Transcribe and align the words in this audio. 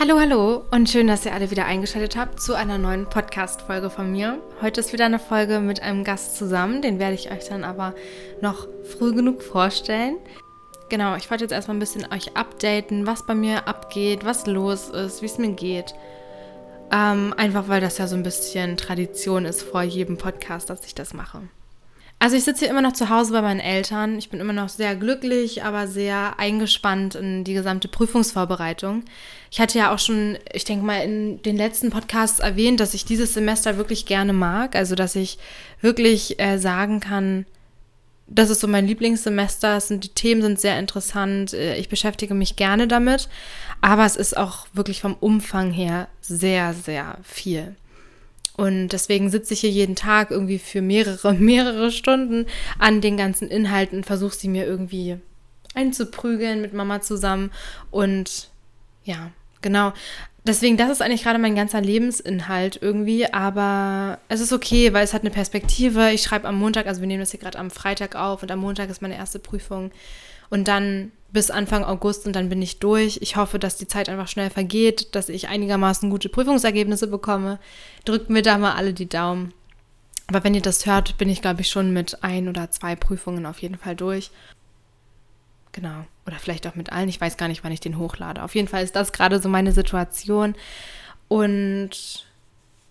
Hallo, 0.00 0.18
hallo 0.18 0.64
und 0.70 0.88
schön, 0.88 1.08
dass 1.08 1.26
ihr 1.26 1.34
alle 1.34 1.50
wieder 1.50 1.66
eingeschaltet 1.66 2.16
habt 2.16 2.40
zu 2.40 2.54
einer 2.54 2.78
neuen 2.78 3.04
Podcast-Folge 3.04 3.90
von 3.90 4.10
mir. 4.10 4.38
Heute 4.62 4.80
ist 4.80 4.94
wieder 4.94 5.04
eine 5.04 5.18
Folge 5.18 5.60
mit 5.60 5.82
einem 5.82 6.04
Gast 6.04 6.38
zusammen, 6.38 6.80
den 6.80 6.98
werde 6.98 7.16
ich 7.16 7.30
euch 7.30 7.46
dann 7.50 7.64
aber 7.64 7.94
noch 8.40 8.66
früh 8.96 9.12
genug 9.12 9.42
vorstellen. 9.42 10.16
Genau, 10.88 11.16
ich 11.16 11.30
wollte 11.30 11.44
jetzt 11.44 11.52
erstmal 11.52 11.76
ein 11.76 11.80
bisschen 11.80 12.10
euch 12.10 12.34
updaten, 12.34 13.06
was 13.06 13.26
bei 13.26 13.34
mir 13.34 13.68
abgeht, 13.68 14.24
was 14.24 14.46
los 14.46 14.88
ist, 14.88 15.20
wie 15.20 15.26
es 15.26 15.36
mir 15.36 15.52
geht. 15.52 15.92
Ähm, 16.90 17.34
einfach 17.36 17.68
weil 17.68 17.82
das 17.82 17.98
ja 17.98 18.06
so 18.06 18.16
ein 18.16 18.22
bisschen 18.22 18.78
Tradition 18.78 19.44
ist 19.44 19.60
vor 19.60 19.82
jedem 19.82 20.16
Podcast, 20.16 20.70
dass 20.70 20.86
ich 20.86 20.94
das 20.94 21.12
mache. 21.12 21.42
Also 22.22 22.36
ich 22.36 22.44
sitze 22.44 22.66
hier 22.66 22.70
immer 22.70 22.82
noch 22.82 22.92
zu 22.92 23.08
Hause 23.08 23.32
bei 23.32 23.40
meinen 23.40 23.60
Eltern. 23.60 24.18
Ich 24.18 24.28
bin 24.28 24.40
immer 24.40 24.52
noch 24.52 24.68
sehr 24.68 24.94
glücklich, 24.94 25.64
aber 25.64 25.88
sehr 25.88 26.38
eingespannt 26.38 27.14
in 27.14 27.44
die 27.44 27.54
gesamte 27.54 27.88
Prüfungsvorbereitung. 27.88 29.04
Ich 29.50 29.58
hatte 29.58 29.78
ja 29.78 29.92
auch 29.92 29.98
schon, 29.98 30.36
ich 30.52 30.66
denke 30.66 30.84
mal, 30.84 31.02
in 31.02 31.40
den 31.40 31.56
letzten 31.56 31.88
Podcasts 31.88 32.38
erwähnt, 32.38 32.78
dass 32.78 32.92
ich 32.92 33.06
dieses 33.06 33.32
Semester 33.32 33.78
wirklich 33.78 34.04
gerne 34.04 34.34
mag. 34.34 34.76
Also 34.76 34.94
dass 34.94 35.16
ich 35.16 35.38
wirklich 35.80 36.38
äh, 36.38 36.58
sagen 36.58 37.00
kann, 37.00 37.46
das 38.26 38.50
ist 38.50 38.60
so 38.60 38.68
mein 38.68 38.86
Lieblingssemester. 38.86 39.80
Sind, 39.80 40.04
die 40.04 40.08
Themen 40.08 40.42
sind 40.42 40.60
sehr 40.60 40.78
interessant. 40.78 41.54
Äh, 41.54 41.78
ich 41.78 41.88
beschäftige 41.88 42.34
mich 42.34 42.54
gerne 42.54 42.86
damit. 42.86 43.30
Aber 43.80 44.04
es 44.04 44.16
ist 44.16 44.36
auch 44.36 44.66
wirklich 44.74 45.00
vom 45.00 45.14
Umfang 45.14 45.70
her 45.70 46.06
sehr, 46.20 46.74
sehr 46.74 47.16
viel. 47.22 47.76
Und 48.60 48.88
deswegen 48.88 49.30
sitze 49.30 49.54
ich 49.54 49.60
hier 49.60 49.70
jeden 49.70 49.96
Tag 49.96 50.30
irgendwie 50.30 50.58
für 50.58 50.82
mehrere, 50.82 51.32
mehrere 51.38 51.90
Stunden 51.90 52.44
an 52.78 53.00
den 53.00 53.16
ganzen 53.16 53.48
Inhalten, 53.48 54.04
versuche 54.04 54.34
sie 54.34 54.48
mir 54.48 54.66
irgendwie 54.66 55.16
einzuprügeln 55.74 56.60
mit 56.60 56.74
Mama 56.74 57.00
zusammen. 57.00 57.52
Und 57.90 58.50
ja, 59.02 59.30
genau. 59.62 59.94
Deswegen, 60.44 60.76
das 60.76 60.90
ist 60.90 61.00
eigentlich 61.00 61.22
gerade 61.22 61.38
mein 61.38 61.54
ganzer 61.54 61.80
Lebensinhalt 61.80 62.78
irgendwie, 62.82 63.32
aber 63.32 64.18
es 64.28 64.40
ist 64.40 64.52
okay, 64.52 64.92
weil 64.92 65.04
es 65.04 65.14
hat 65.14 65.22
eine 65.22 65.30
Perspektive. 65.30 66.10
Ich 66.10 66.20
schreibe 66.20 66.46
am 66.46 66.58
Montag, 66.58 66.86
also 66.86 67.00
wir 67.00 67.08
nehmen 67.08 67.20
das 67.20 67.30
hier 67.30 67.40
gerade 67.40 67.58
am 67.58 67.70
Freitag 67.70 68.14
auf 68.14 68.42
und 68.42 68.50
am 68.50 68.58
Montag 68.58 68.90
ist 68.90 69.00
meine 69.00 69.16
erste 69.16 69.38
Prüfung. 69.38 69.90
Und 70.50 70.68
dann 70.68 71.12
bis 71.32 71.50
Anfang 71.50 71.84
August 71.84 72.26
und 72.26 72.34
dann 72.34 72.48
bin 72.48 72.60
ich 72.60 72.78
durch. 72.78 73.18
Ich 73.22 73.36
hoffe, 73.36 73.58
dass 73.58 73.76
die 73.76 73.86
Zeit 73.86 74.08
einfach 74.08 74.28
schnell 74.28 74.50
vergeht, 74.50 75.14
dass 75.14 75.28
ich 75.28 75.48
einigermaßen 75.48 76.10
gute 76.10 76.28
Prüfungsergebnisse 76.28 77.06
bekomme. 77.06 77.58
Drückt 78.04 78.30
mir 78.30 78.42
da 78.42 78.58
mal 78.58 78.74
alle 78.74 78.92
die 78.92 79.08
Daumen. 79.08 79.52
Aber 80.26 80.44
wenn 80.44 80.54
ihr 80.54 80.62
das 80.62 80.86
hört, 80.86 81.18
bin 81.18 81.28
ich, 81.28 81.42
glaube 81.42 81.60
ich, 81.60 81.68
schon 81.68 81.92
mit 81.92 82.22
ein 82.22 82.48
oder 82.48 82.70
zwei 82.70 82.94
Prüfungen 82.94 83.46
auf 83.46 83.60
jeden 83.60 83.78
Fall 83.78 83.96
durch. 83.96 84.30
Genau. 85.72 86.04
Oder 86.26 86.36
vielleicht 86.36 86.66
auch 86.66 86.74
mit 86.74 86.92
allen. 86.92 87.08
Ich 87.08 87.20
weiß 87.20 87.36
gar 87.36 87.48
nicht, 87.48 87.64
wann 87.64 87.72
ich 87.72 87.80
den 87.80 87.98
hochlade. 87.98 88.42
Auf 88.42 88.54
jeden 88.54 88.68
Fall 88.68 88.84
ist 88.84 88.96
das 88.96 89.12
gerade 89.12 89.40
so 89.40 89.48
meine 89.48 89.72
Situation. 89.72 90.54
Und 91.28 92.26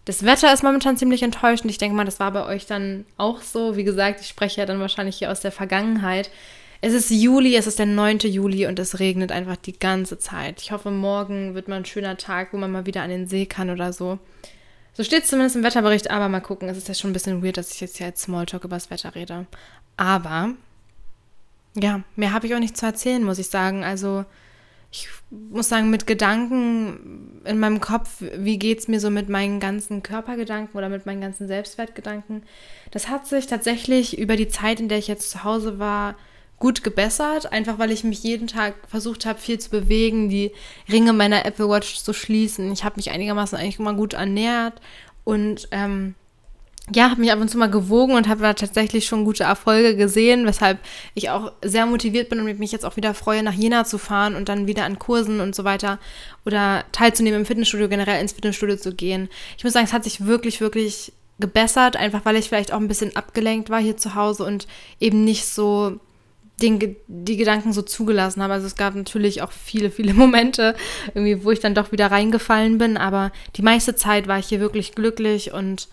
das 0.05 0.23
Wetter 0.23 0.51
ist 0.53 0.63
momentan 0.63 0.97
ziemlich 0.97 1.23
enttäuschend. 1.23 1.71
Ich 1.71 1.77
denke 1.77 1.95
mal, 1.95 2.05
das 2.05 2.19
war 2.19 2.31
bei 2.31 2.45
euch 2.45 2.65
dann 2.65 3.05
auch 3.17 3.41
so. 3.41 3.75
Wie 3.75 3.83
gesagt, 3.83 4.21
ich 4.21 4.27
spreche 4.27 4.61
ja 4.61 4.65
dann 4.65 4.79
wahrscheinlich 4.79 5.17
hier 5.17 5.31
aus 5.31 5.41
der 5.41 5.51
Vergangenheit. 5.51 6.29
Es 6.81 6.93
ist 6.93 7.09
Juli, 7.09 7.55
es 7.55 7.67
ist 7.67 7.77
der 7.79 7.85
9. 7.85 8.19
Juli 8.19 8.65
und 8.65 8.79
es 8.79 8.99
regnet 8.99 9.33
einfach 9.33 9.57
die 9.57 9.77
ganze 9.77 10.17
Zeit. 10.17 10.61
Ich 10.61 10.71
hoffe, 10.71 10.91
morgen 10.91 11.53
wird 11.53 11.67
mal 11.67 11.75
ein 11.75 11.85
schöner 11.85 12.15
Tag, 12.15 12.53
wo 12.53 12.57
man 12.57 12.71
mal 12.71 12.85
wieder 12.85 13.01
an 13.01 13.09
den 13.09 13.27
See 13.27 13.45
kann 13.45 13.69
oder 13.69 13.91
so. 13.91 14.17
So 14.93 15.03
steht 15.03 15.23
es 15.23 15.29
zumindest 15.29 15.57
im 15.57 15.63
Wetterbericht, 15.63 16.09
aber 16.09 16.29
mal 16.29 16.39
gucken. 16.39 16.69
Es 16.69 16.77
ist 16.77 16.87
ja 16.87 16.93
schon 16.93 17.09
ein 17.09 17.13
bisschen 17.13 17.43
weird, 17.43 17.57
dass 17.57 17.73
ich 17.73 17.81
jetzt 17.81 17.97
hier 17.97 18.07
als 18.07 18.21
Smalltalk 18.21 18.63
über 18.63 18.77
das 18.77 18.89
Wetter 18.89 19.13
rede. 19.13 19.45
Aber, 19.97 20.53
ja, 21.75 22.01
mehr 22.15 22.31
habe 22.31 22.47
ich 22.47 22.55
auch 22.55 22.59
nicht 22.59 22.77
zu 22.77 22.85
erzählen, 22.85 23.23
muss 23.23 23.39
ich 23.39 23.49
sagen. 23.49 23.83
Also, 23.83 24.23
ich 24.89 25.09
muss 25.29 25.67
sagen, 25.67 25.89
mit 25.89 26.07
Gedanken 26.07 27.41
in 27.43 27.59
meinem 27.59 27.81
Kopf, 27.81 28.23
wie 28.37 28.57
geht 28.57 28.79
es 28.79 28.87
mir 28.87 29.01
so 29.01 29.09
mit 29.09 29.27
meinen 29.27 29.59
ganzen 29.59 30.01
Körpergedanken 30.01 30.77
oder 30.77 30.87
mit 30.87 31.05
meinen 31.05 31.21
ganzen 31.21 31.47
Selbstwertgedanken, 31.47 32.43
das 32.91 33.09
hat 33.09 33.27
sich 33.27 33.47
tatsächlich 33.47 34.17
über 34.17 34.37
die 34.37 34.47
Zeit, 34.47 34.79
in 34.79 34.87
der 34.87 34.97
ich 34.97 35.07
jetzt 35.07 35.29
zu 35.29 35.43
Hause 35.43 35.77
war, 35.77 36.15
gut 36.59 36.83
gebessert, 36.83 37.51
einfach 37.51 37.79
weil 37.79 37.91
ich 37.91 38.03
mich 38.03 38.21
jeden 38.23 38.47
Tag 38.47 38.75
versucht 38.87 39.25
habe, 39.25 39.39
viel 39.39 39.59
zu 39.59 39.69
bewegen, 39.69 40.29
die 40.29 40.51
Ringe 40.91 41.13
meiner 41.13 41.45
Apple 41.45 41.69
Watch 41.69 42.03
zu 42.03 42.13
schließen. 42.13 42.71
Ich 42.71 42.83
habe 42.83 42.97
mich 42.97 43.11
einigermaßen 43.11 43.57
eigentlich 43.57 43.79
immer 43.79 43.93
gut 43.93 44.13
ernährt 44.13 44.81
und 45.23 45.69
ähm, 45.71 46.15
ja, 46.93 47.11
habe 47.11 47.21
mich 47.21 47.31
ab 47.31 47.39
und 47.39 47.49
zu 47.49 47.57
mal 47.57 47.69
gewogen 47.69 48.15
und 48.15 48.27
habe 48.27 48.41
da 48.41 48.53
tatsächlich 48.53 49.05
schon 49.05 49.25
gute 49.25 49.43
Erfolge 49.43 49.95
gesehen, 49.95 50.45
weshalb 50.45 50.79
ich 51.13 51.29
auch 51.29 51.51
sehr 51.63 51.85
motiviert 51.85 52.29
bin 52.29 52.39
und 52.39 52.59
mich 52.59 52.71
jetzt 52.71 52.85
auch 52.85 52.97
wieder 52.97 53.13
freue, 53.13 53.43
nach 53.43 53.53
Jena 53.53 53.85
zu 53.85 53.97
fahren 53.97 54.35
und 54.35 54.49
dann 54.49 54.67
wieder 54.67 54.85
an 54.85 54.99
Kursen 54.99 55.39
und 55.39 55.55
so 55.55 55.63
weiter 55.63 55.99
oder 56.45 56.83
teilzunehmen 56.91 57.41
im 57.41 57.45
Fitnessstudio, 57.45 57.89
generell 57.89 58.19
ins 58.21 58.33
Fitnessstudio 58.33 58.77
zu 58.77 58.93
gehen. 58.93 59.29
Ich 59.57 59.63
muss 59.63 59.73
sagen, 59.73 59.85
es 59.85 59.93
hat 59.93 60.03
sich 60.03 60.25
wirklich, 60.25 60.61
wirklich 60.61 61.13
gebessert, 61.39 61.95
einfach 61.95 62.25
weil 62.25 62.35
ich 62.35 62.49
vielleicht 62.49 62.73
auch 62.73 62.79
ein 62.79 62.87
bisschen 62.87 63.15
abgelenkt 63.15 63.69
war 63.69 63.79
hier 63.79 63.97
zu 63.97 64.15
Hause 64.15 64.43
und 64.43 64.67
eben 64.99 65.23
nicht 65.23 65.45
so 65.45 65.99
den, 66.59 66.95
die 67.07 67.37
Gedanken 67.37 67.73
so 67.73 67.81
zugelassen 67.81 68.43
habe. 68.43 68.53
Also 68.53 68.67
es 68.67 68.75
gab 68.75 68.95
natürlich 68.95 69.41
auch 69.41 69.51
viele, 69.51 69.91
viele 69.91 70.13
Momente, 70.15 70.75
irgendwie, 71.13 71.43
wo 71.43 71.51
ich 71.51 71.59
dann 71.59 71.75
doch 71.75 71.91
wieder 71.91 72.11
reingefallen 72.11 72.77
bin, 72.77 72.97
aber 72.97 73.31
die 73.55 73.61
meiste 73.61 73.95
Zeit 73.95 74.27
war 74.27 74.39
ich 74.39 74.47
hier 74.47 74.59
wirklich 74.59 74.93
glücklich 74.93 75.53
und 75.53 75.87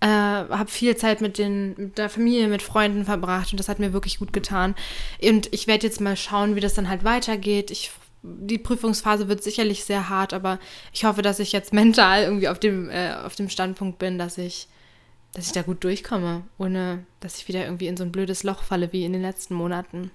äh, 0.00 0.06
habe 0.06 0.70
viel 0.70 0.96
Zeit 0.96 1.20
mit, 1.20 1.38
den, 1.38 1.74
mit 1.76 1.98
der 1.98 2.08
Familie, 2.08 2.48
mit 2.48 2.62
Freunden 2.62 3.04
verbracht 3.04 3.52
und 3.52 3.58
das 3.58 3.68
hat 3.68 3.80
mir 3.80 3.92
wirklich 3.92 4.18
gut 4.18 4.32
getan. 4.32 4.74
Und 5.22 5.52
ich 5.52 5.66
werde 5.66 5.86
jetzt 5.86 6.00
mal 6.00 6.16
schauen, 6.16 6.54
wie 6.54 6.60
das 6.60 6.74
dann 6.74 6.88
halt 6.88 7.04
weitergeht. 7.04 7.70
Ich, 7.70 7.90
die 8.22 8.58
Prüfungsphase 8.58 9.28
wird 9.28 9.42
sicherlich 9.42 9.84
sehr 9.84 10.08
hart, 10.08 10.32
aber 10.32 10.58
ich 10.92 11.04
hoffe, 11.04 11.22
dass 11.22 11.40
ich 11.40 11.52
jetzt 11.52 11.72
mental 11.72 12.22
irgendwie 12.22 12.48
auf 12.48 12.60
dem, 12.60 12.90
äh, 12.90 13.12
auf 13.12 13.34
dem 13.34 13.48
Standpunkt 13.48 13.98
bin, 13.98 14.18
dass 14.18 14.38
ich 14.38 14.68
dass 15.34 15.46
ich 15.46 15.52
da 15.52 15.62
gut 15.62 15.84
durchkomme, 15.84 16.42
ohne 16.58 17.04
dass 17.20 17.38
ich 17.38 17.48
wieder 17.48 17.64
irgendwie 17.64 17.86
in 17.86 17.96
so 17.96 18.04
ein 18.04 18.12
blödes 18.12 18.42
Loch 18.42 18.62
falle 18.62 18.92
wie 18.92 19.04
in 19.04 19.12
den 19.12 19.22
letzten 19.22 19.54
Monaten. 19.54 20.10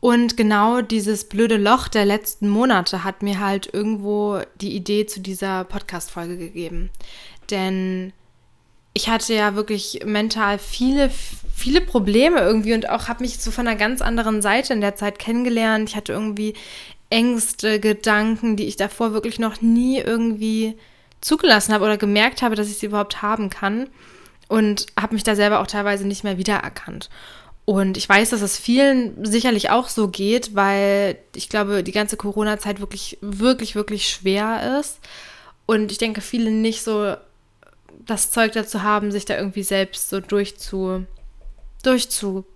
Und 0.00 0.36
genau 0.36 0.80
dieses 0.80 1.28
blöde 1.28 1.56
Loch 1.56 1.88
der 1.88 2.04
letzten 2.04 2.48
Monate 2.48 3.02
hat 3.02 3.22
mir 3.22 3.40
halt 3.40 3.72
irgendwo 3.72 4.40
die 4.60 4.74
Idee 4.76 5.06
zu 5.06 5.20
dieser 5.20 5.64
Podcast-Folge 5.64 6.38
gegeben. 6.38 6.90
Denn 7.50 8.12
ich 8.94 9.08
hatte 9.08 9.34
ja 9.34 9.56
wirklich 9.56 10.00
mental 10.04 10.58
viele, 10.58 11.10
viele 11.54 11.80
Probleme 11.80 12.40
irgendwie 12.40 12.74
und 12.74 12.88
auch 12.88 13.08
habe 13.08 13.22
mich 13.22 13.38
so 13.38 13.50
von 13.50 13.66
einer 13.66 13.78
ganz 13.78 14.00
anderen 14.00 14.40
Seite 14.40 14.72
in 14.72 14.80
der 14.80 14.94
Zeit 14.94 15.18
kennengelernt. 15.18 15.90
Ich 15.90 15.96
hatte 15.96 16.12
irgendwie 16.12 16.54
Ängste, 17.10 17.80
Gedanken, 17.80 18.56
die 18.56 18.66
ich 18.66 18.76
davor 18.76 19.12
wirklich 19.12 19.38
noch 19.38 19.60
nie 19.60 19.98
irgendwie 19.98 20.76
zugelassen 21.20 21.74
habe 21.74 21.84
oder 21.84 21.96
gemerkt 21.96 22.42
habe, 22.42 22.54
dass 22.54 22.68
ich 22.68 22.78
sie 22.78 22.86
überhaupt 22.86 23.20
haben 23.20 23.50
kann 23.50 23.88
und 24.48 24.86
habe 24.98 25.14
mich 25.14 25.22
da 25.22 25.36
selber 25.36 25.60
auch 25.60 25.66
teilweise 25.66 26.06
nicht 26.06 26.24
mehr 26.24 26.38
wiedererkannt. 26.38 27.08
Und 27.64 27.98
ich 27.98 28.08
weiß, 28.08 28.30
dass 28.30 28.40
es 28.40 28.56
vielen 28.56 29.26
sicherlich 29.26 29.68
auch 29.68 29.88
so 29.90 30.08
geht, 30.08 30.54
weil 30.54 31.18
ich 31.34 31.50
glaube, 31.50 31.82
die 31.82 31.92
ganze 31.92 32.16
Corona-Zeit 32.16 32.80
wirklich, 32.80 33.18
wirklich, 33.20 33.74
wirklich 33.74 34.08
schwer 34.08 34.80
ist. 34.80 35.00
Und 35.66 35.92
ich 35.92 35.98
denke, 35.98 36.22
viele 36.22 36.50
nicht 36.50 36.82
so 36.82 37.14
das 38.06 38.30
Zeug 38.30 38.52
dazu 38.52 38.82
haben, 38.82 39.12
sich 39.12 39.26
da 39.26 39.36
irgendwie 39.36 39.62
selbst 39.62 40.08
so 40.08 40.20
durchzu, 40.20 41.04
durchzu, 41.82 42.46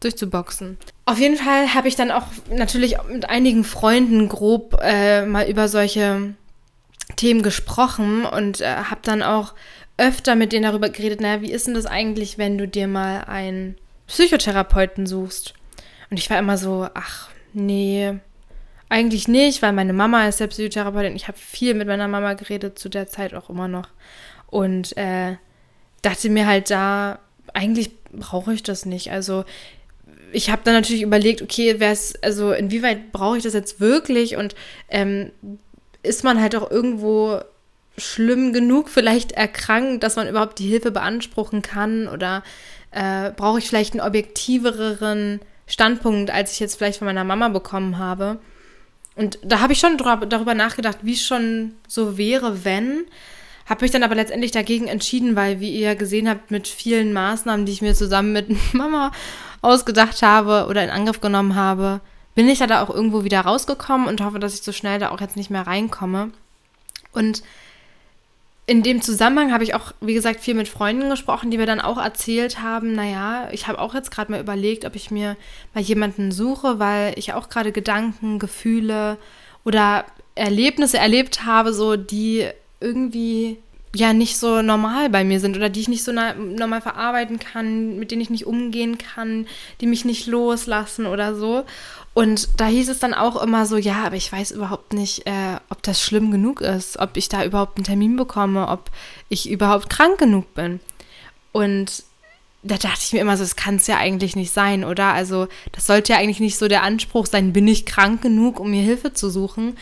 durchzuboxen. 0.00 0.78
Auf 1.04 1.20
jeden 1.20 1.36
Fall 1.36 1.74
habe 1.74 1.86
ich 1.86 1.94
dann 1.94 2.10
auch 2.10 2.26
natürlich 2.50 2.96
mit 3.08 3.28
einigen 3.30 3.62
Freunden 3.62 4.28
grob 4.28 4.80
äh, 4.82 5.24
mal 5.26 5.48
über 5.48 5.68
solche 5.68 6.34
Themen 7.14 7.42
gesprochen 7.44 8.24
und 8.24 8.60
äh, 8.60 8.66
habe 8.66 9.00
dann 9.04 9.22
auch 9.22 9.54
öfter 9.98 10.36
mit 10.36 10.52
denen 10.52 10.64
darüber 10.64 10.88
geredet, 10.88 11.20
naja, 11.20 11.40
wie 11.40 11.52
ist 11.52 11.66
denn 11.66 11.74
das 11.74 11.86
eigentlich, 11.86 12.38
wenn 12.38 12.58
du 12.58 12.68
dir 12.68 12.86
mal 12.86 13.24
einen 13.24 13.76
Psychotherapeuten 14.06 15.06
suchst? 15.06 15.54
Und 16.10 16.18
ich 16.18 16.30
war 16.30 16.38
immer 16.38 16.58
so, 16.58 16.88
ach, 16.94 17.30
nee, 17.52 18.14
eigentlich 18.88 19.26
nicht, 19.26 19.62
weil 19.62 19.72
meine 19.72 19.92
Mama 19.92 20.28
ist 20.28 20.40
ja 20.40 20.46
Psychotherapeutin. 20.46 21.16
Ich 21.16 21.28
habe 21.28 21.38
viel 21.38 21.74
mit 21.74 21.88
meiner 21.88 22.08
Mama 22.08 22.34
geredet, 22.34 22.78
zu 22.78 22.88
der 22.88 23.08
Zeit 23.08 23.34
auch 23.34 23.50
immer 23.50 23.68
noch. 23.68 23.88
Und 24.48 24.96
äh, 24.96 25.36
dachte 26.02 26.30
mir 26.30 26.46
halt 26.46 26.70
da, 26.70 27.18
eigentlich 27.52 27.90
brauche 28.12 28.52
ich 28.52 28.62
das 28.62 28.86
nicht. 28.86 29.10
Also 29.10 29.44
ich 30.32 30.50
habe 30.50 30.62
dann 30.64 30.74
natürlich 30.74 31.02
überlegt, 31.02 31.42
okay, 31.42 31.80
wäre 31.80 31.92
es, 31.92 32.14
also 32.22 32.52
inwieweit 32.52 33.10
brauche 33.12 33.38
ich 33.38 33.42
das 33.42 33.54
jetzt 33.54 33.80
wirklich? 33.80 34.36
Und 34.36 34.54
ähm, 34.88 35.32
ist 36.02 36.22
man 36.22 36.40
halt 36.40 36.54
auch 36.54 36.70
irgendwo 36.70 37.40
schlimm 37.98 38.52
genug 38.52 38.88
vielleicht 38.88 39.32
erkrankt, 39.32 40.02
dass 40.02 40.16
man 40.16 40.28
überhaupt 40.28 40.58
die 40.58 40.68
Hilfe 40.68 40.90
beanspruchen 40.90 41.62
kann? 41.62 42.08
Oder 42.08 42.42
äh, 42.90 43.30
brauche 43.30 43.58
ich 43.58 43.68
vielleicht 43.68 43.94
einen 43.94 44.06
objektiveren 44.06 45.40
Standpunkt, 45.66 46.30
als 46.30 46.52
ich 46.52 46.60
jetzt 46.60 46.76
vielleicht 46.76 46.98
von 46.98 47.06
meiner 47.06 47.24
Mama 47.24 47.48
bekommen 47.48 47.98
habe? 47.98 48.38
Und 49.16 49.38
da 49.42 49.60
habe 49.60 49.72
ich 49.72 49.78
schon 49.78 49.96
darüber 49.96 50.54
nachgedacht, 50.54 50.98
wie 51.02 51.14
es 51.14 51.24
schon 51.24 51.72
so 51.88 52.18
wäre, 52.18 52.64
wenn. 52.64 53.04
Habe 53.64 53.84
mich 53.84 53.90
dann 53.90 54.02
aber 54.02 54.14
letztendlich 54.14 54.52
dagegen 54.52 54.86
entschieden, 54.86 55.34
weil, 55.34 55.58
wie 55.58 55.70
ihr 55.70 55.96
gesehen 55.96 56.28
habt, 56.28 56.50
mit 56.50 56.68
vielen 56.68 57.12
Maßnahmen, 57.12 57.66
die 57.66 57.72
ich 57.72 57.82
mir 57.82 57.94
zusammen 57.94 58.32
mit 58.32 58.48
Mama 58.74 59.10
ausgedacht 59.62 60.22
habe 60.22 60.66
oder 60.68 60.84
in 60.84 60.90
Angriff 60.90 61.20
genommen 61.20 61.54
habe, 61.56 62.00
bin 62.34 62.48
ich 62.48 62.60
ja 62.60 62.66
da 62.66 62.82
auch 62.82 62.90
irgendwo 62.90 63.24
wieder 63.24 63.40
rausgekommen 63.40 64.06
und 64.06 64.20
hoffe, 64.20 64.38
dass 64.38 64.54
ich 64.54 64.62
so 64.62 64.70
schnell 64.70 64.98
da 64.98 65.10
auch 65.10 65.20
jetzt 65.20 65.36
nicht 65.36 65.50
mehr 65.50 65.66
reinkomme. 65.66 66.30
Und 67.12 67.42
in 68.66 68.82
dem 68.82 69.00
Zusammenhang 69.00 69.52
habe 69.52 69.62
ich 69.62 69.74
auch, 69.74 69.92
wie 70.00 70.14
gesagt, 70.14 70.40
viel 70.40 70.54
mit 70.54 70.68
Freunden 70.68 71.08
gesprochen, 71.08 71.52
die 71.52 71.58
mir 71.58 71.66
dann 71.66 71.80
auch 71.80 71.98
erzählt 71.98 72.60
haben, 72.60 72.92
naja, 72.92 73.48
ich 73.52 73.68
habe 73.68 73.78
auch 73.78 73.94
jetzt 73.94 74.10
gerade 74.10 74.32
mal 74.32 74.40
überlegt, 74.40 74.84
ob 74.84 74.96
ich 74.96 75.12
mir 75.12 75.36
mal 75.72 75.82
jemanden 75.82 76.32
suche, 76.32 76.80
weil 76.80 77.16
ich 77.16 77.32
auch 77.32 77.48
gerade 77.48 77.70
Gedanken, 77.70 78.40
Gefühle 78.40 79.18
oder 79.64 80.04
Erlebnisse 80.34 80.98
erlebt 80.98 81.44
habe, 81.44 81.72
so 81.72 81.96
die 81.96 82.48
irgendwie 82.80 83.58
ja 83.94 84.12
nicht 84.12 84.36
so 84.36 84.62
normal 84.62 85.10
bei 85.10 85.24
mir 85.24 85.40
sind 85.40 85.56
oder 85.56 85.68
die 85.68 85.80
ich 85.80 85.88
nicht 85.88 86.04
so 86.04 86.12
normal 86.12 86.80
verarbeiten 86.80 87.38
kann, 87.38 87.98
mit 87.98 88.10
denen 88.10 88.20
ich 88.20 88.30
nicht 88.30 88.46
umgehen 88.46 88.98
kann, 88.98 89.46
die 89.80 89.86
mich 89.86 90.04
nicht 90.04 90.26
loslassen 90.26 91.06
oder 91.06 91.34
so. 91.34 91.64
Und 92.16 92.48
da 92.56 92.64
hieß 92.64 92.88
es 92.88 92.98
dann 92.98 93.12
auch 93.12 93.36
immer 93.42 93.66
so, 93.66 93.76
ja, 93.76 94.06
aber 94.06 94.16
ich 94.16 94.32
weiß 94.32 94.52
überhaupt 94.52 94.94
nicht, 94.94 95.26
äh, 95.26 95.58
ob 95.68 95.82
das 95.82 96.00
schlimm 96.00 96.30
genug 96.30 96.62
ist, 96.62 96.98
ob 96.98 97.18
ich 97.18 97.28
da 97.28 97.44
überhaupt 97.44 97.76
einen 97.76 97.84
Termin 97.84 98.16
bekomme, 98.16 98.68
ob 98.68 98.90
ich 99.28 99.50
überhaupt 99.50 99.90
krank 99.90 100.16
genug 100.16 100.54
bin. 100.54 100.80
Und 101.52 102.04
da 102.62 102.78
dachte 102.78 103.00
ich 103.02 103.12
mir 103.12 103.20
immer 103.20 103.36
so, 103.36 103.42
das 103.44 103.54
kann 103.54 103.76
es 103.76 103.86
ja 103.86 103.98
eigentlich 103.98 104.34
nicht 104.34 104.50
sein, 104.50 104.82
oder? 104.82 105.12
Also 105.12 105.48
das 105.72 105.84
sollte 105.84 106.14
ja 106.14 106.18
eigentlich 106.18 106.40
nicht 106.40 106.56
so 106.56 106.68
der 106.68 106.84
Anspruch 106.84 107.26
sein, 107.26 107.52
bin 107.52 107.68
ich 107.68 107.84
krank 107.84 108.22
genug, 108.22 108.60
um 108.60 108.70
mir 108.70 108.82
Hilfe 108.82 109.12
zu 109.12 109.28
suchen. 109.28 109.76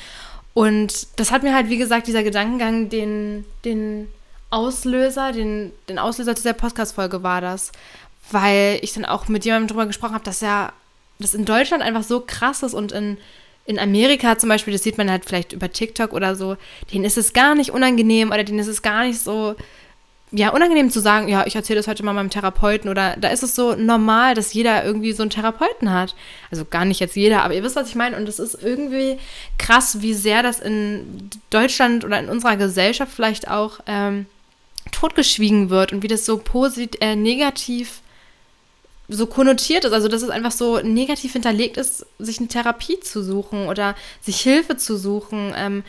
Und 0.55 1.07
das 1.15 1.31
hat 1.31 1.45
mir 1.45 1.55
halt, 1.55 1.69
wie 1.69 1.79
gesagt, 1.79 2.09
dieser 2.09 2.25
Gedankengang, 2.25 2.89
den, 2.89 3.45
den 3.65 4.09
Auslöser, 4.51 5.31
den, 5.31 5.71
den 5.89 6.01
Auslöser 6.01 6.35
dieser 6.35 6.53
Podcast-Folge 6.53 7.23
war 7.23 7.41
das. 7.41 7.71
Weil 8.33 8.81
ich 8.83 8.93
dann 8.93 9.05
auch 9.05 9.29
mit 9.29 9.45
jemandem 9.45 9.69
drüber 9.69 9.87
gesprochen 9.87 10.15
habe, 10.15 10.25
dass 10.25 10.41
ja 10.41 10.73
das 11.25 11.35
in 11.35 11.45
Deutschland 11.45 11.83
einfach 11.83 12.03
so 12.03 12.21
krass 12.21 12.63
ist 12.63 12.75
und 12.75 12.93
in, 12.93 13.19
in 13.67 13.79
Amerika 13.79 14.39
zum 14.39 14.49
Beispiel, 14.49 14.73
das 14.73 14.83
sieht 14.83 14.99
man 14.99 15.11
halt 15.11 15.25
vielleicht 15.25 15.53
über 15.53 15.71
TikTok 15.71 16.13
oder 16.13 16.37
so, 16.37 16.57
denen 16.93 17.05
ist 17.05 17.19
es 17.19 17.33
gar 17.33 17.55
nicht 17.55 17.71
unangenehm 17.71 18.31
oder 18.31 18.45
denen 18.45 18.59
ist 18.59 18.69
es 18.69 18.83
gar 18.83 19.05
nicht 19.05 19.21
so 19.21 19.57
ja, 20.37 20.49
unangenehm 20.49 20.91
zu 20.91 20.99
sagen, 21.01 21.29
ja, 21.29 21.47
ich 21.47 21.55
erzähle 21.55 21.79
das 21.79 21.87
heute 21.87 22.03
mal 22.03 22.13
meinem 22.13 22.31
Therapeuten 22.31 22.91
oder 22.91 23.17
da 23.17 23.29
ist 23.29 23.45
es 23.45 23.55
so 23.55 23.77
normal, 23.77 24.35
dass 24.35 24.53
jeder 24.53 24.85
irgendwie 24.85 25.13
so 25.13 25.23
einen 25.23 25.31
Therapeuten 25.31 25.93
hat. 25.93 26.17
Also 26.51 26.65
gar 26.65 26.85
nicht 26.85 26.99
jetzt 26.99 27.15
jeder, 27.15 27.45
aber 27.45 27.55
ihr 27.55 27.63
wisst, 27.63 27.77
was 27.77 27.89
ich 27.89 27.95
meine. 27.95 28.17
Und 28.17 28.29
es 28.29 28.41
ist 28.41 28.61
irgendwie 28.61 29.19
krass, 29.59 30.01
wie 30.01 30.13
sehr 30.13 30.43
das 30.43 30.59
in 30.59 31.31
Deutschland 31.51 32.05
oder 32.05 32.19
in 32.19 32.29
unserer 32.29 32.57
Gesellschaft 32.57 33.13
vielleicht 33.15 33.49
auch 33.49 33.79
ähm, 33.87 34.27
totgeschwiegen 34.91 35.71
wird 35.71 35.93
und 35.93 36.03
wie 36.03 36.09
das 36.09 36.27
so 36.27 36.39
positiv, 36.39 37.01
äh, 37.01 37.15
negativ 37.15 38.01
so 39.09 39.27
konnotiert 39.27 39.85
ist, 39.85 39.93
also 39.93 40.09
dass 40.09 40.23
es 40.23 40.31
einfach 40.31 40.51
so 40.51 40.81
negativ 40.81 41.33
hinterlegt 41.33 41.77
ist, 41.77 42.07
sich 42.19 42.39
eine 42.39 42.49
Therapie 42.49 43.01
zu 43.01 43.23
suchen 43.23 43.69
oder 43.69 43.95
sich 44.23 44.41
Hilfe 44.41 44.77
zu 44.77 44.97
suchen. 44.97 45.53
Ähm, 45.57 45.85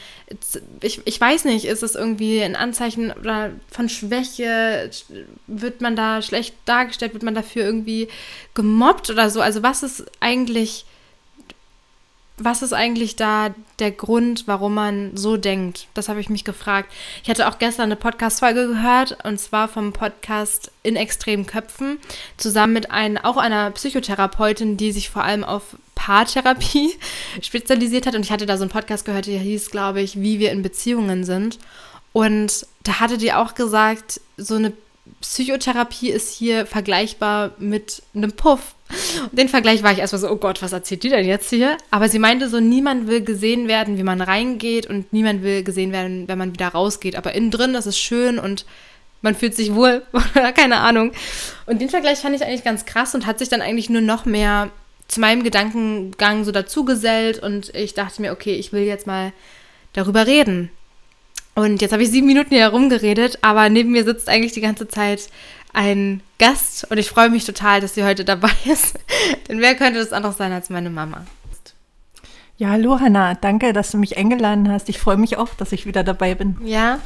ich, 0.81 1.01
ich 1.05 1.21
weiß 1.21 1.45
nicht, 1.45 1.65
ist 1.65 1.81
es 1.81 1.95
irgendwie 1.95 2.41
ein 2.41 2.57
Anzeichen 2.57 3.11
oder 3.11 3.51
von 3.71 3.87
Schwäche? 3.87 4.89
Wird 5.47 5.79
man 5.79 5.95
da 5.95 6.21
schlecht 6.21 6.55
dargestellt? 6.65 7.13
Wird 7.13 7.23
man 7.23 7.35
dafür 7.35 7.63
irgendwie 7.63 8.09
gemobbt 8.53 9.09
oder 9.09 9.29
so? 9.29 9.39
Also 9.39 9.63
was 9.63 9.83
ist 9.83 10.05
eigentlich 10.19 10.85
was 12.37 12.61
ist 12.61 12.73
eigentlich 12.73 13.15
da 13.15 13.55
der 13.79 13.91
Grund, 13.91 14.43
warum 14.45 14.73
man 14.73 15.15
so 15.15 15.37
denkt? 15.37 15.87
Das 15.93 16.09
habe 16.09 16.19
ich 16.19 16.29
mich 16.29 16.43
gefragt. 16.43 16.91
Ich 17.23 17.29
hatte 17.29 17.47
auch 17.47 17.59
gestern 17.59 17.85
eine 17.85 17.95
Podcast-Folge 17.95 18.67
gehört 18.67 19.17
und 19.23 19.39
zwar 19.39 19.67
vom 19.67 19.93
Podcast 19.93 20.71
In 20.83 20.97
extremen 20.97 21.45
Köpfen 21.45 21.97
zusammen 22.37 22.73
mit 22.73 22.91
ein, 22.91 23.17
auch 23.17 23.37
einer 23.37 23.71
Psychotherapeutin, 23.71 24.75
die 24.75 24.91
sich 24.91 25.09
vor 25.09 25.23
allem 25.23 25.45
auf 25.45 25.77
Paartherapie 25.95 26.93
spezialisiert 27.41 28.05
hat. 28.05 28.15
Und 28.15 28.25
ich 28.25 28.31
hatte 28.31 28.45
da 28.45 28.57
so 28.57 28.63
einen 28.63 28.71
Podcast 28.71 29.05
gehört, 29.05 29.27
der 29.27 29.39
hieß, 29.39 29.71
glaube 29.71 30.01
ich, 30.01 30.19
Wie 30.19 30.39
wir 30.39 30.51
in 30.51 30.61
Beziehungen 30.61 31.23
sind. 31.23 31.57
Und 32.11 32.67
da 32.83 32.99
hatte 32.99 33.17
die 33.17 33.33
auch 33.33 33.55
gesagt, 33.55 34.21
so 34.37 34.55
eine 34.55 34.73
Psychotherapie 35.21 36.09
ist 36.09 36.33
hier 36.33 36.65
vergleichbar 36.65 37.51
mit 37.57 38.01
einem 38.15 38.31
Puff. 38.31 38.75
Und 39.29 39.37
den 39.37 39.49
Vergleich 39.49 39.83
war 39.83 39.91
ich 39.91 39.99
erstmal 39.99 40.21
so, 40.21 40.29
oh 40.29 40.35
Gott, 40.35 40.61
was 40.61 40.71
erzählt 40.71 41.03
die 41.03 41.09
denn 41.09 41.25
jetzt 41.25 41.49
hier? 41.49 41.77
Aber 41.91 42.09
sie 42.09 42.19
meinte 42.19 42.49
so, 42.49 42.59
niemand 42.59 43.07
will 43.07 43.21
gesehen 43.21 43.67
werden, 43.67 43.97
wie 43.97 44.03
man 44.03 44.21
reingeht 44.21 44.87
und 44.87 45.11
niemand 45.13 45.43
will 45.43 45.63
gesehen 45.63 45.91
werden, 45.91 46.27
wenn 46.27 46.37
man 46.37 46.53
wieder 46.53 46.69
rausgeht. 46.69 47.15
Aber 47.15 47.33
innen 47.33 47.51
drin 47.51 47.75
ist 47.75 47.87
es 47.87 47.97
schön 47.97 48.39
und 48.39 48.65
man 49.21 49.35
fühlt 49.35 49.55
sich 49.55 49.73
wohl 49.73 50.03
oder 50.35 50.51
keine 50.51 50.77
Ahnung. 50.77 51.11
Und 51.65 51.81
den 51.81 51.89
Vergleich 51.89 52.19
fand 52.19 52.35
ich 52.35 52.43
eigentlich 52.43 52.63
ganz 52.63 52.85
krass 52.85 53.15
und 53.15 53.25
hat 53.25 53.39
sich 53.39 53.49
dann 53.49 53.61
eigentlich 53.61 53.89
nur 53.89 54.01
noch 54.01 54.25
mehr 54.25 54.69
zu 55.07 55.19
meinem 55.19 55.43
Gedankengang 55.43 56.43
so 56.45 56.51
dazugesellt 56.51 57.39
und 57.39 57.73
ich 57.75 57.93
dachte 57.93 58.21
mir, 58.21 58.31
okay, 58.31 58.55
ich 58.55 58.73
will 58.73 58.83
jetzt 58.83 59.07
mal 59.07 59.33
darüber 59.93 60.25
reden. 60.25 60.71
Und 61.55 61.81
jetzt 61.81 61.93
habe 61.93 62.03
ich 62.03 62.11
sieben 62.11 62.27
Minuten 62.27 62.49
hier 62.49 62.59
herumgeredet, 62.59 63.39
aber 63.41 63.69
neben 63.69 63.91
mir 63.91 64.03
sitzt 64.03 64.27
eigentlich 64.27 64.51
die 64.51 64.61
ganze 64.61 64.87
Zeit 64.87 65.29
ein 65.73 66.21
Gast 66.37 66.89
und 66.89 66.97
ich 66.97 67.09
freue 67.09 67.29
mich 67.29 67.45
total, 67.45 67.81
dass 67.81 67.95
sie 67.95 68.03
heute 68.03 68.25
dabei 68.25 68.51
ist. 68.65 68.99
Denn 69.47 69.61
wer 69.61 69.75
könnte 69.75 69.99
das 69.99 70.13
anderes 70.13 70.37
sein 70.37 70.51
als 70.51 70.69
meine 70.69 70.89
Mama? 70.89 71.25
Ja, 72.57 72.69
hallo 72.69 73.01
Hanna, 73.01 73.33
danke, 73.33 73.73
dass 73.73 73.91
du 73.91 73.97
mich 73.97 74.17
eingeladen 74.17 74.71
hast. 74.71 74.87
Ich 74.87 74.97
freue 74.97 75.17
mich 75.17 75.35
auch, 75.35 75.49
dass 75.55 75.73
ich 75.73 75.85
wieder 75.85 76.05
dabei 76.05 76.35
bin. 76.35 76.55
Ja, 76.63 76.99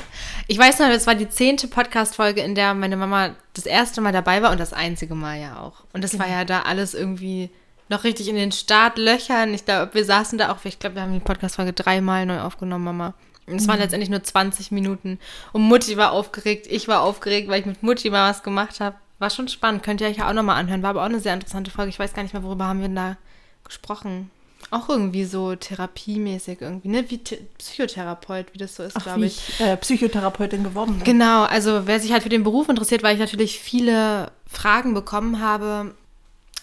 ich 0.45 0.59
weiß 0.59 0.77
noch, 0.77 0.89
es 0.89 1.07
war 1.07 1.15
die 1.15 1.27
zehnte 1.27 1.67
Podcast-Folge, 1.67 2.41
in 2.41 2.53
der 2.53 2.75
meine 2.75 2.95
Mama 2.95 3.31
das 3.55 3.65
erste 3.65 3.99
Mal 3.99 4.11
dabei 4.11 4.43
war 4.43 4.51
und 4.51 4.59
das 4.59 4.73
einzige 4.73 5.15
Mal 5.15 5.39
ja 5.39 5.59
auch. 5.59 5.85
Und 5.91 6.03
das 6.03 6.11
genau. 6.11 6.25
war 6.25 6.31
ja 6.31 6.45
da 6.45 6.61
alles 6.61 6.93
irgendwie 6.93 7.49
noch 7.89 8.03
richtig 8.03 8.27
in 8.27 8.35
den 8.35 8.51
Startlöchern. 8.51 9.51
Ich 9.55 9.65
glaube, 9.65 9.91
wir 9.95 10.05
saßen 10.05 10.37
da 10.37 10.51
auch, 10.51 10.63
ich 10.65 10.77
glaube, 10.77 10.97
wir 10.97 11.01
haben 11.01 11.13
die 11.13 11.19
Podcast-Folge 11.19 11.73
dreimal 11.73 12.27
neu 12.27 12.41
aufgenommen, 12.41 12.85
Mama. 12.85 13.15
Es 13.57 13.67
waren 13.67 13.77
mhm. 13.77 13.83
letztendlich 13.83 14.09
nur 14.09 14.23
20 14.23 14.71
Minuten. 14.71 15.19
Und 15.53 15.63
Mutti 15.63 15.97
war 15.97 16.11
aufgeregt, 16.11 16.67
ich 16.69 16.87
war 16.87 17.01
aufgeregt, 17.01 17.47
weil 17.47 17.59
ich 17.59 17.65
mit 17.65 17.83
Mutti 17.83 18.09
mal 18.09 18.29
was 18.29 18.43
gemacht 18.43 18.79
habe. 18.79 18.95
War 19.19 19.29
schon 19.29 19.47
spannend, 19.47 19.83
könnt 19.83 20.01
ihr 20.01 20.07
euch 20.07 20.17
ja 20.17 20.29
auch 20.29 20.33
nochmal 20.33 20.57
anhören. 20.57 20.81
War 20.81 20.91
aber 20.91 21.01
auch 21.01 21.05
eine 21.05 21.19
sehr 21.19 21.33
interessante 21.33 21.71
Folge. 21.71 21.89
Ich 21.89 21.99
weiß 21.99 22.13
gar 22.13 22.23
nicht 22.23 22.33
mehr, 22.33 22.43
worüber 22.43 22.65
haben 22.65 22.79
wir 22.79 22.87
denn 22.87 22.95
da 22.95 23.17
gesprochen. 23.65 24.31
Auch 24.71 24.87
irgendwie 24.87 25.25
so 25.25 25.55
therapiemäßig 25.55 26.61
irgendwie, 26.61 26.89
ne? 26.89 27.09
Wie 27.09 27.17
Psychotherapeut, 27.17 28.53
wie 28.53 28.59
das 28.59 28.75
so 28.75 28.83
ist, 28.83 29.01
glaube 29.01 29.25
ich. 29.25 29.49
ich 29.49 29.59
äh, 29.61 29.75
Psychotherapeutin 29.77 30.63
geworden 30.63 30.95
bin. 30.95 31.03
Genau, 31.03 31.43
also 31.43 31.87
wer 31.87 31.99
sich 31.99 32.11
halt 32.11 32.23
für 32.23 32.29
den 32.29 32.43
Beruf 32.43 32.69
interessiert, 32.69 33.01
weil 33.01 33.15
ich 33.15 33.19
natürlich 33.19 33.59
viele 33.59 34.31
Fragen 34.45 34.93
bekommen 34.93 35.41
habe, 35.41 35.95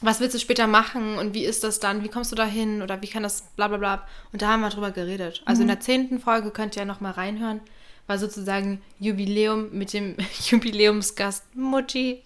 was 0.00 0.20
willst 0.20 0.34
du 0.34 0.38
später 0.38 0.66
machen 0.66 1.18
und 1.18 1.34
wie 1.34 1.44
ist 1.44 1.64
das 1.64 1.80
dann, 1.80 2.04
wie 2.04 2.08
kommst 2.08 2.32
du 2.32 2.36
da 2.36 2.44
hin 2.44 2.82
oder 2.82 3.00
wie 3.02 3.08
kann 3.08 3.22
das 3.22 3.42
bla 3.56 3.68
bla 3.68 3.78
bla. 3.78 4.06
Und 4.32 4.42
da 4.42 4.48
haben 4.48 4.60
wir 4.60 4.68
drüber 4.68 4.90
geredet. 4.90 5.42
Also 5.44 5.60
mhm. 5.60 5.62
in 5.62 5.68
der 5.68 5.80
zehnten 5.80 6.20
Folge 6.20 6.50
könnt 6.50 6.76
ihr 6.76 6.82
ja 6.82 6.86
nochmal 6.86 7.12
reinhören. 7.12 7.60
War 8.06 8.18
sozusagen 8.18 8.82
Jubiläum 9.00 9.70
mit 9.72 9.92
dem 9.92 10.16
Jubiläumsgast 10.50 11.44
Mutti. 11.54 12.22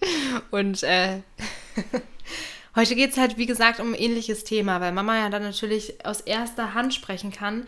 Und 0.51 0.83
äh, 0.83 1.21
heute 2.75 2.95
geht 2.95 3.11
es 3.11 3.17
halt, 3.17 3.37
wie 3.37 3.45
gesagt, 3.47 3.79
um 3.79 3.93
ein 3.93 3.99
ähnliches 3.99 4.43
Thema, 4.43 4.81
weil 4.81 4.91
Mama 4.91 5.17
ja 5.17 5.29
dann 5.29 5.43
natürlich 5.43 6.05
aus 6.05 6.21
erster 6.21 6.73
Hand 6.73 6.93
sprechen 6.93 7.31
kann. 7.31 7.65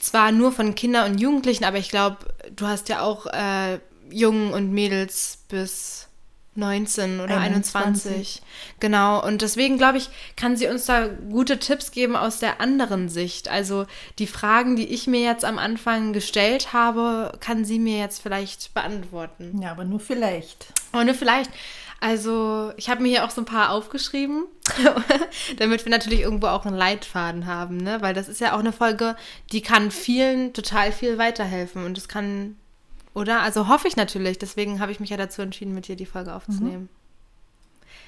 Zwar 0.00 0.32
nur 0.32 0.52
von 0.52 0.74
Kindern 0.74 1.12
und 1.12 1.20
Jugendlichen, 1.20 1.64
aber 1.64 1.78
ich 1.78 1.90
glaube, 1.90 2.18
du 2.54 2.66
hast 2.66 2.88
ja 2.88 3.02
auch 3.02 3.26
äh, 3.26 3.80
Jungen 4.10 4.52
und 4.52 4.72
Mädels 4.72 5.44
bis 5.48 6.09
19 6.56 7.20
oder 7.20 7.38
21. 7.38 7.82
21. 8.06 8.42
Genau. 8.80 9.24
Und 9.24 9.42
deswegen 9.42 9.78
glaube 9.78 9.98
ich, 9.98 10.10
kann 10.36 10.56
sie 10.56 10.66
uns 10.66 10.84
da 10.84 11.06
gute 11.06 11.58
Tipps 11.58 11.92
geben 11.92 12.16
aus 12.16 12.38
der 12.38 12.60
anderen 12.60 13.08
Sicht. 13.08 13.48
Also 13.48 13.86
die 14.18 14.26
Fragen, 14.26 14.76
die 14.76 14.86
ich 14.86 15.06
mir 15.06 15.20
jetzt 15.20 15.44
am 15.44 15.58
Anfang 15.58 16.12
gestellt 16.12 16.72
habe, 16.72 17.32
kann 17.40 17.64
sie 17.64 17.78
mir 17.78 17.98
jetzt 17.98 18.20
vielleicht 18.20 18.74
beantworten. 18.74 19.60
Ja, 19.62 19.70
aber 19.70 19.84
nur 19.84 20.00
vielleicht. 20.00 20.66
Aber 20.92 21.04
nur 21.04 21.14
vielleicht. 21.14 21.50
Also 22.00 22.72
ich 22.78 22.88
habe 22.88 23.02
mir 23.02 23.10
hier 23.10 23.24
auch 23.24 23.30
so 23.30 23.42
ein 23.42 23.46
paar 23.46 23.70
aufgeschrieben, 23.70 24.46
damit 25.58 25.84
wir 25.84 25.90
natürlich 25.90 26.20
irgendwo 26.20 26.46
auch 26.46 26.64
einen 26.64 26.76
Leitfaden 26.76 27.44
haben, 27.44 27.76
ne? 27.76 27.98
Weil 28.00 28.14
das 28.14 28.28
ist 28.28 28.40
ja 28.40 28.54
auch 28.54 28.58
eine 28.58 28.72
Folge, 28.72 29.16
die 29.52 29.60
kann 29.60 29.90
vielen 29.90 30.54
total 30.54 30.92
viel 30.92 31.18
weiterhelfen 31.18 31.84
und 31.84 31.98
es 31.98 32.08
kann 32.08 32.56
oder? 33.14 33.40
Also 33.40 33.68
hoffe 33.68 33.88
ich 33.88 33.96
natürlich. 33.96 34.38
Deswegen 34.38 34.80
habe 34.80 34.92
ich 34.92 35.00
mich 35.00 35.10
ja 35.10 35.16
dazu 35.16 35.42
entschieden, 35.42 35.74
mit 35.74 35.88
dir 35.88 35.96
die 35.96 36.06
Folge 36.06 36.34
aufzunehmen. 36.34 36.82
Mhm. 36.82 36.88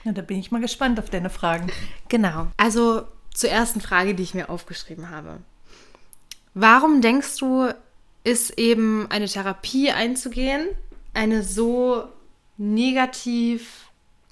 Ja, 0.04 0.12
da 0.12 0.22
bin 0.22 0.38
ich 0.38 0.50
mal 0.50 0.60
gespannt 0.60 0.98
auf 0.98 1.10
deine 1.10 1.30
Fragen. 1.30 1.70
Genau. 2.08 2.48
Also 2.56 3.06
zur 3.32 3.50
ersten 3.50 3.80
Frage, 3.80 4.14
die 4.14 4.22
ich 4.22 4.34
mir 4.34 4.50
aufgeschrieben 4.50 5.10
habe. 5.10 5.38
Warum 6.54 7.00
denkst 7.00 7.36
du, 7.38 7.72
ist 8.24 8.58
eben 8.58 9.10
eine 9.10 9.26
Therapie 9.26 9.90
einzugehen 9.90 10.68
eine 11.14 11.42
so 11.42 12.08
negativ 12.56 13.81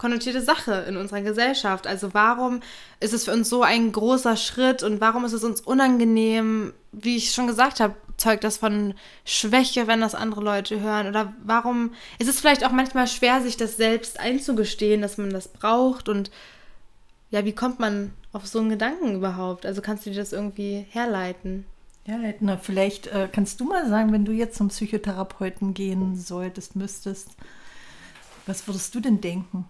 konnotierte 0.01 0.41
Sache 0.41 0.87
in 0.89 0.97
unserer 0.97 1.21
Gesellschaft? 1.21 1.87
Also 1.87 2.15
warum 2.15 2.61
ist 3.01 3.13
es 3.13 3.27
für 3.27 3.33
uns 3.33 3.51
so 3.51 3.63
ein 3.63 3.93
großer 3.93 4.35
Schritt 4.35 4.83
und 4.83 5.03
warum 5.03 5.27
ist 5.27 5.35
es 5.35 5.45
uns 5.45 5.61
unangenehm, 5.61 6.73
wie 6.91 7.17
ich 7.17 7.33
schon 7.33 7.47
gesagt 7.47 7.81
habe, 7.81 7.95
zeugt 8.17 8.43
das 8.43 8.57
von 8.57 8.95
Schwäche, 9.27 9.87
wenn 9.89 10.01
das 10.01 10.15
andere 10.15 10.41
Leute 10.41 10.81
hören? 10.81 11.07
Oder 11.07 11.35
warum 11.45 11.93
ist 12.19 12.31
es 12.31 12.41
vielleicht 12.41 12.65
auch 12.65 12.73
manchmal 12.73 13.09
schwer, 13.09 13.43
sich 13.43 13.59
das 13.59 13.77
selbst 13.77 14.19
einzugestehen, 14.19 15.03
dass 15.03 15.19
man 15.19 15.29
das 15.29 15.49
braucht? 15.49 16.09
Und 16.09 16.31
ja, 17.31 17.45
wie 17.45 17.55
kommt 17.55 17.79
man 17.79 18.15
auf 18.33 18.47
so 18.47 18.59
einen 18.59 18.71
Gedanken 18.71 19.15
überhaupt? 19.15 19.67
Also 19.67 19.83
kannst 19.83 20.07
du 20.07 20.11
dir 20.11 20.21
das 20.21 20.33
irgendwie 20.33 20.87
herleiten? 20.89 21.67
Ja, 22.07 22.17
na, 22.41 22.57
vielleicht 22.57 23.09
äh, 23.09 23.29
kannst 23.31 23.61
du 23.61 23.67
mal 23.67 23.87
sagen, 23.87 24.15
wenn 24.15 24.25
du 24.25 24.33
jetzt 24.33 24.57
zum 24.57 24.69
Psychotherapeuten 24.69 25.75
gehen 25.75 26.17
solltest, 26.17 26.75
müsstest, 26.75 27.29
was 28.47 28.67
würdest 28.67 28.95
du 28.95 29.01
denn 29.01 29.21
denken? 29.21 29.67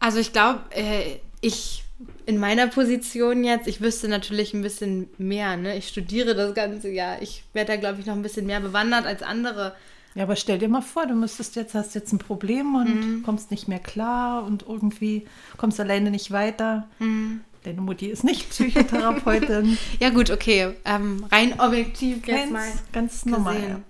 Also 0.00 0.18
ich 0.18 0.32
glaube, 0.32 0.60
äh, 0.70 1.16
ich 1.40 1.84
in 2.26 2.38
meiner 2.38 2.68
Position 2.68 3.42
jetzt, 3.42 3.66
ich 3.66 3.80
wüsste 3.80 4.08
natürlich 4.08 4.54
ein 4.54 4.62
bisschen 4.62 5.08
mehr. 5.18 5.56
Ne? 5.56 5.76
Ich 5.76 5.88
studiere 5.88 6.34
das 6.34 6.54
ganze 6.54 6.90
Jahr. 6.90 7.20
Ich 7.22 7.42
werde 7.54 7.72
da, 7.72 7.76
glaube 7.76 8.00
ich, 8.00 8.06
noch 8.06 8.14
ein 8.14 8.22
bisschen 8.22 8.46
mehr 8.46 8.60
bewandert 8.60 9.06
als 9.06 9.22
andere. 9.22 9.74
Ja, 10.14 10.24
aber 10.24 10.36
stell 10.36 10.58
dir 10.58 10.68
mal 10.68 10.82
vor, 10.82 11.06
du 11.06 11.14
müsstest 11.14 11.56
jetzt, 11.56 11.74
hast 11.74 11.94
jetzt 11.94 12.12
ein 12.12 12.18
Problem 12.18 12.74
und 12.74 12.94
mhm. 12.94 13.22
kommst 13.22 13.50
nicht 13.50 13.68
mehr 13.68 13.78
klar 13.78 14.44
und 14.44 14.64
irgendwie 14.68 15.26
kommst 15.56 15.80
alleine 15.80 16.10
nicht 16.10 16.30
weiter. 16.30 16.88
Mhm. 16.98 17.40
Deine 17.64 17.80
Mutti 17.80 18.06
ist 18.06 18.24
nicht 18.24 18.50
Psychotherapeutin. 18.50 19.78
ja, 20.00 20.10
gut, 20.10 20.30
okay. 20.30 20.74
Ähm, 20.84 21.26
rein 21.30 21.58
objektiv 21.58 22.22
ganz, 22.22 22.40
jetzt 22.40 22.52
mal. 22.52 22.72
Ganz 22.92 23.26
normal. 23.26 23.82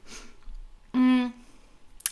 Ja. 0.95 0.99
Mhm. 0.99 1.33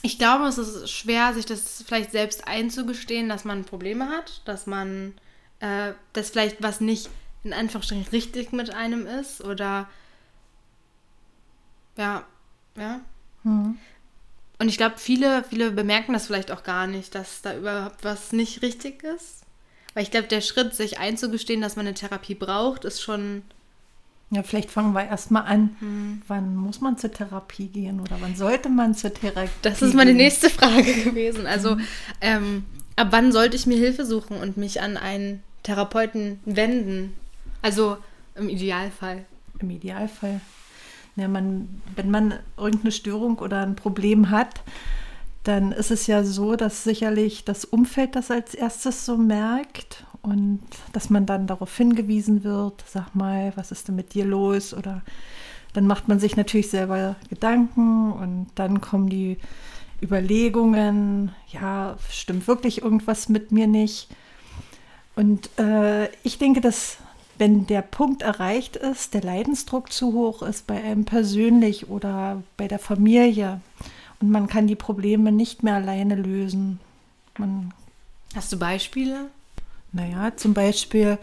Ich 0.06 0.18
glaube, 0.18 0.44
es 0.44 0.56
ist 0.56 0.88
schwer, 0.88 1.34
sich 1.34 1.46
das 1.46 1.82
vielleicht 1.84 2.12
selbst 2.12 2.46
einzugestehen, 2.46 3.28
dass 3.28 3.44
man 3.44 3.64
Probleme 3.64 4.08
hat, 4.08 4.40
dass 4.44 4.68
man 4.68 5.14
äh, 5.58 5.94
dass 6.12 6.30
vielleicht 6.30 6.62
was 6.62 6.80
nicht 6.80 7.10
in 7.42 7.52
Anführungsstrichen 7.52 8.06
richtig 8.12 8.52
mit 8.52 8.70
einem 8.70 9.04
ist 9.04 9.42
oder 9.42 9.88
ja, 11.96 12.24
ja. 12.76 13.00
Mhm. 13.42 13.78
Und 14.60 14.68
ich 14.68 14.76
glaube, 14.76 14.96
viele, 14.98 15.42
viele 15.42 15.72
bemerken 15.72 16.12
das 16.12 16.26
vielleicht 16.26 16.52
auch 16.52 16.62
gar 16.62 16.86
nicht, 16.86 17.16
dass 17.16 17.42
da 17.42 17.56
überhaupt 17.56 18.04
was 18.04 18.30
nicht 18.30 18.62
richtig 18.62 19.02
ist. 19.02 19.42
Weil 19.94 20.04
ich 20.04 20.12
glaube, 20.12 20.28
der 20.28 20.40
Schritt, 20.40 20.76
sich 20.76 21.00
einzugestehen, 21.00 21.60
dass 21.60 21.74
man 21.74 21.84
eine 21.84 21.94
Therapie 21.94 22.36
braucht, 22.36 22.84
ist 22.84 23.02
schon. 23.02 23.42
Ja, 24.30 24.42
vielleicht 24.42 24.70
fangen 24.70 24.92
wir 24.92 25.04
erstmal 25.04 25.44
an. 25.44 25.76
Hm. 25.78 26.22
Wann 26.26 26.56
muss 26.56 26.80
man 26.80 26.98
zur 26.98 27.12
Therapie 27.12 27.68
gehen 27.68 28.00
oder 28.00 28.16
wann 28.20 28.34
sollte 28.34 28.68
man 28.68 28.94
zur 28.94 29.14
Therapie 29.14 29.46
gehen? 29.46 29.60
Das 29.62 29.82
ist 29.82 29.94
meine 29.94 30.14
nächste 30.14 30.50
Frage 30.50 30.92
gewesen. 31.04 31.46
Also, 31.46 31.72
hm. 31.72 31.86
ähm, 32.20 32.64
ab 32.96 33.08
wann 33.10 33.30
sollte 33.30 33.56
ich 33.56 33.66
mir 33.66 33.76
Hilfe 33.76 34.04
suchen 34.04 34.38
und 34.38 34.56
mich 34.56 34.80
an 34.80 34.96
einen 34.96 35.42
Therapeuten 35.62 36.40
wenden? 36.44 37.12
Also 37.62 37.98
im 38.34 38.48
Idealfall. 38.48 39.24
Im 39.60 39.70
Idealfall. 39.70 40.40
Ja, 41.14 41.28
man, 41.28 41.80
wenn 41.94 42.10
man 42.10 42.34
irgendeine 42.56 42.92
Störung 42.92 43.38
oder 43.38 43.62
ein 43.62 43.76
Problem 43.76 44.30
hat, 44.30 44.60
dann 45.44 45.70
ist 45.70 45.90
es 45.92 46.08
ja 46.08 46.24
so, 46.24 46.56
dass 46.56 46.84
sicherlich 46.84 47.44
das 47.44 47.64
Umfeld 47.64 48.16
das 48.16 48.30
als 48.30 48.54
erstes 48.54 49.06
so 49.06 49.16
merkt 49.16 50.04
und 50.26 50.60
dass 50.92 51.08
man 51.08 51.24
dann 51.24 51.46
darauf 51.46 51.74
hingewiesen 51.76 52.42
wird, 52.42 52.84
sag 52.84 53.14
mal, 53.14 53.52
was 53.54 53.70
ist 53.70 53.86
denn 53.86 53.94
mit 53.94 54.12
dir 54.12 54.24
los? 54.24 54.74
Oder 54.74 55.02
dann 55.72 55.86
macht 55.86 56.08
man 56.08 56.18
sich 56.18 56.36
natürlich 56.36 56.68
selber 56.68 57.14
Gedanken 57.28 58.12
und 58.12 58.48
dann 58.56 58.80
kommen 58.80 59.08
die 59.08 59.38
Überlegungen, 60.02 61.30
ja, 61.52 61.96
stimmt 62.10 62.48
wirklich 62.48 62.82
irgendwas 62.82 63.28
mit 63.28 63.52
mir 63.52 63.68
nicht? 63.68 64.08
Und 65.14 65.48
äh, 65.60 66.06
ich 66.24 66.38
denke, 66.38 66.60
dass 66.60 66.98
wenn 67.38 67.68
der 67.68 67.82
Punkt 67.82 68.22
erreicht 68.22 68.74
ist, 68.74 69.14
der 69.14 69.22
Leidensdruck 69.22 69.92
zu 69.92 70.12
hoch 70.12 70.42
ist 70.42 70.66
bei 70.66 70.82
einem 70.82 71.04
persönlich 71.04 71.88
oder 71.88 72.42
bei 72.56 72.66
der 72.66 72.80
Familie 72.80 73.60
und 74.20 74.30
man 74.30 74.48
kann 74.48 74.66
die 74.66 74.74
Probleme 74.74 75.30
nicht 75.30 75.62
mehr 75.62 75.74
alleine 75.74 76.16
lösen. 76.16 76.80
Man 77.38 77.72
Hast 78.34 78.52
du 78.52 78.58
Beispiele? 78.58 79.30
Naja, 79.96 80.36
zum 80.36 80.52
Beispiel, 80.54 81.18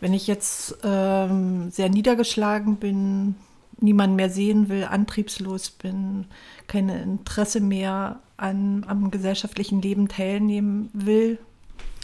wenn 0.00 0.12
ich 0.12 0.26
jetzt 0.26 0.76
ähm, 0.84 1.70
sehr 1.70 1.88
niedergeschlagen 1.88 2.76
bin, 2.76 3.36
niemanden 3.80 4.16
mehr 4.16 4.30
sehen 4.30 4.68
will, 4.68 4.84
antriebslos 4.84 5.70
bin, 5.70 6.26
kein 6.66 6.90
Interesse 6.90 7.60
mehr 7.60 8.20
an, 8.36 8.84
am 8.86 9.10
gesellschaftlichen 9.10 9.80
Leben 9.80 10.08
teilnehmen 10.08 10.90
will, 10.92 11.38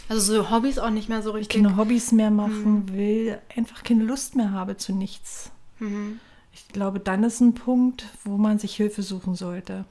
also 0.07 0.35
so 0.35 0.51
Hobbys 0.51 0.77
auch 0.77 0.91
nicht 0.91 1.09
mehr 1.09 1.21
so 1.21 1.31
richtig. 1.31 1.63
Keine 1.63 1.77
Hobbys 1.77 2.11
mehr 2.11 2.29
machen 2.29 2.85
mhm. 2.85 2.93
will, 2.93 3.39
einfach 3.55 3.83
keine 3.83 4.03
Lust 4.03 4.35
mehr 4.35 4.51
habe 4.51 4.77
zu 4.77 4.93
nichts. 4.93 5.51
Mhm. 5.79 6.19
Ich 6.53 6.67
glaube, 6.69 6.99
dann 6.99 7.23
ist 7.23 7.41
ein 7.41 7.55
Punkt, 7.55 8.05
wo 8.23 8.37
man 8.37 8.59
sich 8.59 8.75
Hilfe 8.75 9.01
suchen 9.01 9.35
sollte. 9.35 9.85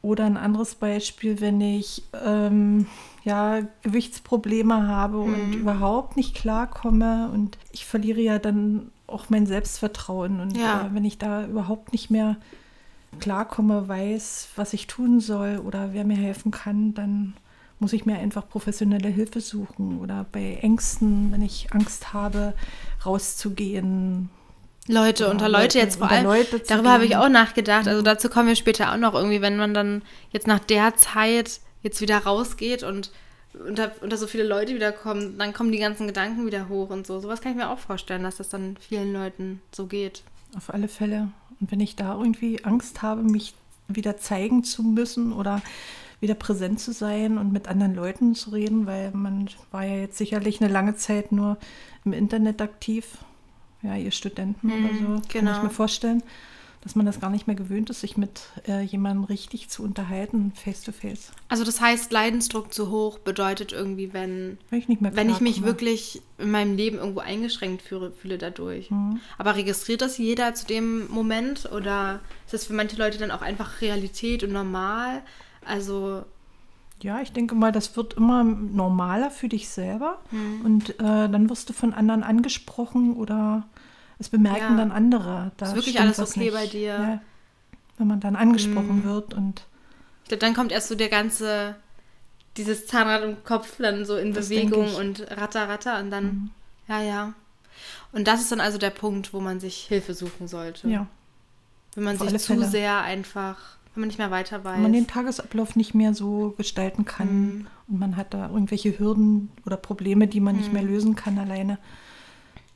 Oder 0.00 0.24
ein 0.24 0.36
anderes 0.36 0.76
Beispiel, 0.76 1.40
wenn 1.40 1.60
ich 1.60 2.04
ähm, 2.24 2.86
ja, 3.24 3.60
Gewichtsprobleme 3.82 4.86
habe 4.86 5.18
mhm. 5.18 5.34
und 5.34 5.52
überhaupt 5.54 6.16
nicht 6.16 6.34
klarkomme 6.34 7.30
und 7.32 7.58
ich 7.72 7.84
verliere 7.84 8.20
ja 8.20 8.38
dann 8.38 8.90
auch 9.06 9.28
mein 9.28 9.46
Selbstvertrauen. 9.46 10.40
Und 10.40 10.56
ja. 10.56 10.86
äh, 10.86 10.94
wenn 10.94 11.04
ich 11.04 11.18
da 11.18 11.44
überhaupt 11.46 11.92
nicht 11.92 12.10
mehr 12.10 12.36
klarkomme, 13.20 13.88
weiß, 13.88 14.50
was 14.56 14.72
ich 14.72 14.86
tun 14.86 15.20
soll 15.20 15.58
oder 15.58 15.92
wer 15.92 16.04
mir 16.04 16.16
helfen 16.16 16.52
kann, 16.52 16.94
dann 16.94 17.34
muss 17.80 17.92
ich 17.92 18.06
mir 18.06 18.18
einfach 18.18 18.48
professionelle 18.48 19.08
Hilfe 19.08 19.40
suchen 19.40 20.00
oder 20.00 20.26
bei 20.30 20.58
Ängsten, 20.62 21.32
wenn 21.32 21.42
ich 21.42 21.72
Angst 21.72 22.12
habe, 22.12 22.54
rauszugehen. 23.04 24.30
Leute, 24.88 25.24
oder 25.24 25.32
unter 25.32 25.48
Leute, 25.48 25.62
Leute 25.62 25.78
jetzt 25.78 25.98
vor 25.98 26.10
allem. 26.10 26.24
Leute 26.24 26.60
darüber 26.60 26.92
habe 26.92 27.04
ich 27.04 27.16
auch 27.16 27.28
nachgedacht. 27.28 27.86
Also 27.86 28.02
dazu 28.02 28.28
kommen 28.28 28.48
wir 28.48 28.56
später 28.56 28.92
auch 28.92 28.96
noch 28.96 29.14
irgendwie, 29.14 29.40
wenn 29.40 29.56
man 29.56 29.74
dann 29.74 30.02
jetzt 30.30 30.46
nach 30.46 30.58
der 30.58 30.96
Zeit 30.96 31.60
jetzt 31.82 32.00
wieder 32.00 32.18
rausgeht 32.18 32.82
und 32.82 33.10
unter, 33.66 33.92
unter 34.00 34.16
so 34.16 34.26
viele 34.26 34.44
Leute 34.44 34.74
wiederkommen, 34.74 35.38
dann 35.38 35.52
kommen 35.52 35.72
die 35.72 35.78
ganzen 35.78 36.06
Gedanken 36.06 36.46
wieder 36.46 36.68
hoch 36.68 36.90
und 36.90 37.06
so. 37.06 37.20
Sowas 37.20 37.40
kann 37.40 37.52
ich 37.52 37.58
mir 37.58 37.70
auch 37.70 37.78
vorstellen, 37.78 38.22
dass 38.22 38.36
das 38.36 38.48
dann 38.48 38.76
vielen 38.76 39.12
Leuten 39.12 39.60
so 39.72 39.86
geht. 39.86 40.22
Auf 40.56 40.72
alle 40.72 40.88
Fälle. 40.88 41.28
Und 41.60 41.70
wenn 41.72 41.80
ich 41.80 41.96
da 41.96 42.14
irgendwie 42.14 42.64
Angst 42.64 43.02
habe, 43.02 43.22
mich 43.22 43.54
wieder 43.88 44.16
zeigen 44.18 44.64
zu 44.64 44.82
müssen 44.82 45.32
oder 45.32 45.62
wieder 46.20 46.34
präsent 46.34 46.80
zu 46.80 46.92
sein 46.92 47.38
und 47.38 47.52
mit 47.52 47.68
anderen 47.68 47.94
Leuten 47.94 48.34
zu 48.34 48.50
reden, 48.50 48.86
weil 48.86 49.10
man 49.12 49.48
war 49.70 49.84
ja 49.84 49.96
jetzt 49.96 50.18
sicherlich 50.18 50.60
eine 50.60 50.72
lange 50.72 50.96
Zeit 50.96 51.32
nur 51.32 51.58
im 52.04 52.12
Internet 52.12 52.60
aktiv. 52.60 53.18
Ja, 53.82 53.96
ihr 53.96 54.10
Studenten 54.10 54.66
mhm, 54.66 54.72
oder 54.72 54.94
so, 54.94 54.98
genau. 54.98 55.14
kann 55.14 55.22
ich 55.22 55.28
genau. 55.28 55.62
mir 55.62 55.70
vorstellen, 55.70 56.22
dass 56.82 56.94
man 56.94 57.06
das 57.06 57.20
gar 57.20 57.30
nicht 57.30 57.46
mehr 57.46 57.56
gewöhnt 57.56 57.90
ist, 57.90 58.00
sich 58.00 58.16
mit 58.16 58.42
äh, 58.66 58.82
jemandem 58.82 59.24
richtig 59.24 59.68
zu 59.68 59.82
unterhalten, 59.82 60.52
face 60.54 60.82
to 60.82 60.92
face. 60.92 61.32
Also 61.48 61.64
das 61.64 61.80
heißt, 61.80 62.12
Leidensdruck 62.12 62.72
zu 62.72 62.90
hoch 62.90 63.18
bedeutet 63.18 63.72
irgendwie, 63.72 64.12
wenn, 64.12 64.58
wenn 64.70 64.80
ich, 64.80 64.88
wenn 65.00 65.30
ich 65.30 65.40
mich 65.40 65.62
wirklich 65.62 66.22
in 66.38 66.50
meinem 66.50 66.76
Leben 66.76 66.98
irgendwo 66.98 67.20
eingeschränkt 67.20 67.82
fühle, 67.82 68.12
fühle 68.12 68.38
dadurch. 68.38 68.90
Mhm. 68.90 69.20
Aber 69.38 69.56
registriert 69.56 70.02
das 70.02 70.18
jeder 70.18 70.54
zu 70.54 70.66
dem 70.66 71.08
Moment 71.08 71.70
oder 71.72 72.20
ist 72.44 72.54
das 72.54 72.64
für 72.64 72.74
manche 72.74 72.96
Leute 72.96 73.18
dann 73.18 73.32
auch 73.32 73.42
einfach 73.42 73.80
Realität 73.80 74.42
und 74.44 74.52
normal? 74.52 75.22
Also. 75.64 76.24
Ja, 77.02 77.20
ich 77.20 77.32
denke 77.32 77.54
mal, 77.54 77.72
das 77.72 77.96
wird 77.96 78.14
immer 78.14 78.42
normaler 78.42 79.30
für 79.30 79.48
dich 79.48 79.68
selber. 79.68 80.18
Hm. 80.30 80.62
Und 80.64 80.90
äh, 80.90 81.28
dann 81.28 81.48
wirst 81.48 81.68
du 81.68 81.72
von 81.72 81.94
anderen 81.94 82.22
angesprochen 82.22 83.16
oder 83.16 83.66
es 84.18 84.28
bemerken 84.28 84.72
ja. 84.72 84.76
dann 84.76 84.92
andere. 84.92 85.52
Da 85.56 85.66
ist 85.66 85.74
wirklich 85.74 86.00
alles 86.00 86.18
okay 86.18 86.40
nicht. 86.40 86.54
bei 86.54 86.66
dir. 86.66 86.88
Ja, 86.88 87.20
wenn 87.98 88.06
man 88.06 88.20
dann 88.20 88.36
angesprochen 88.36 89.02
hm. 89.02 89.04
wird 89.04 89.34
und. 89.34 89.64
Ich 90.24 90.28
glaube, 90.28 90.40
dann 90.40 90.54
kommt 90.54 90.72
erst 90.72 90.88
so 90.88 90.94
der 90.94 91.08
ganze, 91.08 91.76
dieses 92.56 92.86
Zahnrad 92.86 93.22
im 93.22 93.42
Kopf 93.44 93.76
dann 93.78 94.04
so 94.04 94.16
in 94.16 94.34
das 94.34 94.50
Bewegung 94.50 94.94
und 94.96 95.20
ratter, 95.30 95.68
ratter 95.68 95.98
und 96.00 96.10
dann, 96.10 96.24
mhm. 96.24 96.50
ja, 96.86 97.00
ja. 97.00 97.34
Und 98.12 98.28
das 98.28 98.42
ist 98.42 98.52
dann 98.52 98.60
also 98.60 98.76
der 98.76 98.90
Punkt, 98.90 99.32
wo 99.32 99.40
man 99.40 99.58
sich 99.58 99.86
Hilfe 99.86 100.12
suchen 100.12 100.48
sollte. 100.48 100.88
Ja. 100.88 101.06
Wenn 101.94 102.04
man 102.04 102.20
Auf 102.20 102.28
sich 102.28 102.42
zu 102.42 102.54
Fälle. 102.54 102.66
sehr 102.66 103.00
einfach 103.00 103.77
wenn 103.94 104.02
man 104.02 104.08
nicht 104.08 104.18
mehr 104.18 104.30
weiter 104.30 104.64
weiß. 104.64 104.76
Wenn 104.76 104.82
man 104.82 104.92
den 104.92 105.06
Tagesablauf 105.06 105.76
nicht 105.76 105.94
mehr 105.94 106.14
so 106.14 106.54
gestalten 106.56 107.04
kann 107.04 107.28
mhm. 107.28 107.66
und 107.88 107.98
man 107.98 108.16
hat 108.16 108.34
da 108.34 108.48
irgendwelche 108.48 108.98
Hürden 108.98 109.50
oder 109.66 109.76
Probleme, 109.76 110.28
die 110.28 110.40
man 110.40 110.54
mhm. 110.54 110.60
nicht 110.60 110.72
mehr 110.72 110.82
lösen 110.82 111.16
kann 111.16 111.38
alleine, 111.38 111.78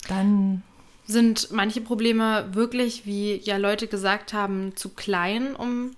dann 0.08 0.62
sind 1.06 1.50
manche 1.52 1.80
Probleme 1.80 2.48
wirklich, 2.52 3.06
wie 3.06 3.36
ja 3.36 3.56
Leute 3.56 3.86
gesagt 3.86 4.32
haben, 4.32 4.74
zu 4.76 4.90
klein, 4.90 5.54
um 5.54 5.92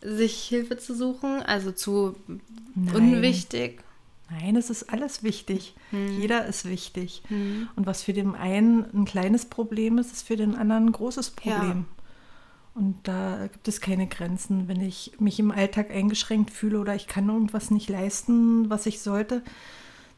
sich 0.00 0.42
Hilfe 0.44 0.76
zu 0.78 0.94
suchen, 0.94 1.42
also 1.42 1.72
zu 1.72 2.16
Nein. 2.74 2.94
unwichtig. 2.94 3.82
Nein, 4.30 4.56
es 4.56 4.70
ist 4.70 4.90
alles 4.90 5.22
wichtig. 5.22 5.74
Hm. 5.90 6.20
Jeder 6.20 6.46
ist 6.46 6.64
wichtig. 6.64 7.22
Hm. 7.28 7.68
Und 7.76 7.86
was 7.86 8.02
für 8.02 8.12
den 8.12 8.34
einen 8.34 8.86
ein 8.94 9.04
kleines 9.04 9.44
Problem 9.44 9.98
ist, 9.98 10.12
ist 10.12 10.26
für 10.26 10.36
den 10.36 10.54
anderen 10.54 10.86
ein 10.86 10.92
großes 10.92 11.30
Problem. 11.30 11.86
Ja. 11.86 12.01
Und 12.74 12.96
da 13.02 13.48
gibt 13.52 13.68
es 13.68 13.80
keine 13.80 14.06
Grenzen. 14.06 14.66
Wenn 14.66 14.80
ich 14.80 15.12
mich 15.18 15.38
im 15.38 15.50
Alltag 15.50 15.90
eingeschränkt 15.90 16.50
fühle 16.50 16.80
oder 16.80 16.94
ich 16.94 17.06
kann 17.06 17.28
irgendwas 17.28 17.70
nicht 17.70 17.90
leisten, 17.90 18.70
was 18.70 18.86
ich 18.86 19.00
sollte, 19.00 19.42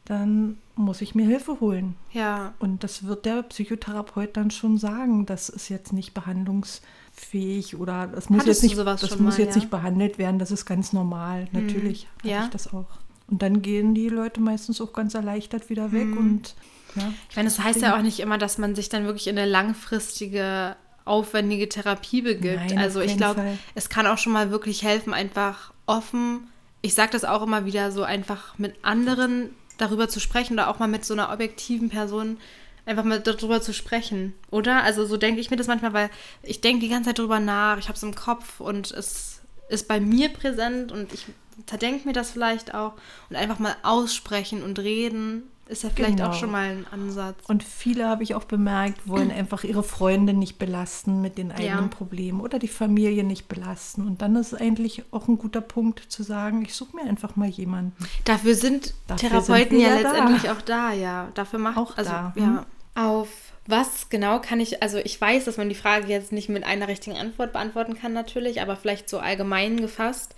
dann 0.05 0.59
muss 0.77 1.01
ich 1.01 1.15
mir 1.15 1.27
Hilfe 1.27 1.61
holen. 1.61 1.97
Ja. 2.13 2.55
Und 2.59 2.85
das 2.85 3.05
wird 3.05 3.25
der 3.25 3.43
Psychotherapeut 3.43 4.37
dann 4.37 4.51
schon 4.51 4.79
sagen. 4.79 5.27
Das 5.27 5.49
ist 5.49 5.69
jetzt 5.69 5.93
nicht 5.93 6.15
behandlungsfähig 6.15 7.77
oder 7.77 8.07
das 8.07 8.31
muss 8.31 8.43
Hattest 8.43 8.63
jetzt, 8.63 8.77
nicht, 8.77 8.87
das 8.87 9.19
muss 9.19 9.39
mal, 9.39 9.45
jetzt 9.45 9.57
ja? 9.57 9.61
nicht 9.61 9.71
behandelt 9.71 10.19
werden. 10.19 10.39
Das 10.39 10.51
ist 10.51 10.67
ganz 10.67 10.93
normal. 10.93 11.49
Hm. 11.51 11.67
Natürlich 11.67 12.07
mhm. 12.23 12.31
ja. 12.31 12.45
ich 12.45 12.51
das 12.51 12.73
auch. 12.73 12.87
Und 13.27 13.43
dann 13.43 13.63
gehen 13.63 13.95
die 13.95 14.09
Leute 14.09 14.41
meistens 14.41 14.81
auch 14.81 14.93
ganz 14.93 15.15
erleichtert 15.15 15.71
wieder 15.71 15.93
weg 15.93 16.07
mhm. 16.07 16.19
und 16.19 16.55
Ja, 16.97 17.13
ich 17.31 17.37
meine, 17.37 17.49
das 17.49 17.59
heißt 17.59 17.81
ja 17.83 17.97
auch 17.97 18.03
nicht 18.03 18.21
immer, 18.21 18.39
dass 18.39 18.59
man 18.59 18.75
sich 18.75 18.89
dann 18.89 19.05
wirklich 19.05 19.27
in 19.27 19.39
eine 19.39 19.51
langfristige, 19.51 20.77
aufwendige 21.05 21.69
Therapie 21.69 22.23
begibt. 22.23 22.71
Nein, 22.71 22.79
also 22.79 23.01
ich 23.01 23.17
glaube, 23.17 23.43
es 23.75 23.89
kann 23.89 24.07
auch 24.07 24.19
schon 24.19 24.33
mal 24.33 24.51
wirklich 24.51 24.83
helfen, 24.83 25.13
einfach 25.13 25.73
offen, 25.87 26.49
ich 26.85 26.95
sage 26.95 27.13
das 27.13 27.25
auch 27.25 27.43
immer 27.43 27.65
wieder, 27.65 27.93
so 27.93 28.03
einfach 28.03 28.59
mit 28.59 28.77
anderen 28.83 29.51
darüber 29.79 30.09
zu 30.09 30.21
sprechen 30.21 30.55
oder 30.55 30.69
auch 30.69 30.79
mal 30.79 30.89
mit 30.89 31.05
so 31.05 31.15
einer 31.15 31.33
objektiven 31.33 31.89
Person 31.89 32.39
einfach 32.87 33.05
mal 33.05 33.21
darüber 33.21 33.63
zu 33.63 33.73
sprechen, 33.73 34.35
oder? 34.51 34.83
Also 34.83 35.07
so 35.07 35.17
denke 35.17 35.41
ich 35.41 35.51
mir 35.51 35.57
das 35.57 35.67
manchmal, 35.67 35.95
weil 35.95 36.11
ich 36.43 36.61
denke 36.61 36.81
die 36.81 36.91
ganze 36.91 37.09
Zeit 37.11 37.19
darüber 37.19 37.41
nach, 37.41 37.79
ich 37.79 37.89
habe 37.89 37.97
es 37.97 38.03
im 38.03 38.15
Kopf 38.15 38.61
und 38.61 38.91
es 38.91 39.41
ist 39.69 39.89
bei 39.89 39.99
mir 40.01 40.29
präsent 40.29 40.93
und 40.93 41.13
ich 41.15 41.25
zerdenke 41.67 42.07
mir 42.07 42.13
das 42.13 42.31
vielleicht 42.31 42.75
auch 42.75 42.93
und 43.31 43.37
einfach 43.37 43.59
mal 43.59 43.77
aussprechen 43.83 44.63
und 44.63 44.79
reden 44.79 45.45
ist 45.69 45.83
ja 45.83 45.91
vielleicht 45.91 46.19
genau. 46.19 46.31
auch 46.31 46.35
schon 46.35 46.51
mal 46.51 46.69
ein 46.71 46.87
Ansatz. 46.91 47.37
Und 47.49 47.63
viele 47.63 48.07
habe 48.07 48.23
ich 48.23 48.35
auch 48.35 48.45
bemerkt, 48.45 49.09
wollen 49.09 49.31
einfach 49.37 49.65
ihre 49.65 49.83
Freunde 49.83 50.33
nicht 50.33 50.59
belasten 50.59 51.21
mit 51.21 51.39
den 51.39 51.53
eigenen 51.53 51.85
ja. 51.85 51.89
Problemen 51.89 52.41
oder 52.41 52.59
die 52.59 52.69
Familie 52.69 53.25
nicht 53.25 53.49
belasten. 53.49 54.07
Und 54.07 54.23
dann 54.23 54.37
ist 54.37 54.55
eigentlich 54.55 55.05
auch 55.11 55.29
ein 55.29 55.39
guter 55.39 55.61
Punkt 55.61 56.01
zu 56.01 56.23
sagen, 56.23 56.63
ich 56.63 56.75
suche 56.75 56.97
mir 56.97 57.03
einfach 57.03 57.37
mal 57.37 57.49
jemanden. 57.49 57.97
Dafür 58.25 58.55
sind 58.55 58.95
Dafür 59.07 59.31
Therapeuten 59.31 59.79
sind 59.79 59.81
ja, 59.81 59.97
ja 59.97 60.01
letztendlich 60.01 60.51
auch 60.51 60.61
da, 60.61 60.93
ja. 60.93 61.29
Dafür 61.35 61.59
macht 61.59 61.79
auch 61.79 61.97
also, 61.97 62.11
da. 62.11 62.33
Ja. 62.37 62.45
Hm? 62.45 62.61
Auf 62.95 63.29
was 63.67 64.11
genau 64.11 64.41
kann 64.41 64.61
ich, 64.61 64.83
also 64.83 64.99
ich 64.99 65.19
weiß, 65.19 65.47
dass 65.47 65.57
man 65.57 65.71
die 65.71 65.75
Frage 65.75 66.07
jetzt 66.09 66.33
nicht 66.33 66.51
mit 66.51 66.65
einer 66.65 66.89
richtigen 66.89 67.17
Antwort 67.17 67.53
beantworten 67.53 67.99
kann 67.99 68.13
natürlich, 68.13 68.61
aber 68.61 68.77
vielleicht 68.77 69.09
so 69.09 69.19
allgemein 69.19 69.81
gefasst. 69.81 70.35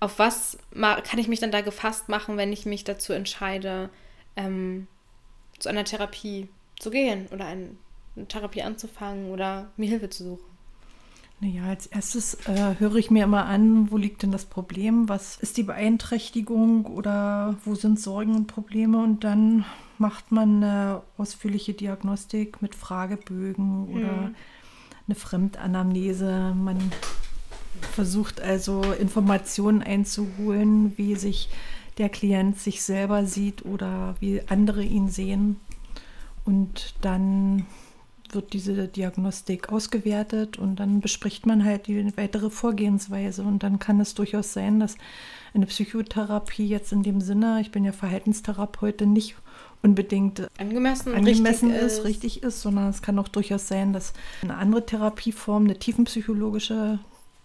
Auf 0.00 0.18
was 0.18 0.56
kann 0.72 1.18
ich 1.18 1.28
mich 1.28 1.40
dann 1.40 1.50
da 1.50 1.60
gefasst 1.60 2.08
machen, 2.08 2.38
wenn 2.38 2.54
ich 2.54 2.64
mich 2.64 2.84
dazu 2.84 3.12
entscheide, 3.12 3.90
ähm, 4.46 4.86
zu 5.58 5.68
einer 5.68 5.84
Therapie 5.84 6.48
zu 6.78 6.90
gehen 6.90 7.26
oder 7.32 7.46
ein, 7.46 7.76
eine 8.16 8.26
Therapie 8.26 8.62
anzufangen 8.62 9.30
oder 9.30 9.70
mir 9.76 9.88
Hilfe 9.88 10.10
zu 10.10 10.24
suchen? 10.24 10.50
Naja, 11.42 11.64
als 11.64 11.86
erstes 11.86 12.34
äh, 12.46 12.74
höre 12.78 12.96
ich 12.96 13.10
mir 13.10 13.24
immer 13.24 13.46
an, 13.46 13.90
wo 13.90 13.96
liegt 13.96 14.22
denn 14.22 14.30
das 14.30 14.44
Problem, 14.44 15.08
was 15.08 15.38
ist 15.38 15.56
die 15.56 15.62
Beeinträchtigung 15.62 16.84
oder 16.84 17.56
wo 17.64 17.74
sind 17.74 17.98
Sorgen 17.98 18.34
und 18.36 18.46
Probleme 18.46 19.02
und 19.02 19.24
dann 19.24 19.64
macht 19.96 20.32
man 20.32 20.62
eine 20.62 21.02
ausführliche 21.16 21.72
Diagnostik 21.72 22.60
mit 22.60 22.74
Fragebögen 22.74 23.86
mhm. 23.86 23.96
oder 23.96 24.30
eine 25.06 25.14
Fremdanamnese. 25.14 26.54
Man 26.54 26.92
versucht 27.92 28.42
also 28.42 28.82
Informationen 28.92 29.82
einzuholen, 29.82 30.92
wie 30.98 31.16
sich 31.16 31.48
der 32.00 32.08
Klient 32.08 32.58
sich 32.58 32.82
selber 32.82 33.26
sieht 33.26 33.64
oder 33.66 34.16
wie 34.20 34.40
andere 34.48 34.82
ihn 34.82 35.08
sehen. 35.10 35.56
Und 36.46 36.94
dann 37.02 37.66
wird 38.30 38.54
diese 38.54 38.88
Diagnostik 38.88 39.68
ausgewertet 39.70 40.56
und 40.56 40.76
dann 40.76 41.00
bespricht 41.00 41.44
man 41.44 41.62
halt 41.62 41.88
die 41.88 42.16
weitere 42.16 42.48
Vorgehensweise. 42.48 43.42
Und 43.42 43.62
dann 43.62 43.78
kann 43.78 44.00
es 44.00 44.14
durchaus 44.14 44.54
sein, 44.54 44.80
dass 44.80 44.96
eine 45.52 45.66
Psychotherapie 45.66 46.66
jetzt 46.66 46.92
in 46.92 47.02
dem 47.02 47.20
Sinne, 47.20 47.60
ich 47.60 47.70
bin 47.70 47.84
ja 47.84 47.92
Verhaltenstherapeutin, 47.92 49.12
nicht 49.12 49.36
unbedingt 49.82 50.48
angemessen, 50.58 51.14
angemessen 51.14 51.70
richtig 51.70 51.86
ist, 51.86 51.98
ist, 51.98 52.04
richtig 52.04 52.42
ist, 52.42 52.62
sondern 52.62 52.88
es 52.88 53.02
kann 53.02 53.18
auch 53.18 53.28
durchaus 53.28 53.68
sein, 53.68 53.92
dass 53.92 54.14
eine 54.42 54.56
andere 54.56 54.86
Therapieform, 54.86 55.64
eine 55.64 55.78
tiefenpsychologische 55.78 56.98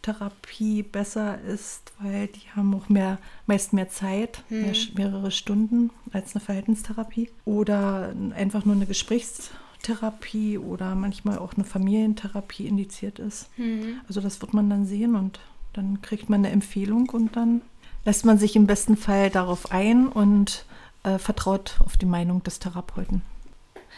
Therapie 0.06 0.84
besser 0.84 1.42
ist, 1.42 1.92
weil 2.00 2.28
die 2.28 2.48
haben 2.56 2.76
auch 2.76 2.90
mehr, 2.90 3.18
meist 3.48 3.74
mehr 3.74 3.90
Zeit, 3.90 4.44
hm. 4.50 4.62
mehr, 4.62 4.74
mehrere 4.96 5.32
Stunden 5.32 5.90
als 6.14 6.36
eine 6.36 6.46
Verhaltenstherapie. 6.46 7.30
Oder 7.44 8.14
einfach 8.36 8.66
nur 8.66 8.76
eine 8.76 8.86
Gesprächstherapie 8.86 10.60
oder 10.60 10.94
manchmal 10.94 11.40
auch 11.40 11.56
eine 11.56 11.64
Familientherapie 11.64 12.68
indiziert 12.68 13.18
ist. 13.18 13.50
Hm. 13.56 14.00
Also 14.08 14.22
das 14.22 14.42
wird 14.42 14.54
man 14.54 14.70
dann 14.70 14.86
sehen 14.86 15.16
und 15.16 15.40
dann 15.74 16.02
kriegt 16.04 16.30
man 16.30 16.42
eine 16.42 16.52
Empfehlung 16.52 17.10
und 17.10 17.36
dann 17.36 17.62
lässt 18.06 18.26
man 18.26 18.38
sich 18.38 18.56
im 18.56 18.68
besten 18.68 18.98
Fall 18.98 19.32
darauf 19.32 19.72
ein 19.72 20.08
und 20.08 20.66
äh, 21.04 21.18
vertraut 21.18 21.80
auf 21.84 21.98
die 21.98 22.06
Meinung 22.06 22.44
des 22.44 22.60
Therapeuten. 22.60 23.24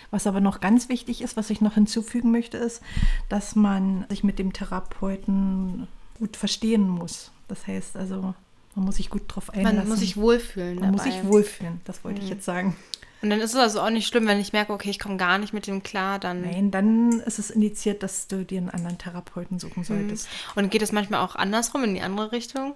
Was 0.09 0.25
aber 0.25 0.39
noch 0.39 0.61
ganz 0.61 0.87
wichtig 0.87 1.21
ist, 1.21 1.35
was 1.35 1.49
ich 1.49 1.59
noch 1.59 1.73
hinzufügen 1.73 2.31
möchte, 2.31 2.57
ist, 2.57 2.81
dass 3.27 3.55
man 3.55 4.05
sich 4.07 4.23
mit 4.23 4.39
dem 4.39 4.53
Therapeuten 4.53 5.87
gut 6.17 6.37
verstehen 6.37 6.87
muss. 6.89 7.31
Das 7.47 7.65
heißt 7.67 7.95
also, 7.95 8.33
man 8.75 8.85
muss 8.85 8.97
sich 8.97 9.09
gut 9.09 9.23
drauf 9.27 9.49
einlassen. 9.49 9.77
Man 9.79 9.87
muss 9.87 9.99
sich 9.99 10.17
wohlfühlen. 10.17 10.75
Man 10.75 10.91
dabei. 10.91 10.91
muss 10.91 11.03
sich 11.03 11.23
wohlfühlen, 11.25 11.81
das 11.85 12.03
wollte 12.03 12.19
mhm. 12.19 12.25
ich 12.25 12.29
jetzt 12.29 12.45
sagen. 12.45 12.75
Und 13.21 13.31
dann 13.31 13.39
ist 13.39 13.53
es 13.53 13.59
also 13.59 13.81
auch 13.81 13.89
nicht 13.89 14.07
schlimm, 14.07 14.27
wenn 14.27 14.39
ich 14.39 14.53
merke, 14.53 14.71
okay, 14.71 14.91
ich 14.91 14.99
komme 14.99 15.17
gar 15.17 15.39
nicht 15.39 15.51
mit 15.51 15.65
dem 15.65 15.81
klar, 15.81 16.19
dann. 16.19 16.41
Nein, 16.41 16.69
dann 16.69 17.19
ist 17.21 17.39
es 17.39 17.49
indiziert, 17.49 18.03
dass 18.03 18.27
du 18.27 18.45
dir 18.45 18.59
einen 18.59 18.69
anderen 18.69 18.97
Therapeuten 18.97 19.59
suchen 19.59 19.79
mhm. 19.79 19.85
solltest. 19.85 20.27
Mhm. 20.27 20.63
Und 20.63 20.71
geht 20.71 20.83
es 20.83 20.91
manchmal 20.91 21.21
auch 21.21 21.35
andersrum 21.35 21.83
in 21.83 21.95
die 21.95 22.01
andere 22.01 22.31
Richtung? 22.31 22.75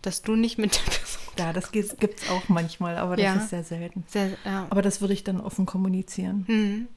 Dass 0.00 0.22
du 0.22 0.36
nicht 0.36 0.58
mit 0.58 0.74
der 0.74 0.90
Person. 0.90 1.22
Ja, 1.38 1.52
das 1.52 1.72
gibt 1.72 2.22
es 2.22 2.30
auch 2.30 2.48
manchmal, 2.48 2.96
aber 2.96 3.16
das 3.16 3.24
ja. 3.24 3.34
ist 3.34 3.50
sehr 3.50 3.64
selten. 3.64 4.04
Sehr, 4.08 4.30
ja. 4.44 4.66
Aber 4.70 4.82
das 4.82 5.00
würde 5.00 5.14
ich 5.14 5.24
dann 5.24 5.40
offen 5.40 5.66
kommunizieren. 5.66 6.44
Mhm. 6.46 6.88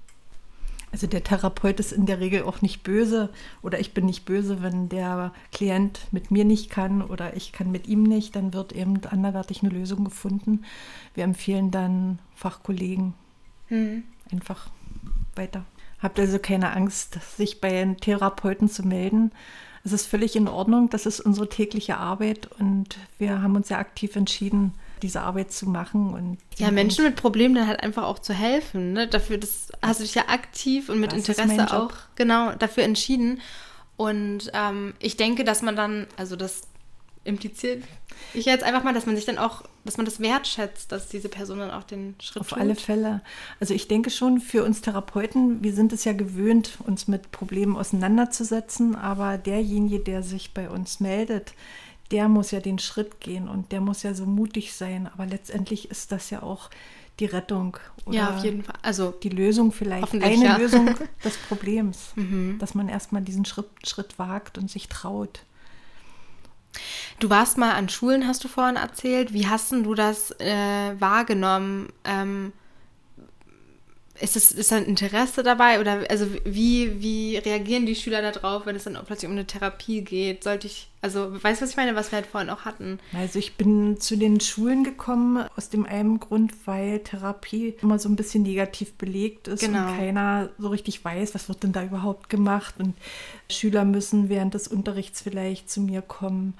Also 0.98 1.06
der 1.06 1.24
Therapeut 1.24 1.80
ist 1.80 1.92
in 1.92 2.08
der 2.08 2.20
Regel 2.20 2.42
auch 2.42 2.64
nicht 2.64 2.82
böse 2.82 3.30
oder 3.62 3.80
ich 3.80 3.94
bin 3.94 4.08
nicht 4.08 4.26
böse, 4.26 4.64
wenn 4.64 4.90
der 4.90 5.32
Klient 5.52 6.00
mit 6.10 6.32
mir 6.32 6.44
nicht 6.44 6.72
kann 6.72 7.04
oder 7.04 7.38
ich 7.38 7.52
kann 7.52 7.72
mit 7.72 7.88
ihm 7.88 8.02
nicht, 8.02 8.36
dann 8.36 8.52
wird 8.52 8.74
eben 8.74 9.00
anderweitig 9.06 9.62
eine 9.62 9.72
Lösung 9.72 10.06
gefunden. 10.06 10.66
Wir 11.14 11.24
empfehlen 11.24 11.70
dann 11.70 12.18
Fachkollegen 12.34 13.14
mhm. 13.70 14.06
einfach 14.32 14.72
weiter. 15.36 15.66
Habt 16.00 16.20
also 16.20 16.40
keine 16.40 16.76
Angst, 16.76 17.20
sich 17.38 17.62
bei 17.62 17.80
einem 17.80 17.98
Therapeuten 17.98 18.68
zu 18.68 18.82
melden. 18.82 19.32
Es 19.84 19.94
ist 19.94 20.08
völlig 20.08 20.36
in 20.36 20.48
Ordnung, 20.48 20.90
das 20.90 21.06
ist 21.06 21.20
unsere 21.20 21.48
tägliche 21.48 21.98
Arbeit 21.98 22.50
und 22.60 22.98
wir 23.20 23.44
haben 23.44 23.56
uns 23.56 23.70
ja 23.70 23.78
aktiv 23.78 24.16
entschieden, 24.16 24.74
diese 25.02 25.22
Arbeit 25.22 25.52
zu 25.52 25.68
machen. 25.68 26.14
Und 26.14 26.38
ja, 26.58 26.72
Menschen 26.72 27.04
mit 27.04 27.16
Problemen 27.16 27.56
dann 27.56 27.68
halt 27.68 27.82
einfach 27.84 28.04
auch 28.04 28.20
zu 28.20 28.34
helfen. 28.34 28.94
Ne? 28.94 29.08
Dafür 29.08 29.38
das 29.38 29.70
hast 29.82 30.00
du 30.00 30.04
dich 30.04 30.16
ja 30.16 30.24
aktiv 30.28 30.90
und 30.90 31.00
mit 31.00 31.14
Interesse 31.14 31.74
auch 31.74 31.94
genau 32.16 32.54
dafür 32.54 32.84
entschieden. 32.84 33.42
Und 33.96 34.52
ähm, 34.54 34.94
ich 35.00 35.18
denke, 35.18 35.44
dass 35.44 35.62
man 35.62 35.76
dann, 35.76 36.08
also 36.18 36.36
das 36.36 36.62
impliziert 37.24 37.84
ich 38.34 38.46
jetzt 38.46 38.64
einfach 38.64 38.84
mal, 38.84 38.94
dass 38.94 39.06
man 39.06 39.16
sich 39.16 39.26
dann 39.26 39.38
auch, 39.38 39.64
dass 39.86 39.98
man 39.98 40.06
das 40.06 40.20
wertschätzt, 40.20 40.92
dass 40.92 41.08
diese 41.08 41.30
Person 41.30 41.60
dann 41.60 41.72
auch 41.72 41.84
den 41.84 42.16
Schritt 42.22 42.42
Auf 42.42 42.50
tut. 42.50 42.58
alle 42.58 42.76
Fälle. 42.76 43.22
Also 43.60 43.74
ich 43.74 43.88
denke 43.88 44.10
schon, 44.10 44.40
für 44.40 44.64
uns 44.64 44.82
Therapeuten, 44.82 45.64
wir 45.64 45.74
sind 45.74 45.94
es 45.94 46.04
ja 46.04 46.14
gewöhnt, 46.14 46.78
uns 46.86 47.08
mit 47.08 47.32
Problemen 47.32 47.76
auseinanderzusetzen, 47.76 48.96
aber 48.96 49.38
derjenige, 49.38 50.00
der 50.00 50.24
sich 50.24 50.54
bei 50.54 50.70
uns 50.70 51.00
meldet, 51.00 51.54
der 52.12 52.28
muss 52.28 52.52
ja 52.52 52.60
den 52.60 52.80
Schritt 52.80 53.20
gehen 53.20 53.48
und 53.48 53.72
der 53.72 53.82
muss 53.82 54.04
ja 54.04 54.14
so 54.14 54.26
mutig 54.26 54.74
sein. 54.74 55.08
Aber 55.08 55.26
letztendlich 55.26 55.92
ist 55.92 56.12
das 56.12 56.30
ja 56.30 56.44
auch 56.44 56.70
die 57.20 57.26
Rettung 57.26 57.78
oder 58.06 58.18
ja, 58.18 58.36
auf 58.36 58.44
jeden 58.44 58.64
Fall. 58.64 58.76
Also 58.82 59.12
die 59.12 59.30
Lösung 59.30 59.72
vielleicht. 59.72 60.14
Eine 60.14 60.46
ja. 60.46 60.58
Lösung 60.58 60.90
des 61.24 61.38
Problems, 61.38 62.12
mhm. 62.16 62.58
dass 62.60 62.76
man 62.76 62.90
erstmal 62.90 63.22
diesen 63.22 63.46
Schritt, 63.46 63.70
Schritt 63.86 64.20
wagt 64.20 64.58
und 64.58 64.70
sich 64.70 64.88
traut. 64.88 65.42
Du 67.20 67.30
warst 67.30 67.58
mal 67.58 67.74
an 67.74 67.90
Schulen, 67.90 68.28
hast 68.28 68.44
du 68.44 68.48
vorhin 68.48 68.76
erzählt. 68.76 69.34
Wie 69.34 69.48
hast 69.48 69.72
du 69.72 69.96
das 69.96 70.32
äh, 70.40 71.00
wahrgenommen? 71.00 71.92
Ähm, 72.04 72.54
ist, 74.20 74.36
es, 74.36 74.52
ist 74.52 74.72
da 74.72 74.78
ein 74.78 74.86
Interesse 74.86 75.44
dabei 75.44 75.80
oder 75.80 76.04
also 76.10 76.28
wie, 76.44 77.02
wie 77.02 77.38
reagieren 77.38 77.86
die 77.86 77.96
Schüler 77.96 78.22
darauf, 78.22 78.66
wenn 78.66 78.76
es 78.76 78.86
dann 78.86 78.98
plötzlich 79.06 79.28
um 79.28 79.34
eine 79.34 79.46
Therapie 79.46 80.02
geht? 80.02 80.44
Sollte 80.44 80.68
ich, 80.68 80.88
also 81.02 81.32
weißt 81.32 81.62
du, 81.62 81.66
was 81.66 81.72
ich 81.72 81.78
meine, 81.78 81.96
was 81.96 82.12
wir 82.12 82.18
halt 82.18 82.26
vorhin 82.26 82.50
auch 82.50 82.66
hatten? 82.66 83.00
Also 83.14 83.40
ich 83.40 83.56
bin 83.56 84.00
zu 84.00 84.18
den 84.18 84.40
Schulen 84.40 84.84
gekommen 84.84 85.46
aus 85.56 85.70
dem 85.70 85.86
einen 85.86 86.20
Grund, 86.20 86.54
weil 86.66 87.00
Therapie 87.00 87.76
immer 87.82 88.00
so 88.00 88.10
ein 88.10 88.16
bisschen 88.16 88.44
negativ 88.44 88.94
belegt 88.94 89.48
ist 89.48 89.62
genau. 89.62 89.88
und 89.88 89.98
keiner 89.98 90.50
so 90.58 90.70
richtig 90.70 91.04
weiß, 91.04 91.36
was 91.36 91.50
wird 91.50 91.64
denn 91.64 91.74
da 91.74 91.84
überhaupt 91.84 92.30
gemacht 92.30 92.76
und 92.80 92.96
Schüler 93.50 93.86
müssen 93.86 94.30
während 94.30 94.54
des 94.54 94.68
Unterrichts 94.68 95.22
vielleicht 95.22 95.70
zu 95.70 95.82
mir 95.82 96.02
kommen 96.02 96.54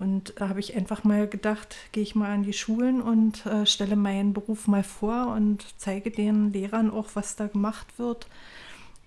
und 0.00 0.32
da 0.36 0.48
habe 0.48 0.60
ich 0.60 0.74
einfach 0.74 1.04
mal 1.04 1.28
gedacht, 1.28 1.76
gehe 1.92 2.02
ich 2.02 2.14
mal 2.14 2.32
an 2.32 2.42
die 2.42 2.54
Schulen 2.54 3.02
und 3.02 3.44
äh, 3.44 3.66
stelle 3.66 3.96
meinen 3.96 4.32
Beruf 4.32 4.66
mal 4.66 4.82
vor 4.82 5.34
und 5.36 5.66
zeige 5.76 6.10
den 6.10 6.54
Lehrern 6.54 6.90
auch, 6.90 7.10
was 7.14 7.36
da 7.36 7.48
gemacht 7.48 7.86
wird. 7.98 8.26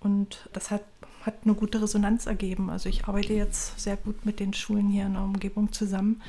Und 0.01 0.47
das 0.53 0.69
hat, 0.69 0.84
hat 1.25 1.34
eine 1.45 1.56
gute 1.56 1.82
Resonanz 1.82 2.27
ergeben. 2.27 2.69
Also 2.69 2.89
ich 2.89 3.06
arbeite 3.06 3.34
jetzt 3.34 3.79
sehr 3.79 3.97
gut 3.97 4.23
mit 4.23 4.39
den 4.39 4.53
Schulen 4.53 4.88
hier 4.88 5.08
in 5.08 5.13
der 5.13 5.23
Umgebung 5.23 5.71
zusammen. 5.71 6.21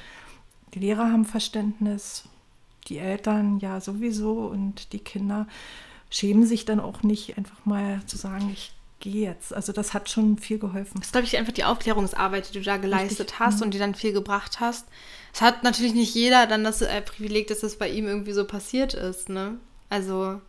Die 0.73 0.79
Lehrer 0.79 1.13
haben 1.13 1.27
Verständnis, 1.27 2.25
die 2.89 2.99
Eltern 2.99 3.59
ja 3.59 3.83
sowieso 3.83 4.47
und 4.47 4.95
die 4.95 4.99
Kinder 4.99 5.47
schämen 6.09 6.47
sich 6.47 6.65
dann 6.65 6.81
auch 6.81 7.03
nicht, 7.03 7.37
einfach 7.37 7.67
mal 7.67 8.01
zu 8.07 8.17
sagen, 8.17 8.49
ich 8.51 8.73
geh 9.05 9.25
jetzt. 9.25 9.55
Also 9.55 9.73
das 9.73 9.93
hat 9.93 10.11
schon 10.11 10.39
viel 10.39 10.59
geholfen. 10.59 10.95
Das 10.97 11.07
ist, 11.07 11.13
glaube 11.13 11.27
ich, 11.27 11.37
einfach 11.37 11.53
die 11.53 11.65
Aufklärungsarbeit, 11.65 12.49
die 12.49 12.59
du 12.59 12.65
da 12.65 12.79
geleistet 12.79 13.21
Richtig. 13.21 13.39
hast 13.39 13.57
mhm. 13.59 13.63
und 13.65 13.75
die 13.75 13.79
dann 13.79 13.95
viel 13.95 14.13
gebracht 14.13 14.61
hast. 14.61 14.87
Es 15.33 15.43
hat 15.43 15.63
natürlich 15.63 15.95
nicht 15.95 16.15
jeder 16.15 16.47
dann 16.47 16.65
das 16.65 16.81
äh, 16.81 17.03
Privileg, 17.03 17.47
dass 17.49 17.61
das 17.61 17.77
bei 17.77 17.89
ihm 17.89 18.07
irgendwie 18.07 18.33
so 18.33 18.47
passiert 18.47 18.95
ist, 18.95 19.29
ne? 19.29 19.59
Also 19.91 20.41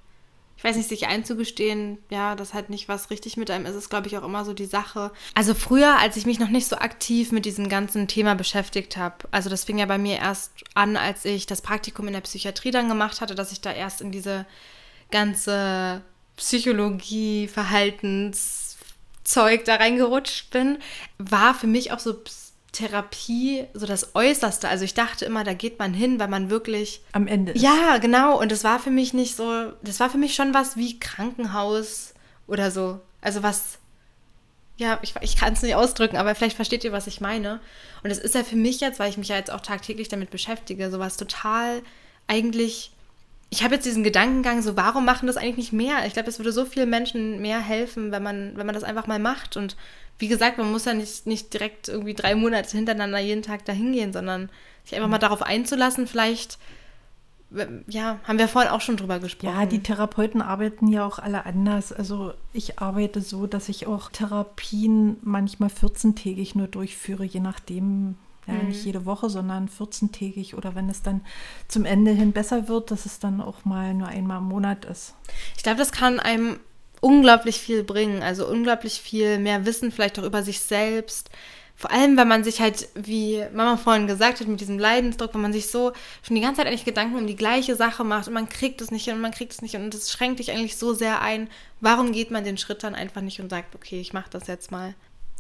ich 0.58 0.64
weiß 0.64 0.78
nicht, 0.78 0.88
sich 0.88 1.08
einzugestehen, 1.08 1.98
ja, 2.10 2.36
das 2.36 2.54
halt 2.54 2.70
nicht 2.70 2.88
was 2.88 3.10
richtig 3.10 3.36
mit 3.36 3.52
einem 3.52 3.66
ist, 3.66 3.76
ist, 3.76 3.90
glaube 3.90 4.08
ich, 4.08 4.18
auch 4.18 4.24
immer 4.24 4.46
so 4.46 4.54
die 4.54 4.66
Sache. 4.66 5.12
Also 5.34 5.54
früher, 5.54 6.00
als 6.00 6.16
ich 6.16 6.26
mich 6.26 6.40
noch 6.40 6.50
nicht 6.50 6.68
so 6.68 6.78
aktiv 6.78 7.34
mit 7.34 7.44
diesem 7.44 7.68
ganzen 7.68 8.08
Thema 8.08 8.36
beschäftigt 8.36 8.96
habe, 8.96 9.16
also 9.32 9.50
das 9.50 9.66
fing 9.66 9.80
ja 9.80 9.86
bei 9.86 9.98
mir 9.98 10.16
erst 10.16 10.54
an, 10.74 10.96
als 10.96 11.26
ich 11.26 11.46
das 11.46 11.62
Praktikum 11.62 12.08
in 12.08 12.14
der 12.14 12.22
Psychiatrie 12.22 12.72
dann 12.72 12.88
gemacht 12.88 13.20
hatte, 13.20 13.36
dass 13.36 13.52
ich 13.52 13.60
da 13.60 13.74
erst 13.74 14.00
in 14.00 14.14
diese 14.14 14.46
ganze 15.12 16.02
Psychologie, 16.38 17.48
Verhaltenszeug 17.48 19.66
da 19.66 19.76
reingerutscht 19.76 20.52
bin, 20.52 20.78
war 21.18 21.54
für 21.54 21.68
mich 21.68 21.92
auch 21.92 22.00
so 22.00 22.14
Therapie 22.76 23.66
so 23.74 23.86
das 23.86 24.16
Äußerste. 24.16 24.68
Also 24.68 24.84
ich 24.84 24.94
dachte 24.94 25.26
immer, 25.26 25.44
da 25.44 25.54
geht 25.54 25.80
man 25.80 25.94
hin, 25.94 26.20
weil 26.20 26.28
man 26.28 26.50
wirklich. 26.50 27.02
Am 27.14 27.28
Ende. 27.28 27.54
Ist. 27.54 27.62
Ja, 27.62 27.98
genau. 28.00 28.40
Und 28.40 28.52
das 28.52 28.64
war 28.64 28.80
für 28.80 28.92
mich 28.92 29.14
nicht 29.14 29.36
so. 29.36 29.72
Das 29.82 30.00
war 30.00 30.10
für 30.10 30.18
mich 30.18 30.36
schon 30.36 30.54
was 30.54 30.76
wie 30.76 31.00
Krankenhaus 31.00 32.14
oder 32.48 32.72
so. 32.72 33.00
Also 33.22 33.44
was. 33.44 33.80
Ja, 34.78 35.00
ich, 35.02 35.14
ich 35.22 35.38
kann 35.38 35.54
es 35.54 35.62
nicht 35.62 35.76
ausdrücken, 35.76 36.18
aber 36.18 36.36
vielleicht 36.36 36.58
versteht 36.58 36.84
ihr, 36.84 36.92
was 36.92 37.08
ich 37.08 37.22
meine. 37.22 37.62
Und 38.04 38.12
es 38.12 38.18
ist 38.18 38.36
ja 38.36 38.44
für 38.44 38.58
mich 38.58 38.82
jetzt, 38.82 39.00
weil 39.00 39.10
ich 39.10 39.18
mich 39.18 39.30
ja 39.30 39.38
jetzt 39.38 39.52
auch 39.52 39.62
tagtäglich 39.62 40.10
damit 40.10 40.30
beschäftige, 40.30 40.92
sowas 40.92 41.16
total 41.16 41.82
eigentlich. 42.28 42.92
Ich 43.50 43.64
habe 43.64 43.76
jetzt 43.76 43.86
diesen 43.86 44.04
Gedankengang, 44.04 44.62
so 44.62 44.76
warum 44.76 45.06
machen 45.06 45.28
das 45.28 45.38
eigentlich 45.38 45.58
nicht 45.58 45.74
mehr? 45.74 46.06
Ich 46.06 46.14
glaube, 46.14 46.30
es 46.30 46.40
würde 46.40 46.52
so 46.52 46.66
vielen 46.66 46.90
Menschen 46.90 47.42
mehr 47.42 47.60
helfen, 47.60 48.12
wenn 48.12 48.24
man, 48.24 48.54
wenn 48.56 48.66
man 48.66 48.76
das 48.76 48.84
einfach 48.84 49.08
mal 49.08 49.20
macht 49.20 49.56
und 49.56 49.76
wie 50.18 50.28
gesagt, 50.28 50.58
man 50.58 50.72
muss 50.72 50.86
ja 50.86 50.94
nicht, 50.94 51.28
nicht 51.28 51.54
direkt 51.54 51.90
irgendwie 51.90 52.14
drei 52.14 52.36
Monate 52.36 52.76
hintereinander 52.76 53.20
jeden 53.20 53.42
Tag 53.42 53.66
dahin 53.66 53.92
gehen, 53.92 54.14
sondern 54.14 54.50
sich 54.84 54.96
einfach 54.96 55.10
mal 55.10 55.18
darauf 55.18 55.42
einzulassen, 55.42 56.08
vielleicht, 56.08 56.58
ja, 57.88 58.20
haben 58.24 58.40
wir 58.40 58.48
vorhin 58.48 58.72
auch 58.72 58.82
schon 58.82 58.98
drüber 58.98 59.20
gesprochen. 59.20 59.54
Ja, 59.54 59.66
die 59.66 59.84
Therapeuten 59.84 60.42
arbeiten 60.42 60.88
ja 60.88 61.06
auch 61.06 61.20
alle 61.20 61.46
anders. 61.46 61.92
Also 61.92 62.34
ich 62.54 62.80
arbeite 62.80 63.22
so, 63.22 63.46
dass 63.46 63.68
ich 63.68 63.88
auch 63.88 64.10
Therapien 64.10 65.18
manchmal 65.22 65.70
14-tägig 65.70 66.58
nur 66.58 66.68
durchführe, 66.68 67.26
je 67.26 67.42
nachdem, 67.42 68.16
ja, 68.48 68.54
mhm. 68.54 68.68
nicht 68.70 68.86
jede 68.86 69.06
Woche, 69.06 69.30
sondern 69.30 69.68
14-tägig 69.68 70.56
oder 70.56 70.76
wenn 70.76 70.90
es 70.90 71.02
dann 71.02 71.22
zum 71.68 71.86
Ende 71.86 72.12
hin 72.12 72.32
besser 72.32 72.68
wird, 72.68 72.92
dass 72.92 73.06
es 73.06 73.20
dann 73.20 73.42
auch 73.42 73.66
mal 73.66 73.94
nur 73.94 74.08
einmal 74.08 74.38
im 74.40 74.46
Monat 74.46 74.86
ist. 74.86 75.16
Ich 75.58 75.64
glaube, 75.64 75.80
das 75.80 75.92
kann 75.92 76.20
einem 76.20 76.60
unglaublich 77.02 77.60
viel 77.60 77.84
bringen. 77.84 78.24
Also 78.24 78.48
unglaublich 78.48 79.02
viel 79.02 79.38
mehr 79.38 79.66
Wissen 79.66 79.92
vielleicht 79.92 80.20
auch 80.20 80.24
über 80.24 80.44
sich 80.44 80.60
selbst. 80.60 81.30
Vor 81.78 81.92
allem, 81.92 82.16
wenn 82.16 82.28
man 82.28 82.46
sich 82.46 82.62
halt, 82.62 82.88
wie 82.96 83.44
Mama 83.54 83.76
vorhin 83.76 84.08
gesagt 84.08 84.40
hat, 84.40 84.48
mit 84.48 84.62
diesem 84.62 84.80
Leidensdruck, 84.80 85.34
wenn 85.34 85.42
man 85.42 85.52
sich 85.52 85.68
so 85.68 85.92
schon 86.24 86.36
die 86.36 86.42
ganze 86.42 86.62
Zeit 86.62 86.68
eigentlich 86.68 86.86
Gedanken 86.86 87.18
um 87.18 87.28
die 87.28 87.36
gleiche 87.36 87.76
Sache 87.76 88.06
macht 88.06 88.28
und 88.28 88.34
man 88.34 88.48
kriegt 88.48 88.80
es 88.80 88.92
nicht 88.92 89.06
hin 89.06 89.16
und 89.16 89.22
man 89.22 89.32
kriegt 89.32 89.52
es 89.52 89.62
nicht 89.62 89.72
hin 89.72 89.84
und 89.84 89.94
das 89.94 90.10
schränkt 90.10 90.40
dich 90.40 90.52
eigentlich 90.52 90.78
so 90.78 90.94
sehr 90.94 91.22
ein. 91.22 91.50
Warum 91.82 92.14
geht 92.14 92.32
man 92.32 92.46
den 92.46 92.58
Schritt 92.58 92.82
dann 92.84 92.96
einfach 92.96 93.22
nicht 93.22 93.42
und 93.42 93.50
sagt, 93.50 93.76
okay, 93.76 94.00
ich 94.00 94.14
mache 94.14 94.30
das 94.30 94.48
jetzt 94.48 94.72
mal? 94.72 94.96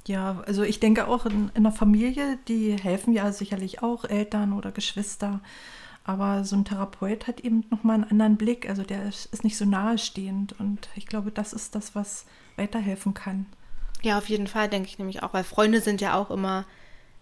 Ja, 0.07 0.43
also 0.45 0.63
ich 0.63 0.79
denke 0.79 1.07
auch 1.07 1.25
in, 1.25 1.51
in 1.55 1.63
der 1.63 1.71
Familie, 1.71 2.37
die 2.47 2.73
helfen 2.73 3.13
ja 3.13 3.31
sicherlich 3.31 3.81
auch 3.81 4.05
Eltern 4.05 4.53
oder 4.53 4.71
Geschwister. 4.71 5.39
Aber 6.03 6.43
so 6.43 6.55
ein 6.55 6.65
Therapeut 6.65 7.25
hat 7.25 7.39
eben 7.39 7.65
nochmal 7.71 7.95
einen 7.95 8.11
anderen 8.11 8.37
Blick. 8.37 8.69
Also 8.69 8.83
der 8.83 9.07
ist, 9.07 9.25
ist 9.33 9.43
nicht 9.43 9.57
so 9.57 9.65
nahestehend. 9.65 10.53
Und 10.59 10.89
ich 10.95 11.07
glaube, 11.07 11.31
das 11.31 11.53
ist 11.53 11.73
das, 11.73 11.95
was 11.95 12.25
weiterhelfen 12.55 13.15
kann. 13.15 13.47
Ja, 14.03 14.19
auf 14.19 14.29
jeden 14.29 14.45
Fall, 14.45 14.69
denke 14.69 14.87
ich 14.87 14.99
nämlich 14.99 15.23
auch, 15.23 15.33
weil 15.33 15.43
Freunde 15.43 15.81
sind 15.81 16.01
ja 16.01 16.13
auch 16.15 16.29
immer 16.29 16.65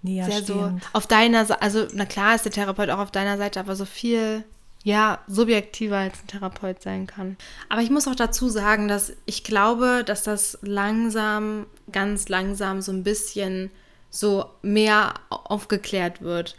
sehr 0.03 0.43
so 0.43 0.71
auf 0.91 1.07
deiner 1.07 1.45
Seite, 1.45 1.61
also 1.61 1.87
na 1.93 2.05
klar 2.05 2.35
ist 2.35 2.43
der 2.43 2.51
Therapeut 2.51 2.89
auch 2.89 2.99
auf 2.99 3.11
deiner 3.11 3.37
Seite, 3.37 3.61
aber 3.61 3.77
so 3.77 3.85
viel, 3.85 4.43
ja, 4.83 5.19
subjektiver 5.27 5.97
als 5.97 6.21
ein 6.21 6.27
Therapeut 6.27 6.81
sein 6.81 7.07
kann. 7.07 7.37
Aber 7.69 7.81
ich 7.81 7.89
muss 7.89 8.07
auch 8.07 8.15
dazu 8.15 8.49
sagen, 8.49 8.87
dass 8.87 9.13
ich 9.25 9.43
glaube, 9.43 10.03
dass 10.05 10.23
das 10.23 10.57
langsam, 10.61 11.65
ganz 11.91 12.27
langsam 12.29 12.81
so 12.81 12.91
ein 12.91 13.03
bisschen 13.03 13.71
so 14.09 14.45
mehr 14.61 15.13
aufgeklärt 15.29 16.21
wird 16.21 16.55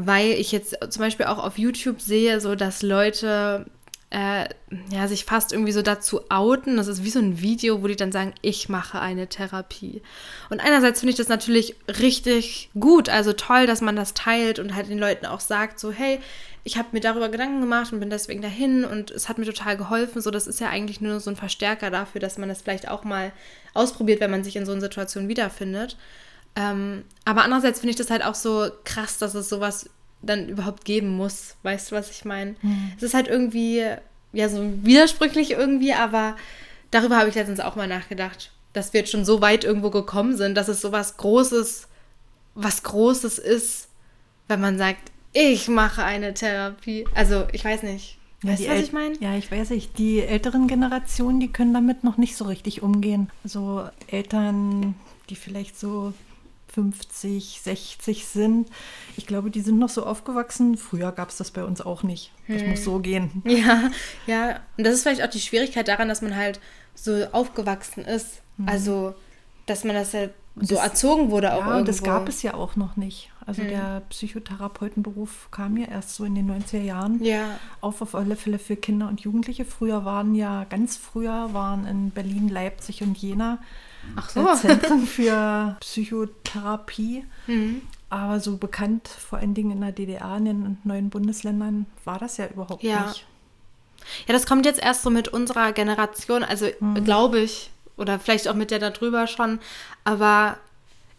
weil 0.00 0.30
ich 0.30 0.52
jetzt 0.52 0.76
zum 0.90 1.00
Beispiel 1.00 1.26
auch 1.26 1.38
auf 1.38 1.58
YouTube 1.58 2.00
sehe, 2.00 2.40
so 2.40 2.54
dass 2.54 2.82
Leute 2.82 3.66
äh, 4.10 4.48
ja, 4.90 5.08
sich 5.08 5.24
fast 5.24 5.52
irgendwie 5.52 5.72
so 5.72 5.82
dazu 5.82 6.20
outen. 6.30 6.76
Das 6.76 6.86
ist 6.86 7.02
wie 7.02 7.10
so 7.10 7.18
ein 7.18 7.40
Video, 7.40 7.82
wo 7.82 7.88
die 7.88 7.96
dann 7.96 8.12
sagen, 8.12 8.32
ich 8.40 8.68
mache 8.68 9.00
eine 9.00 9.26
Therapie. 9.26 10.02
Und 10.50 10.60
einerseits 10.60 11.00
finde 11.00 11.10
ich 11.10 11.18
das 11.18 11.28
natürlich 11.28 11.74
richtig 11.88 12.70
gut, 12.78 13.08
also 13.08 13.32
toll, 13.32 13.66
dass 13.66 13.80
man 13.80 13.96
das 13.96 14.14
teilt 14.14 14.60
und 14.60 14.74
halt 14.74 14.88
den 14.88 15.00
Leuten 15.00 15.26
auch 15.26 15.40
sagt, 15.40 15.80
so, 15.80 15.90
hey, 15.90 16.20
ich 16.68 16.76
habe 16.76 16.88
mir 16.92 17.00
darüber 17.00 17.30
Gedanken 17.30 17.62
gemacht 17.62 17.94
und 17.94 18.00
bin 18.00 18.10
deswegen 18.10 18.42
dahin 18.42 18.84
und 18.84 19.10
es 19.10 19.30
hat 19.30 19.38
mir 19.38 19.46
total 19.46 19.78
geholfen. 19.78 20.20
So, 20.20 20.30
das 20.30 20.46
ist 20.46 20.60
ja 20.60 20.68
eigentlich 20.68 21.00
nur 21.00 21.18
so 21.18 21.30
ein 21.30 21.36
Verstärker 21.36 21.88
dafür, 21.88 22.20
dass 22.20 22.36
man 22.36 22.50
das 22.50 22.60
vielleicht 22.60 22.88
auch 22.88 23.04
mal 23.04 23.32
ausprobiert, 23.72 24.20
wenn 24.20 24.30
man 24.30 24.44
sich 24.44 24.54
in 24.54 24.66
so 24.66 24.72
einer 24.72 24.82
Situation 24.82 25.28
wiederfindet. 25.28 25.96
Ähm, 26.56 27.04
aber 27.24 27.42
andererseits 27.42 27.80
finde 27.80 27.92
ich 27.92 27.96
das 27.96 28.10
halt 28.10 28.22
auch 28.22 28.34
so 28.34 28.68
krass, 28.84 29.16
dass 29.16 29.32
es 29.32 29.48
sowas 29.48 29.88
dann 30.20 30.50
überhaupt 30.50 30.84
geben 30.84 31.08
muss. 31.08 31.56
Weißt 31.62 31.90
du, 31.90 31.96
was 31.96 32.10
ich 32.10 32.26
meine? 32.26 32.54
Mhm. 32.60 32.92
Es 32.98 33.02
ist 33.02 33.14
halt 33.14 33.28
irgendwie, 33.28 33.86
ja, 34.34 34.48
so 34.50 34.62
widersprüchlich 34.82 35.52
irgendwie, 35.52 35.94
aber 35.94 36.36
darüber 36.90 37.16
habe 37.16 37.30
ich 37.30 37.34
letztens 37.34 37.60
auch 37.60 37.76
mal 37.76 37.88
nachgedacht, 37.88 38.52
dass 38.74 38.92
wir 38.92 39.00
jetzt 39.00 39.12
schon 39.12 39.24
so 39.24 39.40
weit 39.40 39.64
irgendwo 39.64 39.88
gekommen 39.88 40.36
sind, 40.36 40.54
dass 40.54 40.68
es 40.68 40.82
so 40.82 40.92
was 40.92 41.16
Großes, 41.16 41.88
was 42.54 42.82
Großes 42.82 43.38
ist, 43.38 43.88
wenn 44.48 44.60
man 44.60 44.76
sagt, 44.76 45.12
ich 45.38 45.68
mache 45.68 46.02
eine 46.04 46.34
Therapie. 46.34 47.06
Also, 47.14 47.46
ich 47.52 47.64
weiß 47.64 47.82
nicht. 47.82 48.18
Weißt 48.42 48.62
ja, 48.62 48.72
du, 48.72 48.78
was 48.78 48.84
ich 48.84 48.92
meine? 48.92 49.16
Ja, 49.20 49.36
ich 49.36 49.50
weiß 49.50 49.70
nicht. 49.70 49.98
Die 49.98 50.20
älteren 50.20 50.68
Generationen, 50.68 51.40
die 51.40 51.48
können 51.48 51.74
damit 51.74 52.04
noch 52.04 52.18
nicht 52.18 52.36
so 52.36 52.44
richtig 52.44 52.82
umgehen. 52.82 53.30
Also 53.42 53.88
Eltern, 54.06 54.94
die 55.28 55.34
vielleicht 55.34 55.78
so 55.78 56.12
50, 56.72 57.60
60 57.62 58.26
sind. 58.26 58.68
Ich 59.16 59.26
glaube, 59.26 59.50
die 59.50 59.60
sind 59.60 59.78
noch 59.78 59.88
so 59.88 60.06
aufgewachsen. 60.06 60.76
Früher 60.76 61.10
gab 61.10 61.30
es 61.30 61.38
das 61.38 61.50
bei 61.50 61.64
uns 61.64 61.80
auch 61.80 62.04
nicht. 62.04 62.30
Das 62.46 62.62
hm. 62.62 62.70
muss 62.70 62.84
so 62.84 63.00
gehen. 63.00 63.42
Ja, 63.48 63.90
ja. 64.26 64.60
Und 64.76 64.84
das 64.84 64.94
ist 64.94 65.02
vielleicht 65.02 65.22
auch 65.22 65.30
die 65.30 65.40
Schwierigkeit 65.40 65.88
daran, 65.88 66.08
dass 66.08 66.22
man 66.22 66.36
halt 66.36 66.60
so 66.94 67.24
aufgewachsen 67.32 68.04
ist. 68.04 68.42
Hm. 68.58 68.68
Also, 68.68 69.14
dass 69.66 69.82
man 69.82 69.96
das 69.96 70.12
ja 70.12 70.28
so 70.54 70.76
das, 70.76 70.84
erzogen 70.84 71.30
wurde 71.30 71.54
auch. 71.54 71.60
Ja, 71.60 71.72
irgendwo. 71.72 71.86
das 71.86 72.02
gab 72.04 72.28
es 72.28 72.42
ja 72.42 72.54
auch 72.54 72.76
noch 72.76 72.96
nicht. 72.96 73.30
Also 73.48 73.62
hm. 73.62 73.68
der 73.68 74.02
Psychotherapeutenberuf 74.10 75.48
kam 75.50 75.78
ja 75.78 75.86
erst 75.86 76.14
so 76.14 76.24
in 76.24 76.34
den 76.34 76.50
90er 76.50 76.82
Jahren 76.82 77.24
ja. 77.24 77.58
auf, 77.80 78.02
auf 78.02 78.14
alle 78.14 78.36
Fälle 78.36 78.58
für 78.58 78.76
Kinder 78.76 79.08
und 79.08 79.22
Jugendliche. 79.22 79.64
Früher 79.64 80.04
waren 80.04 80.34
ja, 80.34 80.64
ganz 80.64 80.98
früher 80.98 81.54
waren 81.54 81.86
in 81.86 82.10
Berlin, 82.10 82.50
Leipzig 82.50 83.02
und 83.02 83.16
Jena 83.16 83.58
Ach 84.16 84.28
so. 84.28 84.54
Zentren 84.54 85.06
für 85.06 85.78
Psychotherapie. 85.80 87.24
Mhm. 87.46 87.80
Aber 88.10 88.38
so 88.38 88.58
bekannt, 88.58 89.08
vor 89.08 89.38
allen 89.38 89.54
Dingen 89.54 89.70
in 89.70 89.80
der 89.80 89.92
DDR, 89.92 90.36
in 90.36 90.44
den 90.44 90.78
neuen 90.84 91.08
Bundesländern, 91.08 91.86
war 92.04 92.18
das 92.18 92.36
ja 92.36 92.48
überhaupt 92.48 92.82
ja. 92.82 93.06
nicht. 93.06 93.26
Ja, 94.26 94.34
das 94.34 94.44
kommt 94.44 94.66
jetzt 94.66 94.82
erst 94.82 95.02
so 95.02 95.10
mit 95.10 95.28
unserer 95.28 95.72
Generation, 95.72 96.44
also 96.44 96.66
mhm. 96.80 97.02
glaube 97.02 97.40
ich, 97.40 97.70
oder 97.96 98.18
vielleicht 98.18 98.46
auch 98.46 98.54
mit 98.54 98.70
der 98.70 98.78
darüber 98.78 99.26
schon. 99.26 99.58
Aber 100.04 100.58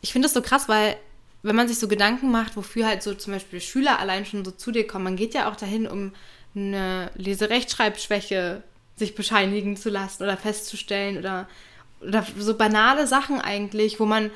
ich 0.01 0.13
finde 0.13 0.27
es 0.27 0.33
so 0.35 0.43
krass, 0.43 0.69
weil 0.69 0.95
wenn 1.41 1.55
man 1.55 1.67
sich 1.67 1.79
so 1.79 1.87
Gedanken 1.87 2.31
macht, 2.31 2.57
wofür 2.57 2.87
halt 2.87 3.03
so 3.03 3.13
zum 3.13 3.33
Beispiel 3.33 3.61
Schüler 3.61 3.99
allein 3.99 4.25
schon 4.25 4.43
so 4.43 4.51
zu 4.51 4.71
dir 4.71 4.85
kommen, 4.85 5.05
man 5.05 5.15
geht 5.15 5.33
ja 5.33 5.49
auch 5.49 5.55
dahin, 5.55 5.87
um 5.87 6.11
eine 6.55 7.11
Leserechtschreibschwäche 7.15 8.63
sich 8.95 9.15
bescheinigen 9.15 9.77
zu 9.77 9.89
lassen 9.89 10.23
oder 10.23 10.35
festzustellen 10.35 11.17
oder 11.17 11.47
oder 12.01 12.25
so 12.37 12.55
banale 12.55 13.07
Sachen 13.07 13.41
eigentlich, 13.41 13.99
wo 13.99 14.05
man 14.05 14.31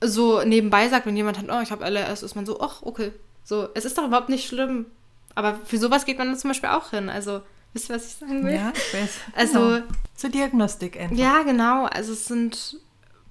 so 0.00 0.42
nebenbei 0.42 0.88
sagt, 0.88 1.06
wenn 1.06 1.16
jemand 1.16 1.38
hat, 1.38 1.46
oh, 1.48 1.60
ich 1.62 1.70
habe 1.70 1.84
LRS, 1.84 2.22
ist 2.22 2.36
man 2.36 2.46
so, 2.46 2.60
ach, 2.60 2.82
okay. 2.82 3.12
So, 3.44 3.68
es 3.74 3.84
ist 3.84 3.96
doch 3.96 4.06
überhaupt 4.06 4.28
nicht 4.28 4.46
schlimm. 4.46 4.86
Aber 5.34 5.58
für 5.64 5.78
sowas 5.78 6.04
geht 6.04 6.18
man 6.18 6.28
dann 6.28 6.36
zum 6.36 6.50
Beispiel 6.50 6.68
auch 6.68 6.90
hin. 6.90 7.08
Also, 7.08 7.40
wisst 7.72 7.88
ihr, 7.90 7.96
was 7.96 8.06
ich 8.06 8.14
sagen 8.14 8.44
will? 8.44 8.54
Ja, 8.54 8.72
ich 8.74 8.94
weiß. 8.94 9.10
Also, 9.34 9.58
genau. 9.58 9.82
zur 10.14 10.30
Diagnostik 10.30 10.98
einfach. 10.98 11.16
Ja, 11.16 11.42
genau. 11.42 11.86
Also, 11.86 12.12
es 12.12 12.26
sind, 12.26 12.76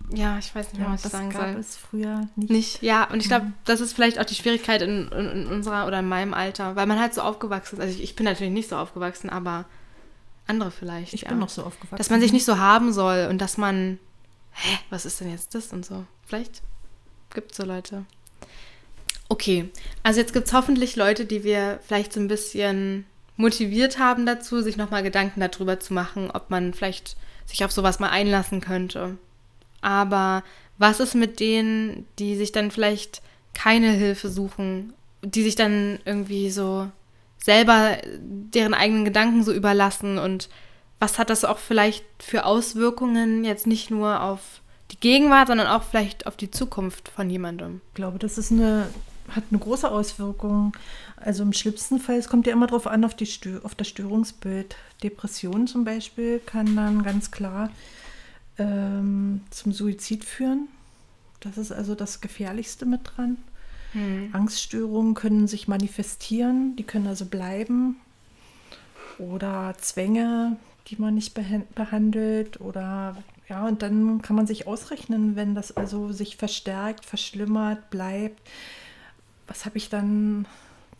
ja, 0.09 0.37
ich 0.37 0.53
weiß 0.55 0.67
nicht 0.67 0.79
mehr, 0.79 0.87
ja, 0.87 0.93
was 0.93 1.05
ich 1.05 1.11
sagen 1.11 1.31
soll. 1.31 1.41
Das 1.41 1.51
gab 1.51 1.59
es 1.59 1.77
früher 1.77 2.27
nicht. 2.35 2.49
Nicht, 2.49 2.83
ja. 2.83 3.09
Und 3.09 3.19
ich 3.19 3.27
glaube, 3.27 3.47
mhm. 3.47 3.53
das 3.65 3.81
ist 3.81 3.93
vielleicht 3.93 4.19
auch 4.19 4.25
die 4.25 4.35
Schwierigkeit 4.35 4.81
in, 4.81 5.09
in, 5.09 5.29
in, 5.29 5.47
unserer 5.47 5.85
oder 5.85 5.99
in 5.99 6.07
meinem 6.07 6.33
Alter, 6.33 6.75
weil 6.75 6.85
man 6.85 6.99
halt 6.99 7.13
so 7.13 7.21
aufgewachsen 7.21 7.77
ist. 7.77 7.81
Also, 7.81 7.95
ich, 7.95 8.03
ich 8.03 8.15
bin 8.15 8.25
natürlich 8.25 8.53
nicht 8.53 8.69
so 8.69 8.77
aufgewachsen, 8.77 9.29
aber 9.29 9.65
andere 10.47 10.71
vielleicht. 10.71 11.13
Ich 11.13 11.21
ja. 11.21 11.29
bin 11.29 11.39
noch 11.39 11.49
so 11.49 11.63
aufgewachsen. 11.63 11.97
Dass 11.97 12.09
man 12.09 12.21
sich 12.21 12.31
nicht 12.31 12.45
so 12.45 12.57
haben 12.57 12.93
soll 12.93 13.27
und 13.29 13.39
dass 13.39 13.57
man, 13.57 13.99
hä, 14.51 14.77
was 14.89 15.05
ist 15.05 15.19
denn 15.19 15.29
jetzt 15.29 15.53
das 15.55 15.73
und 15.73 15.85
so. 15.85 16.05
Vielleicht 16.25 16.61
gibt 17.33 17.51
es 17.51 17.57
so 17.57 17.65
Leute. 17.65 18.05
Okay, 19.29 19.69
also 20.03 20.21
jetzt 20.21 20.31
gibt 20.31 20.47
es 20.47 20.53
hoffentlich 20.53 20.95
Leute, 20.95 21.25
die 21.25 21.43
wir 21.43 21.79
vielleicht 21.85 22.13
so 22.13 22.21
ein 22.21 22.29
bisschen 22.29 23.05
motiviert 23.35 23.99
haben 23.99 24.25
dazu, 24.25 24.61
sich 24.61 24.77
nochmal 24.77 25.03
Gedanken 25.03 25.41
darüber 25.41 25.81
zu 25.81 25.93
machen, 25.93 26.31
ob 26.31 26.49
man 26.49 26.73
vielleicht 26.73 27.17
sich 27.45 27.65
auf 27.65 27.71
sowas 27.71 27.99
mal 27.99 28.09
einlassen 28.09 28.61
könnte. 28.61 29.17
Aber 29.81 30.43
was 30.77 30.99
ist 30.99 31.15
mit 31.15 31.39
denen, 31.39 32.05
die 32.19 32.35
sich 32.35 32.51
dann 32.51 32.71
vielleicht 32.71 33.21
keine 33.53 33.91
Hilfe 33.91 34.29
suchen, 34.29 34.93
die 35.23 35.43
sich 35.43 35.55
dann 35.55 35.99
irgendwie 36.05 36.51
so 36.51 36.89
selber 37.37 37.97
deren 38.19 38.73
eigenen 38.73 39.05
Gedanken 39.05 39.43
so 39.43 39.53
überlassen 39.53 40.17
und 40.17 40.49
was 40.99 41.19
hat 41.19 41.29
das 41.29 41.45
auch 41.45 41.59
vielleicht 41.59 42.05
für 42.19 42.45
Auswirkungen 42.45 43.43
jetzt 43.43 43.67
nicht 43.67 43.91
nur 43.91 44.21
auf 44.21 44.61
die 44.91 44.99
Gegenwart, 44.99 45.47
sondern 45.47 45.67
auch 45.67 45.83
vielleicht 45.83 46.25
auf 46.27 46.37
die 46.37 46.51
Zukunft 46.51 47.09
von 47.09 47.29
jemandem? 47.29 47.81
Ich 47.89 47.95
glaube, 47.95 48.19
das 48.19 48.37
ist 48.37 48.51
eine, 48.51 48.87
hat 49.29 49.43
eine 49.51 49.59
große 49.59 49.89
Auswirkung. 49.89 50.73
Also 51.17 51.43
im 51.43 51.53
schlimmsten 51.53 51.99
Fall, 51.99 52.15
es 52.15 52.29
kommt 52.29 52.47
ja 52.47 52.53
immer 52.53 52.67
darauf 52.67 52.87
an, 52.87 53.05
auf, 53.05 53.13
die 53.13 53.25
Stö 53.25 53.59
auf 53.63 53.75
das 53.75 53.87
Störungsbild. 53.87 54.75
Depression 55.03 55.67
zum 55.67 55.83
Beispiel 55.83 56.39
kann 56.39 56.75
dann 56.75 57.03
ganz 57.03 57.29
klar 57.29 57.69
ähm, 58.57 59.41
zum 59.49 59.71
Suizid 59.71 60.23
führen. 60.23 60.67
Das 61.39 61.57
ist 61.57 61.71
also 61.71 61.95
das 61.95 62.21
Gefährlichste 62.21 62.85
mit 62.85 63.01
dran. 63.03 63.37
Hm. 63.93 64.29
Angststörungen 64.33 65.13
können 65.13 65.47
sich 65.47 65.67
manifestieren, 65.67 66.75
die 66.75 66.83
können 66.83 67.07
also 67.07 67.25
bleiben. 67.25 67.97
Oder 69.19 69.75
Zwänge, 69.79 70.57
die 70.87 70.97
man 70.97 71.15
nicht 71.15 71.37
behandelt. 71.75 72.59
Oder 72.59 73.17
ja, 73.47 73.65
und 73.67 73.81
dann 73.81 74.21
kann 74.21 74.35
man 74.35 74.47
sich 74.47 74.67
ausrechnen, 74.67 75.35
wenn 75.35 75.55
das 75.55 75.75
also 75.75 76.11
sich 76.11 76.37
verstärkt, 76.37 77.05
verschlimmert, 77.05 77.89
bleibt. 77.89 78.41
Was 79.47 79.65
habe 79.65 79.77
ich 79.77 79.89
dann 79.89 80.45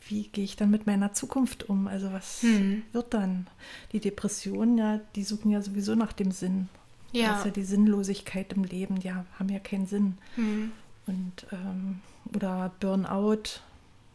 wie 0.09 0.23
gehe 0.23 0.43
ich 0.43 0.55
dann 0.55 0.71
mit 0.71 0.87
meiner 0.87 1.13
Zukunft 1.13 1.69
um? 1.69 1.87
Also 1.87 2.11
was 2.11 2.41
hm. 2.41 2.83
wird 2.91 3.13
dann? 3.13 3.47
Die 3.91 3.99
Depressionen, 3.99 4.77
ja, 4.77 4.99
die 5.15 5.23
suchen 5.23 5.51
ja 5.51 5.61
sowieso 5.61 5.95
nach 5.95 6.13
dem 6.13 6.31
Sinn. 6.31 6.69
Ja. 7.17 7.29
Das 7.29 7.39
ist 7.39 7.45
ja 7.45 7.51
die 7.51 7.63
Sinnlosigkeit 7.63 8.53
im 8.53 8.63
Leben, 8.63 8.99
die 8.99 9.11
haben 9.11 9.49
ja 9.49 9.59
keinen 9.59 9.87
Sinn. 9.87 10.17
Hm. 10.35 10.71
Und 11.07 11.47
ähm, 11.51 12.01
oder 12.35 12.71
Burnout, 12.79 13.61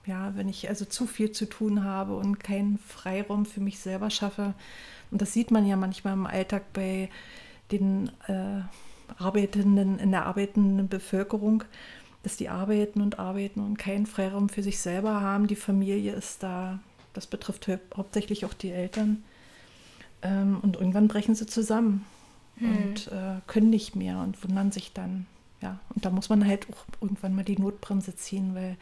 ja, 0.06 0.32
wenn 0.36 0.48
ich 0.48 0.68
also 0.68 0.84
zu 0.84 1.06
viel 1.06 1.32
zu 1.32 1.46
tun 1.46 1.84
habe 1.84 2.16
und 2.16 2.40
keinen 2.40 2.78
Freiraum 2.78 3.46
für 3.46 3.60
mich 3.60 3.78
selber 3.78 4.10
schaffe. 4.10 4.54
Und 5.10 5.22
das 5.22 5.32
sieht 5.32 5.50
man 5.50 5.66
ja 5.66 5.76
manchmal 5.76 6.14
im 6.14 6.26
Alltag 6.26 6.72
bei 6.72 7.08
den 7.70 8.10
äh, 8.28 8.62
Arbeitenden, 9.18 9.98
in 9.98 10.10
der 10.10 10.26
arbeitenden 10.26 10.88
Bevölkerung, 10.88 11.64
dass 12.22 12.36
die 12.36 12.48
arbeiten 12.48 13.00
und 13.00 13.18
arbeiten 13.18 13.60
und 13.60 13.78
keinen 13.78 14.06
Freiraum 14.06 14.48
für 14.48 14.62
sich 14.62 14.78
selber 14.78 15.20
haben. 15.20 15.46
Die 15.46 15.56
Familie 15.56 16.12
ist 16.12 16.42
da, 16.42 16.78
das 17.14 17.26
betrifft 17.26 17.68
hauptsächlich 17.96 18.44
auch 18.44 18.54
die 18.54 18.70
Eltern. 18.70 19.24
Ähm, 20.22 20.58
und 20.62 20.76
irgendwann 20.76 21.08
brechen 21.08 21.34
sie 21.34 21.46
zusammen 21.46 22.04
hm. 22.56 22.76
und 22.76 23.08
äh, 23.08 23.40
können 23.46 23.70
nicht 23.70 23.96
mehr 23.96 24.18
und 24.18 24.42
wundern 24.42 24.72
sich 24.72 24.92
dann. 24.92 25.26
Ja, 25.60 25.78
und 25.94 26.04
da 26.04 26.10
muss 26.10 26.28
man 26.28 26.46
halt 26.46 26.66
auch 26.70 26.84
irgendwann 27.00 27.34
mal 27.34 27.44
die 27.44 27.58
Notbremse 27.58 28.16
ziehen, 28.16 28.54
weil 28.54 28.76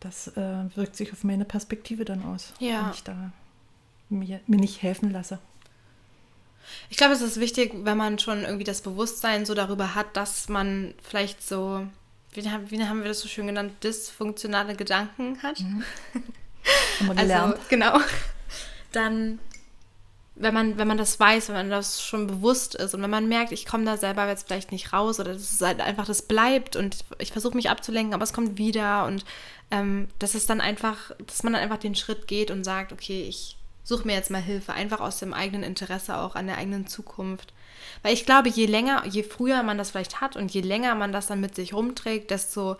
das 0.00 0.28
äh, 0.36 0.64
wirkt 0.74 0.96
sich 0.96 1.12
auf 1.12 1.24
meine 1.24 1.44
Perspektive 1.44 2.04
dann 2.04 2.24
aus, 2.24 2.52
ja. 2.58 2.82
wenn 2.82 2.90
ich 2.92 3.02
da 3.04 3.32
mir, 4.08 4.40
mir 4.46 4.58
nicht 4.58 4.82
helfen 4.82 5.10
lasse. 5.10 5.38
Ich 6.90 6.96
glaube, 6.96 7.12
es 7.12 7.20
ist 7.20 7.38
wichtig, 7.38 7.72
wenn 7.84 7.96
man 7.96 8.18
schon 8.18 8.42
irgendwie 8.42 8.64
das 8.64 8.80
Bewusstsein 8.80 9.46
so 9.46 9.54
darüber 9.54 9.94
hat, 9.94 10.16
dass 10.16 10.48
man 10.48 10.94
vielleicht 11.02 11.46
so 11.46 11.86
wie, 12.34 12.44
wie 12.44 12.84
haben 12.84 13.02
wir 13.02 13.08
das 13.08 13.20
so 13.20 13.28
schön 13.28 13.46
genannt, 13.46 13.72
dysfunktionale 13.82 14.74
Gedanken 14.74 15.42
hat. 15.42 15.60
Mhm. 15.60 15.84
Haben 17.00 17.08
wir 17.08 17.14
gelernt. 17.14 17.54
Also, 17.54 17.66
genau. 17.68 17.98
Dann, 18.92 19.38
wenn 20.36 20.52
man, 20.52 20.78
wenn 20.78 20.88
man 20.88 20.98
das 20.98 21.18
weiß, 21.20 21.48
wenn 21.48 21.54
man 21.54 21.70
das 21.70 22.02
schon 22.02 22.26
bewusst 22.26 22.74
ist 22.74 22.94
und 22.94 23.02
wenn 23.02 23.10
man 23.10 23.28
merkt, 23.28 23.52
ich 23.52 23.66
komme 23.66 23.84
da 23.84 23.96
selber 23.96 24.26
jetzt 24.28 24.46
vielleicht 24.46 24.72
nicht 24.72 24.92
raus 24.92 25.20
oder 25.20 25.32
das 25.32 25.52
ist 25.52 25.62
halt 25.62 25.80
einfach, 25.80 26.06
das 26.06 26.22
bleibt 26.22 26.74
und 26.74 27.04
ich 27.18 27.30
versuche 27.30 27.56
mich 27.56 27.70
abzulenken, 27.70 28.14
aber 28.14 28.24
es 28.24 28.32
kommt 28.32 28.58
wieder 28.58 29.06
und 29.06 29.24
ähm, 29.70 30.08
das 30.18 30.34
ist 30.34 30.50
dann 30.50 30.60
einfach, 30.60 31.12
dass 31.24 31.44
man 31.44 31.52
dann 31.52 31.62
einfach 31.62 31.78
den 31.78 31.94
Schritt 31.94 32.26
geht 32.26 32.50
und 32.50 32.64
sagt, 32.64 32.92
okay, 32.92 33.26
ich 33.28 33.56
suche 33.84 34.06
mir 34.06 34.14
jetzt 34.14 34.30
mal 34.30 34.42
Hilfe, 34.42 34.72
einfach 34.72 35.00
aus 35.00 35.18
dem 35.18 35.32
eigenen 35.32 35.62
Interesse 35.62 36.16
auch 36.16 36.34
an 36.34 36.46
der 36.46 36.58
eigenen 36.58 36.86
Zukunft. 36.88 37.52
Weil 38.02 38.14
ich 38.14 38.26
glaube, 38.26 38.48
je 38.48 38.66
länger, 38.66 39.04
je 39.06 39.22
früher 39.22 39.62
man 39.62 39.78
das 39.78 39.90
vielleicht 39.90 40.20
hat 40.20 40.36
und 40.36 40.52
je 40.52 40.62
länger 40.62 40.94
man 40.94 41.12
das 41.12 41.26
dann 41.26 41.40
mit 41.40 41.54
sich 41.54 41.74
rumträgt, 41.74 42.30
desto 42.30 42.76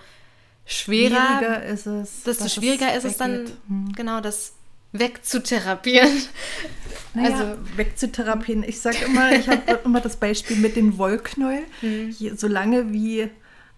schwerer 0.64 1.38
schwieriger 1.38 1.64
ist 1.64 1.86
es. 1.86 2.22
Desto 2.24 2.48
schwieriger 2.48 2.88
es 2.92 3.04
ist 3.04 3.12
es 3.12 3.16
dann, 3.18 3.46
hm. 3.68 3.92
genau, 3.94 4.20
das 4.20 4.54
wegzutherapieren. 4.94 6.22
Naja, 7.12 7.36
also 7.36 7.58
wegzutherapieren. 7.76 8.62
Ich 8.62 8.80
sage 8.80 9.04
immer, 9.04 9.32
ich 9.32 9.46
habe 9.48 9.80
immer 9.84 10.00
das 10.00 10.16
Beispiel 10.16 10.56
mit 10.56 10.76
dem 10.76 10.96
Wollknäuel. 10.96 11.64
Mhm. 11.82 12.14
solange 12.36 12.92
wie 12.92 13.30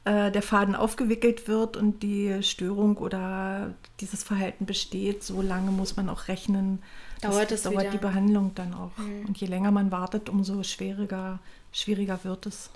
äh, 0.05 0.31
der 0.31 0.43
Faden 0.43 0.75
aufgewickelt 0.75 1.49
wird 1.49 1.77
und 1.77 2.03
die 2.03 2.43
Störung 2.43 2.97
oder 2.99 3.75
dieses 4.01 4.23
Verhalten 4.23 4.65
besteht, 4.65 5.25
so 5.25 5.43
lange 5.43 5.73
muss 5.73 5.97
man 5.97 6.09
auch 6.09 6.29
rechnen, 6.29 6.83
dauert, 7.23 7.51
das, 7.51 7.63
dauert 7.63 7.93
die 7.93 7.99
Behandlung 7.99 8.53
dann 8.55 8.73
auch. 8.73 8.97
Mhm. 8.99 9.27
Und 9.27 9.39
je 9.39 9.49
länger 9.49 9.73
man 9.73 9.91
wartet, 9.91 10.29
umso 10.29 10.63
schwieriger, 10.63 11.41
schwieriger 11.73 12.21
wird 12.23 12.47
es. 12.47 12.71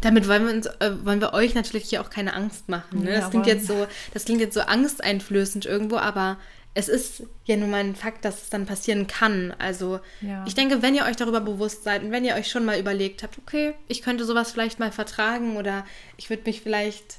Damit 0.00 0.28
wollen 0.28 0.46
wir, 0.46 0.52
uns, 0.52 0.66
äh, 0.66 0.92
wollen 1.04 1.20
wir 1.20 1.32
euch 1.32 1.54
natürlich 1.54 1.88
hier 1.88 2.02
auch 2.02 2.10
keine 2.10 2.34
Angst 2.34 2.68
machen. 2.68 3.04
Ne? 3.04 3.12
Ja, 3.12 3.20
das, 3.20 3.30
klingt 3.30 3.46
jetzt 3.46 3.66
so, 3.66 3.86
das 4.12 4.24
klingt 4.24 4.40
jetzt 4.40 4.54
so 4.54 4.60
angsteinflößend 4.60 5.66
irgendwo, 5.66 5.96
aber 5.96 6.36
es 6.74 6.88
ist 6.88 7.24
ja 7.44 7.56
nun 7.56 7.70
mal 7.70 7.80
ein 7.80 7.94
Fakt, 7.94 8.24
dass 8.24 8.42
es 8.42 8.50
dann 8.50 8.64
passieren 8.64 9.06
kann. 9.06 9.54
Also 9.58 10.00
ja. 10.20 10.44
ich 10.46 10.54
denke, 10.54 10.80
wenn 10.80 10.94
ihr 10.94 11.04
euch 11.04 11.16
darüber 11.16 11.40
bewusst 11.40 11.84
seid 11.84 12.02
und 12.02 12.12
wenn 12.12 12.24
ihr 12.24 12.34
euch 12.34 12.50
schon 12.50 12.64
mal 12.64 12.78
überlegt 12.78 13.22
habt, 13.22 13.38
okay, 13.38 13.74
ich 13.88 14.02
könnte 14.02 14.24
sowas 14.24 14.52
vielleicht 14.52 14.78
mal 14.78 14.92
vertragen 14.92 15.56
oder 15.56 15.84
ich 16.16 16.30
würde 16.30 16.44
mich 16.46 16.62
vielleicht 16.62 17.18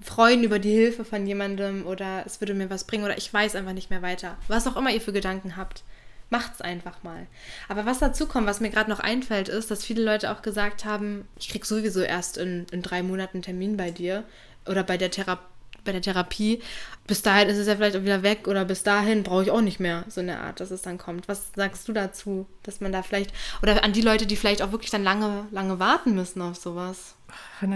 freuen 0.00 0.42
über 0.42 0.58
die 0.58 0.72
Hilfe 0.72 1.04
von 1.04 1.26
jemandem 1.26 1.86
oder 1.86 2.24
es 2.26 2.40
würde 2.40 2.54
mir 2.54 2.70
was 2.70 2.84
bringen 2.84 3.04
oder 3.04 3.18
ich 3.18 3.32
weiß 3.32 3.56
einfach 3.56 3.74
nicht 3.74 3.90
mehr 3.90 4.02
weiter. 4.02 4.38
Was 4.48 4.66
auch 4.66 4.76
immer 4.76 4.90
ihr 4.90 5.00
für 5.00 5.12
Gedanken 5.12 5.56
habt. 5.56 5.84
Macht's 6.30 6.62
einfach 6.62 7.02
mal. 7.02 7.26
Aber 7.68 7.84
was 7.84 7.98
dazu 7.98 8.26
kommt, 8.26 8.46
was 8.46 8.60
mir 8.60 8.70
gerade 8.70 8.90
noch 8.90 9.00
einfällt, 9.00 9.50
ist, 9.50 9.70
dass 9.70 9.84
viele 9.84 10.02
Leute 10.02 10.32
auch 10.32 10.40
gesagt 10.40 10.86
haben, 10.86 11.28
ich 11.38 11.50
krieg 11.50 11.66
sowieso 11.66 12.00
erst 12.00 12.38
in, 12.38 12.66
in 12.72 12.80
drei 12.80 13.02
Monaten 13.02 13.36
einen 13.36 13.42
Termin 13.42 13.76
bei 13.76 13.90
dir 13.90 14.24
oder 14.66 14.82
bei 14.82 14.96
der 14.96 15.10
Therapie 15.10 15.53
bei 15.84 15.92
der 15.92 16.02
Therapie. 16.02 16.60
Bis 17.06 17.22
dahin 17.22 17.48
ist 17.48 17.58
es 17.58 17.66
ja 17.66 17.76
vielleicht 17.76 17.96
auch 17.96 18.02
wieder 18.02 18.22
weg 18.22 18.48
oder 18.48 18.64
bis 18.64 18.82
dahin 18.82 19.22
brauche 19.22 19.42
ich 19.42 19.50
auch 19.50 19.60
nicht 19.60 19.80
mehr 19.80 20.04
so 20.08 20.20
eine 20.20 20.40
Art, 20.40 20.60
dass 20.60 20.70
es 20.70 20.82
dann 20.82 20.98
kommt. 20.98 21.28
Was 21.28 21.50
sagst 21.54 21.86
du 21.86 21.92
dazu, 21.92 22.46
dass 22.62 22.80
man 22.80 22.92
da 22.92 23.02
vielleicht 23.02 23.32
oder 23.62 23.84
an 23.84 23.92
die 23.92 24.00
Leute, 24.00 24.26
die 24.26 24.36
vielleicht 24.36 24.62
auch 24.62 24.72
wirklich 24.72 24.90
dann 24.90 25.04
lange, 25.04 25.46
lange 25.50 25.78
warten 25.78 26.14
müssen 26.14 26.40
auf 26.40 26.56
sowas? 26.56 27.14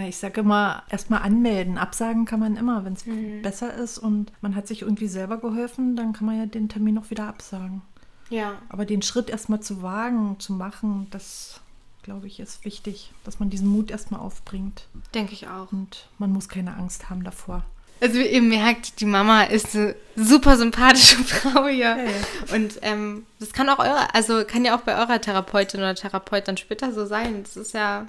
Ich 0.06 0.16
sage 0.18 0.40
immer, 0.40 0.82
erstmal 0.88 1.22
anmelden. 1.22 1.78
Absagen 1.78 2.24
kann 2.24 2.40
man 2.40 2.56
immer, 2.56 2.84
wenn 2.84 2.92
es 2.92 3.06
mhm. 3.06 3.42
besser 3.42 3.74
ist 3.74 3.98
und 3.98 4.32
man 4.40 4.54
hat 4.54 4.68
sich 4.68 4.82
irgendwie 4.82 5.08
selber 5.08 5.38
geholfen, 5.38 5.96
dann 5.96 6.12
kann 6.12 6.26
man 6.26 6.38
ja 6.38 6.46
den 6.46 6.68
Termin 6.68 6.98
auch 6.98 7.10
wieder 7.10 7.24
absagen. 7.24 7.82
Ja. 8.30 8.54
Aber 8.68 8.84
den 8.84 9.02
Schritt 9.02 9.30
erstmal 9.30 9.60
zu 9.60 9.82
wagen, 9.82 10.36
zu 10.38 10.52
machen, 10.52 11.08
das 11.10 11.60
glaube 12.08 12.26
ich, 12.26 12.40
ist 12.40 12.64
wichtig, 12.64 13.12
dass 13.24 13.38
man 13.38 13.50
diesen 13.50 13.68
Mut 13.68 13.90
erstmal 13.90 14.20
aufbringt. 14.20 14.86
Denke 15.14 15.34
ich 15.34 15.48
auch. 15.48 15.72
Und 15.72 16.08
man 16.18 16.32
muss 16.32 16.48
keine 16.48 16.74
Angst 16.74 17.10
haben 17.10 17.22
davor. 17.22 17.64
Also 18.00 18.14
wie 18.14 18.26
ihr 18.26 18.42
merkt, 18.42 19.00
die 19.00 19.04
Mama 19.04 19.44
ist 19.44 19.74
eine 19.74 19.94
super 20.16 20.56
sympathische 20.56 21.16
Frau 21.24 21.66
hier. 21.66 21.96
Ja. 21.96 22.54
Und 22.54 22.78
ähm, 22.82 23.26
das 23.40 23.52
kann 23.52 23.68
auch 23.68 23.78
eure, 23.78 24.14
also 24.14 24.44
kann 24.44 24.64
ja 24.64 24.76
auch 24.76 24.82
bei 24.82 24.96
eurer 24.96 25.20
Therapeutin 25.20 25.80
oder 25.80 25.94
Therapeut 25.94 26.46
dann 26.46 26.56
später 26.56 26.92
so 26.92 27.06
sein. 27.06 27.42
Das 27.42 27.56
ist 27.56 27.74
ja, 27.74 28.06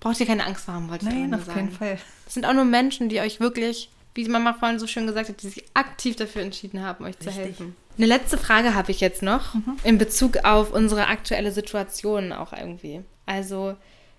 braucht 0.00 0.20
ihr 0.20 0.26
keine 0.26 0.44
Angst 0.44 0.68
haben, 0.68 0.88
wollte 0.88 1.06
ich 1.06 1.12
Nein, 1.14 1.34
auf 1.34 1.44
sagen. 1.44 1.58
keinen 1.58 1.72
Fall. 1.72 1.98
Das 2.24 2.34
sind 2.34 2.46
auch 2.46 2.54
nur 2.54 2.64
Menschen, 2.64 3.08
die 3.08 3.20
euch 3.20 3.40
wirklich, 3.40 3.90
wie 4.14 4.24
die 4.24 4.30
Mama 4.30 4.54
vorhin 4.54 4.78
so 4.78 4.86
schön 4.86 5.06
gesagt 5.06 5.28
hat, 5.28 5.42
die 5.42 5.48
sich 5.48 5.64
aktiv 5.74 6.16
dafür 6.16 6.42
entschieden 6.42 6.82
haben, 6.82 7.04
euch 7.04 7.16
Richtig. 7.16 7.28
zu 7.28 7.32
helfen. 7.34 7.76
Eine 7.98 8.06
letzte 8.06 8.36
Frage 8.36 8.74
habe 8.74 8.90
ich 8.90 9.00
jetzt 9.00 9.22
noch 9.22 9.54
mhm. 9.54 9.78
in 9.84 9.98
Bezug 9.98 10.44
auf 10.44 10.72
unsere 10.72 11.06
aktuelle 11.06 11.50
Situation 11.50 12.32
auch 12.32 12.52
irgendwie. 12.52 13.02
Also 13.24 13.76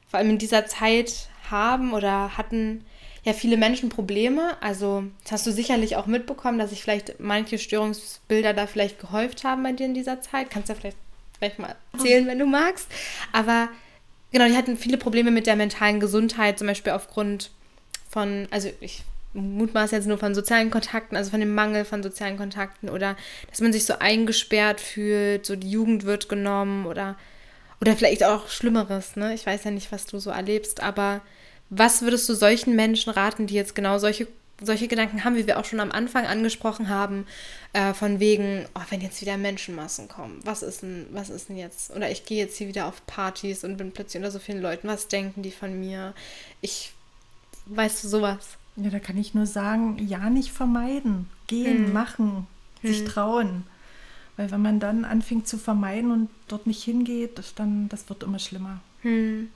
vor 0.09 0.19
allem 0.19 0.31
in 0.31 0.37
dieser 0.37 0.65
Zeit 0.65 1.29
haben 1.51 1.93
oder 1.93 2.37
hatten 2.37 2.83
ja 3.27 3.33
viele 3.33 3.57
Menschen 3.57 3.89
Probleme. 3.89 4.55
Also 4.61 5.03
das 5.23 5.33
hast 5.33 5.47
du 5.47 5.51
sicherlich 5.51 5.97
auch 5.97 6.05
mitbekommen, 6.05 6.57
dass 6.57 6.69
sich 6.69 6.81
vielleicht 6.81 7.19
manche 7.19 7.59
Störungsbilder 7.59 8.53
da 8.53 8.67
vielleicht 8.67 8.99
gehäuft 9.01 9.43
haben 9.43 9.63
bei 9.63 9.73
dir 9.73 9.85
in 9.85 9.93
dieser 9.93 10.21
Zeit. 10.21 10.49
Kannst 10.49 10.69
du 10.69 10.73
ja 10.73 10.79
vielleicht 10.79 10.97
gleich 11.39 11.57
mal 11.57 11.75
erzählen, 11.91 12.25
wenn 12.25 12.39
du 12.39 12.45
magst. 12.45 12.87
Aber 13.33 13.67
genau, 14.31 14.47
die 14.47 14.55
hatten 14.55 14.77
viele 14.77 14.97
Probleme 14.97 15.29
mit 15.29 15.45
der 15.45 15.57
mentalen 15.57 15.99
Gesundheit, 15.99 16.57
zum 16.57 16.67
Beispiel 16.67 16.93
aufgrund 16.93 17.51
von, 18.09 18.47
also 18.49 18.69
ich 18.79 19.03
mutmaß 19.33 19.91
jetzt 19.91 20.07
nur 20.07 20.17
von 20.17 20.33
sozialen 20.33 20.71
Kontakten, 20.71 21.17
also 21.17 21.29
von 21.31 21.41
dem 21.41 21.53
Mangel 21.53 21.83
von 21.83 22.01
sozialen 22.01 22.37
Kontakten 22.37 22.89
oder 22.89 23.17
dass 23.49 23.59
man 23.59 23.73
sich 23.73 23.83
so 23.83 23.99
eingesperrt 23.99 24.79
fühlt, 24.79 25.45
so 25.45 25.57
die 25.57 25.69
Jugend 25.69 26.05
wird 26.05 26.29
genommen 26.29 26.85
oder, 26.85 27.17
oder 27.81 27.93
vielleicht 27.97 28.23
auch 28.23 28.47
Schlimmeres, 28.47 29.17
ne? 29.17 29.33
Ich 29.33 29.45
weiß 29.45 29.65
ja 29.65 29.71
nicht, 29.71 29.91
was 29.91 30.05
du 30.05 30.17
so 30.17 30.29
erlebst, 30.29 30.81
aber 30.81 31.21
was 31.69 32.01
würdest 32.01 32.27
du 32.29 32.33
solchen 32.33 32.75
Menschen 32.75 33.11
raten, 33.11 33.47
die 33.47 33.55
jetzt 33.55 33.75
genau 33.75 33.97
solche, 33.97 34.27
solche 34.61 34.87
Gedanken 34.87 35.23
haben, 35.23 35.35
wie 35.35 35.47
wir 35.47 35.59
auch 35.59 35.65
schon 35.65 35.79
am 35.79 35.91
Anfang 35.91 36.25
angesprochen 36.25 36.89
haben, 36.89 37.25
äh, 37.73 37.93
von 37.93 38.19
wegen, 38.19 38.65
oh, 38.75 38.81
wenn 38.89 39.01
jetzt 39.01 39.21
wieder 39.21 39.37
Menschenmassen 39.37 40.07
kommen, 40.07 40.39
was 40.43 40.63
ist 40.63 40.81
denn, 40.81 41.07
was 41.11 41.29
ist 41.29 41.49
denn 41.49 41.57
jetzt? 41.57 41.95
Oder 41.95 42.09
ich 42.09 42.25
gehe 42.25 42.37
jetzt 42.37 42.57
hier 42.57 42.67
wieder 42.67 42.85
auf 42.85 43.05
Partys 43.05 43.63
und 43.63 43.77
bin 43.77 43.91
plötzlich 43.91 44.21
unter 44.21 44.31
so 44.31 44.39
vielen 44.39 44.61
Leuten, 44.61 44.87
was 44.87 45.07
denken 45.07 45.41
die 45.41 45.51
von 45.51 45.79
mir? 45.79 46.13
Ich, 46.61 46.93
weißt 47.65 48.03
du, 48.03 48.07
sowas. 48.07 48.57
Ja, 48.77 48.89
da 48.89 48.99
kann 48.99 49.17
ich 49.17 49.33
nur 49.33 49.47
sagen, 49.47 49.97
ja 50.07 50.29
nicht 50.29 50.51
vermeiden. 50.51 51.29
Gehen, 51.47 51.87
hm. 51.87 51.93
machen, 51.93 52.47
hm. 52.81 52.93
sich 52.93 53.05
trauen. 53.05 53.63
Weil 54.37 54.51
wenn 54.51 54.61
man 54.61 54.79
dann 54.79 55.03
anfängt 55.03 55.47
zu 55.47 55.57
vermeiden 55.57 56.11
und 56.11 56.29
dort 56.47 56.67
nicht 56.67 56.83
hingeht, 56.83 57.41
dann 57.55 57.89
das 57.89 58.07
wird 58.07 58.23
immer 58.23 58.37
schlimmer. 58.39 58.81
Hm. 59.01 59.49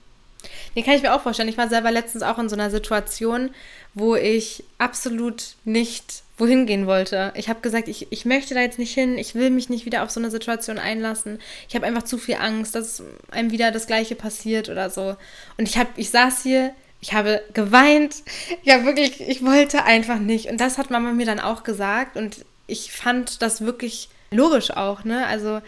Den 0.75 0.83
kann 0.83 0.95
ich 0.95 1.01
mir 1.01 1.13
auch 1.13 1.21
vorstellen. 1.21 1.49
Ich 1.49 1.57
war 1.57 1.69
selber 1.69 1.91
letztens 1.91 2.23
auch 2.23 2.37
in 2.39 2.49
so 2.49 2.55
einer 2.55 2.69
Situation, 2.69 3.51
wo 3.93 4.15
ich 4.15 4.63
absolut 4.77 5.55
nicht 5.65 6.23
wohin 6.37 6.65
gehen 6.65 6.87
wollte. 6.87 7.31
Ich 7.35 7.49
habe 7.49 7.61
gesagt, 7.61 7.87
ich, 7.87 8.07
ich 8.11 8.25
möchte 8.25 8.55
da 8.55 8.61
jetzt 8.61 8.79
nicht 8.79 8.93
hin, 8.93 9.17
ich 9.17 9.35
will 9.35 9.51
mich 9.51 9.69
nicht 9.69 9.85
wieder 9.85 10.03
auf 10.03 10.09
so 10.09 10.19
eine 10.19 10.31
Situation 10.31 10.79
einlassen. 10.79 11.39
Ich 11.69 11.75
habe 11.75 11.85
einfach 11.85 12.03
zu 12.03 12.17
viel 12.17 12.35
Angst, 12.35 12.73
dass 12.73 13.03
einem 13.29 13.51
wieder 13.51 13.71
das 13.71 13.85
Gleiche 13.85 14.15
passiert 14.15 14.69
oder 14.69 14.89
so. 14.89 15.15
Und 15.57 15.69
ich 15.69 15.77
habe, 15.77 15.89
ich 15.97 16.09
saß 16.09 16.41
hier, 16.41 16.73
ich 17.01 17.13
habe 17.13 17.43
geweint. 17.53 18.15
Ja, 18.63 18.85
wirklich, 18.85 19.21
ich 19.21 19.43
wollte 19.43 19.83
einfach 19.83 20.19
nicht. 20.19 20.47
Und 20.47 20.59
das 20.59 20.77
hat 20.77 20.89
Mama 20.89 21.11
mir 21.11 21.25
dann 21.25 21.39
auch 21.39 21.63
gesagt. 21.63 22.15
Und 22.15 22.45
ich 22.67 22.91
fand 22.91 23.41
das 23.41 23.61
wirklich 23.61 24.09
logisch 24.31 24.71
auch, 24.71 25.03
ne? 25.03 25.25
Also 25.27 25.61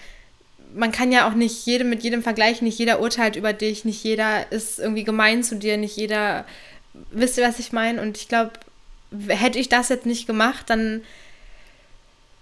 man 0.76 0.92
kann 0.92 1.12
ja 1.12 1.28
auch 1.28 1.34
nicht 1.34 1.66
jedem 1.66 1.90
mit 1.90 2.04
jedem 2.04 2.24
vergleichen, 2.24 2.66
nicht 2.66 2.80
jeder 2.80 3.00
urteilt 3.00 3.36
über 3.36 3.54
dich, 3.54 3.86
nicht 3.86 4.04
jeder 4.04 4.52
ist 4.52 4.80
irgendwie 4.80 5.04
gemein 5.04 5.44
zu 5.44 5.56
dir, 5.56 5.78
nicht 5.78 5.96
jeder, 5.98 6.46
wisst 7.12 7.38
ihr, 7.38 7.48
was 7.48 7.60
ich 7.60 7.72
meine? 7.72 8.02
Und 8.02 8.18
ich 8.18 8.28
glaube, 8.28 8.52
hätte 9.28 9.60
ich 9.60 9.70
das 9.70 9.90
jetzt 9.90 10.06
nicht 10.06 10.28
gemacht, 10.28 10.70
dann 10.70 11.02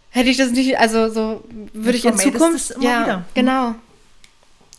hätte 0.10 0.30
ich 0.30 0.38
das 0.38 0.52
nicht, 0.52 0.78
also 0.78 1.10
so 1.10 1.44
würde 1.74 1.98
ich 1.98 2.06
in 2.06 2.18
Zukunft, 2.18 2.76
ja, 2.82 3.04
wieder. 3.04 3.26
genau. 3.34 3.76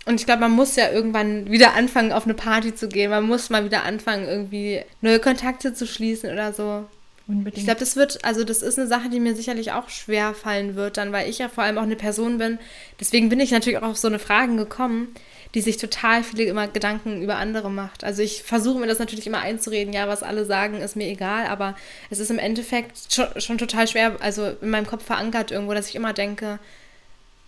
Und 0.04 0.18
ich 0.18 0.26
glaube, 0.26 0.40
man 0.40 0.50
muss 0.50 0.74
ja 0.76 0.90
irgendwann 0.90 1.50
wieder 1.50 1.74
anfangen, 1.74 2.12
auf 2.12 2.24
eine 2.24 2.34
Party 2.34 2.74
zu 2.74 2.88
gehen. 2.88 3.10
Man 3.10 3.24
muss 3.24 3.50
mal 3.50 3.64
wieder 3.64 3.84
anfangen, 3.84 4.26
irgendwie 4.26 4.82
neue 5.00 5.20
Kontakte 5.20 5.74
zu 5.74 5.86
schließen 5.86 6.32
oder 6.32 6.52
so. 6.52 6.86
Unbedingt. 7.28 7.56
Ich 7.58 7.64
glaube, 7.64 7.80
das 7.80 7.96
wird, 7.96 8.24
also 8.24 8.44
das 8.44 8.62
ist 8.62 8.78
eine 8.78 8.88
Sache, 8.88 9.08
die 9.08 9.20
mir 9.20 9.36
sicherlich 9.36 9.72
auch 9.72 9.88
schwer 9.88 10.34
fallen 10.34 10.74
wird, 10.74 10.96
dann, 10.96 11.12
weil 11.12 11.30
ich 11.30 11.38
ja 11.38 11.48
vor 11.48 11.64
allem 11.64 11.78
auch 11.78 11.82
eine 11.82 11.96
Person 11.96 12.38
bin. 12.38 12.58
Deswegen 12.98 13.28
bin 13.28 13.40
ich 13.40 13.52
natürlich 13.52 13.78
auch 13.78 13.88
auf 13.88 13.96
so 13.96 14.08
eine 14.08 14.18
Fragen 14.18 14.56
gekommen, 14.56 15.14
die 15.54 15.60
sich 15.60 15.76
total 15.76 16.24
viele 16.24 16.44
immer 16.44 16.66
Gedanken 16.66 17.22
über 17.22 17.36
andere 17.36 17.70
macht. 17.70 18.04
Also 18.04 18.22
ich 18.22 18.42
versuche 18.42 18.80
mir 18.80 18.86
das 18.86 18.98
natürlich 18.98 19.26
immer 19.26 19.40
einzureden, 19.40 19.92
ja, 19.92 20.08
was 20.08 20.22
alle 20.22 20.44
sagen, 20.44 20.80
ist 20.80 20.96
mir 20.96 21.08
egal, 21.08 21.46
aber 21.46 21.76
es 22.10 22.18
ist 22.18 22.30
im 22.30 22.38
Endeffekt 22.38 23.12
schon, 23.12 23.28
schon 23.36 23.58
total 23.58 23.86
schwer, 23.86 24.16
also 24.20 24.52
in 24.60 24.70
meinem 24.70 24.86
Kopf 24.86 25.04
verankert 25.04 25.50
irgendwo, 25.50 25.74
dass 25.74 25.88
ich 25.88 25.94
immer 25.94 26.12
denke, 26.12 26.58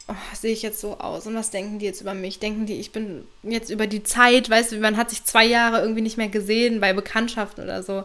oh, 0.09 0.15
sehe 0.35 0.53
ich 0.53 0.63
jetzt 0.63 0.81
so 0.81 0.99
aus 0.99 1.27
und 1.27 1.35
was 1.35 1.51
denken 1.51 1.79
die 1.79 1.87
jetzt 1.87 2.03
über 2.03 2.15
mich? 2.15 2.39
Denken 2.39 2.67
die, 2.67 2.75
ich 2.75 2.93
bin 2.93 3.27
jetzt 3.43 3.71
über 3.71 3.87
die 3.87 4.03
Zeit, 4.03 4.51
weißt 4.51 4.73
du, 4.73 4.77
man 4.79 4.99
hat 4.99 5.11
sich 5.11 5.25
zwei 5.25 5.47
Jahre 5.47 5.81
irgendwie 5.81 6.03
nicht 6.03 6.19
mehr 6.19 6.29
gesehen 6.29 6.81
bei 6.81 6.93
Bekanntschaften 6.93 7.65
oder 7.65 7.83
so 7.83 8.05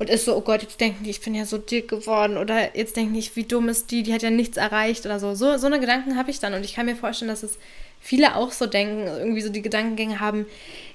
und 0.00 0.08
ist 0.08 0.24
so, 0.24 0.34
oh 0.34 0.40
Gott, 0.40 0.62
jetzt 0.62 0.80
denken 0.80 1.04
die, 1.04 1.10
ich 1.10 1.20
bin 1.20 1.34
ja 1.34 1.44
so 1.44 1.58
dick 1.58 1.88
geworden 1.88 2.38
oder 2.38 2.74
jetzt 2.74 2.96
denken 2.96 3.12
die, 3.12 3.30
wie 3.34 3.44
dumm 3.44 3.68
ist 3.68 3.90
die, 3.90 4.02
die 4.02 4.14
hat 4.14 4.22
ja 4.22 4.30
nichts 4.30 4.56
erreicht 4.56 5.04
oder 5.04 5.20
so. 5.20 5.34
So, 5.34 5.58
so 5.58 5.66
eine 5.66 5.78
Gedanken 5.78 6.16
habe 6.16 6.30
ich 6.30 6.40
dann 6.40 6.54
und 6.54 6.64
ich 6.64 6.74
kann 6.74 6.86
mir 6.86 6.96
vorstellen, 6.96 7.28
dass 7.28 7.42
es 7.42 7.58
viele 8.00 8.34
auch 8.34 8.50
so 8.50 8.64
denken, 8.64 9.06
irgendwie 9.06 9.42
so 9.42 9.50
die 9.50 9.60
Gedankengänge 9.60 10.18
haben, 10.18 10.46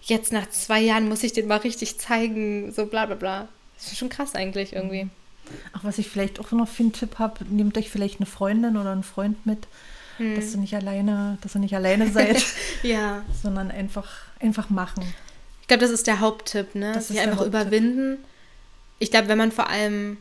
jetzt 0.02 0.34
nach 0.34 0.50
zwei 0.50 0.82
Jahren 0.82 1.08
muss 1.08 1.22
ich 1.22 1.34
den 1.34 1.48
mal 1.48 1.58
richtig 1.58 2.00
zeigen, 2.00 2.72
so 2.72 2.88
bla 2.88 3.06
bla 3.06 3.14
bla. 3.14 3.48
Das 3.78 3.92
ist 3.92 4.00
schon 4.00 4.10
krass 4.10 4.34
eigentlich 4.34 4.74
irgendwie. 4.74 5.08
Ach, 5.74 5.84
was 5.84 6.00
ich 6.00 6.10
vielleicht 6.10 6.40
auch 6.40 6.52
noch 6.52 6.68
für 6.68 6.82
einen 6.82 6.94
Tipp 6.94 7.20
habe, 7.20 7.46
nehmt 7.48 7.78
euch 7.78 7.92
vielleicht 7.92 8.20
eine 8.20 8.26
Freundin 8.26 8.76
oder 8.76 8.92
einen 8.92 9.04
Freund 9.04 9.46
mit, 9.46 9.68
hm. 10.18 10.36
dass 10.36 10.52
ihr 10.56 10.60
nicht 10.60 10.74
alleine, 10.74 11.38
dass 11.42 11.56
ihr 11.56 11.60
nicht 11.60 11.76
alleine 11.76 12.12
seid, 12.12 12.44
ja. 12.82 13.24
sondern 13.44 13.70
einfach, 13.70 14.10
einfach 14.40 14.72
machen. 14.72 15.06
Ich 15.62 15.68
glaube, 15.68 15.82
das 15.82 15.92
ist 15.92 16.08
der 16.08 16.22
Haupttipp, 16.22 16.74
ne? 16.74 16.94
Das 16.94 17.10
Sich 17.10 17.20
einfach 17.20 17.46
überwinden. 17.46 18.18
Ich 19.06 19.12
glaube, 19.12 19.28
wenn 19.28 19.38
man 19.38 19.52
vor 19.52 19.70
allem 19.70 20.18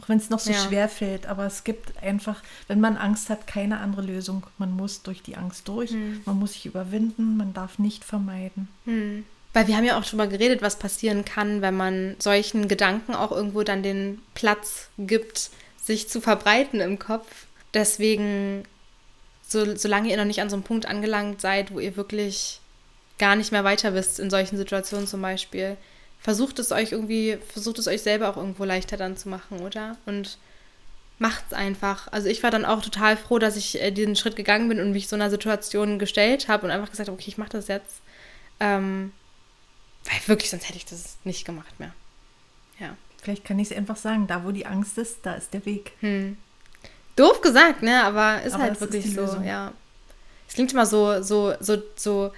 auch 0.00 0.08
wenn 0.08 0.18
es 0.18 0.30
noch 0.30 0.38
so 0.38 0.52
ja. 0.52 0.58
schwer 0.58 0.88
fällt, 0.88 1.26
aber 1.26 1.46
es 1.46 1.64
gibt 1.64 2.00
einfach, 2.02 2.42
wenn 2.68 2.80
man 2.80 2.96
Angst 2.96 3.30
hat, 3.30 3.46
keine 3.46 3.80
andere 3.80 4.02
Lösung. 4.02 4.46
Man 4.58 4.72
muss 4.72 5.02
durch 5.02 5.22
die 5.22 5.36
Angst 5.36 5.66
durch, 5.68 5.90
hm. 5.90 6.20
man 6.24 6.38
muss 6.38 6.52
sich 6.52 6.66
überwinden, 6.66 7.36
man 7.36 7.54
darf 7.54 7.78
nicht 7.78 8.04
vermeiden. 8.04 8.68
Hm. 8.84 9.24
Weil 9.52 9.66
wir 9.68 9.76
haben 9.76 9.84
ja 9.84 9.98
auch 9.98 10.04
schon 10.04 10.18
mal 10.18 10.28
geredet, 10.28 10.60
was 10.60 10.78
passieren 10.78 11.24
kann, 11.24 11.62
wenn 11.62 11.74
man 11.74 12.16
solchen 12.18 12.68
Gedanken 12.68 13.14
auch 13.14 13.32
irgendwo 13.32 13.62
dann 13.62 13.82
den 13.82 14.20
Platz 14.34 14.90
gibt, 14.98 15.50
sich 15.82 16.08
zu 16.08 16.20
verbreiten 16.20 16.80
im 16.80 16.98
Kopf. 16.98 17.46
Deswegen, 17.72 18.64
so, 19.48 19.74
solange 19.76 20.10
ihr 20.10 20.16
noch 20.18 20.26
nicht 20.26 20.42
an 20.42 20.50
so 20.50 20.56
einem 20.56 20.62
Punkt 20.62 20.84
angelangt 20.84 21.40
seid, 21.40 21.72
wo 21.72 21.80
ihr 21.80 21.96
wirklich 21.96 22.60
gar 23.18 23.34
nicht 23.34 23.50
mehr 23.50 23.64
weiter 23.64 23.94
wisst, 23.94 24.20
in 24.20 24.28
solchen 24.28 24.58
Situationen 24.58 25.06
zum 25.06 25.22
Beispiel, 25.22 25.78
versucht 26.20 26.58
es 26.58 26.72
euch 26.72 26.92
irgendwie, 26.92 27.38
versucht 27.52 27.78
es 27.78 27.86
euch 27.86 28.02
selber 28.02 28.28
auch 28.28 28.36
irgendwo 28.36 28.64
leichter 28.64 28.96
dann 28.96 29.16
zu 29.16 29.28
machen, 29.28 29.60
oder? 29.60 29.96
Und 30.06 30.38
macht's 31.18 31.52
einfach. 31.52 32.08
Also 32.12 32.28
ich 32.28 32.42
war 32.42 32.50
dann 32.50 32.64
auch 32.64 32.82
total 32.82 33.16
froh, 33.16 33.38
dass 33.38 33.56
ich 33.56 33.80
äh, 33.80 33.90
diesen 33.90 34.16
Schritt 34.16 34.36
gegangen 34.36 34.68
bin 34.68 34.80
und 34.80 34.92
mich 34.92 35.08
so 35.08 35.16
einer 35.16 35.30
Situation 35.30 35.98
gestellt 35.98 36.48
habe 36.48 36.66
und 36.66 36.72
einfach 36.72 36.90
gesagt 36.90 37.08
habe, 37.08 37.16
okay, 37.16 37.28
ich 37.28 37.38
mache 37.38 37.50
das 37.50 37.68
jetzt. 37.68 38.00
Ähm, 38.60 39.12
weil 40.04 40.28
wirklich, 40.28 40.50
sonst 40.50 40.68
hätte 40.68 40.78
ich 40.78 40.84
das 40.84 41.16
nicht 41.24 41.44
gemacht 41.44 41.78
mehr. 41.80 41.92
Ja. 42.78 42.96
Vielleicht 43.22 43.44
kann 43.44 43.58
ich 43.58 43.70
es 43.70 43.76
einfach 43.76 43.96
sagen, 43.96 44.26
da 44.26 44.44
wo 44.44 44.50
die 44.50 44.66
Angst 44.66 44.98
ist, 44.98 45.24
da 45.24 45.34
ist 45.34 45.52
der 45.52 45.64
Weg. 45.66 45.92
Hm. 46.00 46.36
Doof 47.16 47.40
gesagt, 47.40 47.82
ne? 47.82 48.04
Aber 48.04 48.42
ist 48.42 48.52
aber 48.52 48.64
halt 48.64 48.80
wirklich 48.80 49.12
so, 49.12 49.22
Lösung. 49.22 49.44
ja. 49.44 49.72
Es 50.46 50.54
klingt 50.54 50.72
immer 50.72 50.86
so, 50.86 51.22
so, 51.22 51.54
so, 51.60 51.82
so 51.96 52.32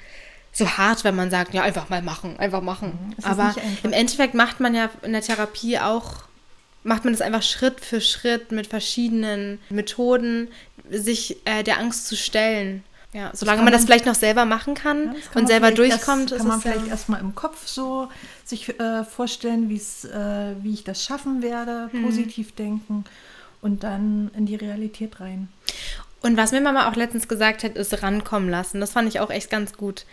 so 0.59 0.69
hart, 0.69 1.05
wenn 1.05 1.17
man 1.17 1.31
sagt, 1.31 1.55
ja, 1.55 1.63
einfach 1.63 1.89
mal 1.89 2.03
machen, 2.03 2.39
einfach 2.39 2.61
machen. 2.61 3.15
Mhm, 3.17 3.25
Aber 3.25 3.55
im 3.83 3.93
Endeffekt 3.93 4.35
macht 4.35 4.61
man 4.61 4.75
ja 4.75 4.91
in 5.03 5.13
der 5.13 5.23
Therapie 5.23 5.79
auch, 5.79 6.25
macht 6.83 7.05
man 7.05 7.13
das 7.13 7.23
einfach 7.23 7.43
Schritt 7.43 7.81
für 7.81 8.01
Schritt 8.01 8.53
mit 8.53 8.67
verschiedenen 8.67 9.61
Methoden, 9.71 10.49
sich 10.91 11.37
äh, 11.45 11.63
der 11.63 11.79
Angst 11.79 12.07
zu 12.07 12.17
stellen. 12.17 12.85
Ja, 13.15 13.31
solange 13.33 13.63
man 13.63 13.73
das 13.73 13.87
vielleicht 13.87 14.05
noch 14.05 14.15
selber 14.15 14.45
machen 14.45 14.75
kann, 14.75 15.15
ja, 15.15 15.21
kann 15.33 15.43
und 15.43 15.47
selber 15.47 15.71
durchkommt, 15.71 16.31
das 16.31 16.39
kann 16.39 16.49
man 16.49 16.61
vielleicht 16.61 16.85
ja 16.85 16.91
erstmal 16.91 17.21
im 17.23 17.35
Kopf 17.35 17.67
so 17.67 18.09
sich 18.45 18.79
äh, 18.79 19.03
vorstellen, 19.03 19.71
äh, 19.71 20.63
wie 20.63 20.75
ich 20.75 20.85
das 20.85 21.03
schaffen 21.03 21.41
werde, 21.41 21.89
hm. 21.91 22.03
positiv 22.03 22.55
denken 22.55 23.05
und 23.63 23.83
dann 23.83 24.31
in 24.37 24.45
die 24.45 24.57
Realität 24.57 25.21
rein. 25.21 25.49
Und 26.21 26.37
was 26.37 26.53
mir 26.53 26.61
Mama 26.61 26.89
auch 26.89 26.97
letztens 26.97 27.29
gesagt 27.29 27.65
hat, 27.65 27.77
ist 27.77 28.03
rankommen 28.03 28.51
lassen. 28.51 28.81
Das 28.81 28.93
fand 28.93 29.09
ich 29.09 29.21
auch 29.21 29.31
echt 29.31 29.51
ganz 29.51 29.73
gut 29.73 30.05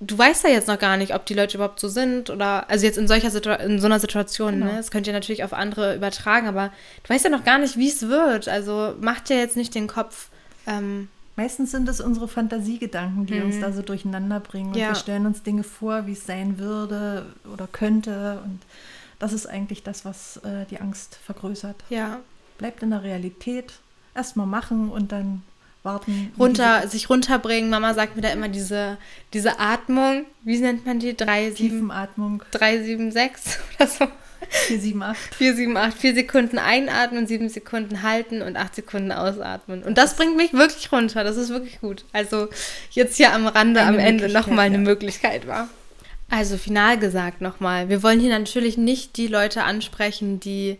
du 0.00 0.16
weißt 0.16 0.44
ja 0.44 0.50
jetzt 0.50 0.68
noch 0.68 0.78
gar 0.78 0.96
nicht, 0.96 1.14
ob 1.14 1.26
die 1.26 1.34
Leute 1.34 1.56
überhaupt 1.56 1.80
so 1.80 1.88
sind 1.88 2.30
oder, 2.30 2.70
also 2.70 2.86
jetzt 2.86 2.98
in 2.98 3.08
solcher 3.08 3.30
Situ 3.30 3.50
in 3.50 3.80
so 3.80 3.86
einer 3.86 4.00
Situation, 4.00 4.54
genau. 4.54 4.66
ne? 4.66 4.76
Das 4.76 4.90
könnt 4.90 5.06
ihr 5.06 5.12
natürlich 5.12 5.44
auf 5.44 5.52
andere 5.52 5.96
übertragen, 5.96 6.46
aber 6.46 6.70
du 7.02 7.10
weißt 7.10 7.24
ja 7.24 7.30
noch 7.30 7.44
gar 7.44 7.58
nicht, 7.58 7.76
wie 7.76 7.88
es 7.88 8.08
wird. 8.08 8.48
Also 8.48 8.94
macht 9.00 9.28
dir 9.28 9.38
jetzt 9.38 9.56
nicht 9.56 9.74
den 9.74 9.88
Kopf. 9.88 10.28
Ähm, 10.66 11.08
Meistens 11.36 11.70
sind 11.70 11.88
es 11.88 12.00
unsere 12.00 12.26
Fantasiegedanken, 12.26 13.26
die 13.26 13.34
mhm. 13.34 13.46
uns 13.46 13.60
da 13.60 13.72
so 13.72 13.80
durcheinander 13.80 14.40
bringen. 14.40 14.70
Und 14.70 14.76
ja. 14.76 14.88
wir 14.88 14.96
stellen 14.96 15.24
uns 15.24 15.44
Dinge 15.44 15.62
vor, 15.62 16.06
wie 16.08 16.12
es 16.12 16.26
sein 16.26 16.58
würde 16.58 17.26
oder 17.52 17.68
könnte. 17.70 18.40
Und 18.44 18.60
das 19.20 19.32
ist 19.32 19.46
eigentlich 19.46 19.84
das, 19.84 20.04
was 20.04 20.38
äh, 20.38 20.64
die 20.68 20.80
Angst 20.80 21.16
vergrößert. 21.24 21.76
Ja. 21.90 22.18
Bleibt 22.58 22.82
in 22.82 22.90
der 22.90 23.04
Realität. 23.04 23.74
Erstmal 24.16 24.48
machen 24.48 24.90
und 24.90 25.12
dann 25.12 25.44
warten. 25.88 26.32
Runter, 26.38 26.86
sich 26.88 27.10
runterbringen. 27.10 27.70
Mama 27.70 27.94
sagt 27.94 28.16
mir 28.16 28.22
da 28.22 28.30
immer 28.30 28.48
diese, 28.48 28.98
diese 29.32 29.58
Atmung. 29.58 30.26
Wie 30.44 30.58
nennt 30.58 30.86
man 30.86 30.98
die? 30.98 31.16
3, 31.16 31.50
7, 31.50 31.56
Tiefenatmung. 31.56 32.42
3, 32.50 32.82
7, 32.82 33.10
6 33.10 33.58
oder 33.78 33.88
so. 33.88 34.06
4, 34.50 34.80
7, 34.80 35.02
8. 35.02 35.34
4, 35.34 35.54
7, 35.54 35.76
8. 35.76 35.98
4 35.98 36.14
Sekunden 36.14 36.58
einatmen, 36.58 37.26
7 37.26 37.48
Sekunden 37.48 38.02
halten 38.02 38.42
und 38.42 38.56
8 38.56 38.76
Sekunden 38.76 39.12
ausatmen. 39.12 39.82
Und 39.82 39.98
das 39.98 40.16
bringt 40.16 40.36
mich 40.36 40.52
wirklich 40.52 40.92
runter. 40.92 41.24
Das 41.24 41.36
ist 41.36 41.50
wirklich 41.50 41.80
gut. 41.80 42.04
Also 42.12 42.48
jetzt 42.90 43.16
hier 43.16 43.32
am 43.32 43.46
Rande, 43.46 43.82
am 43.82 43.98
Ende 43.98 44.28
nochmal 44.28 44.66
eine 44.66 44.76
ja. 44.76 44.82
Möglichkeit 44.82 45.46
war. 45.46 45.68
Also 46.30 46.58
final 46.58 46.98
gesagt 46.98 47.40
nochmal, 47.40 47.88
wir 47.88 48.02
wollen 48.02 48.20
hier 48.20 48.38
natürlich 48.38 48.76
nicht 48.76 49.16
die 49.16 49.28
Leute 49.28 49.64
ansprechen, 49.64 50.40
die 50.40 50.76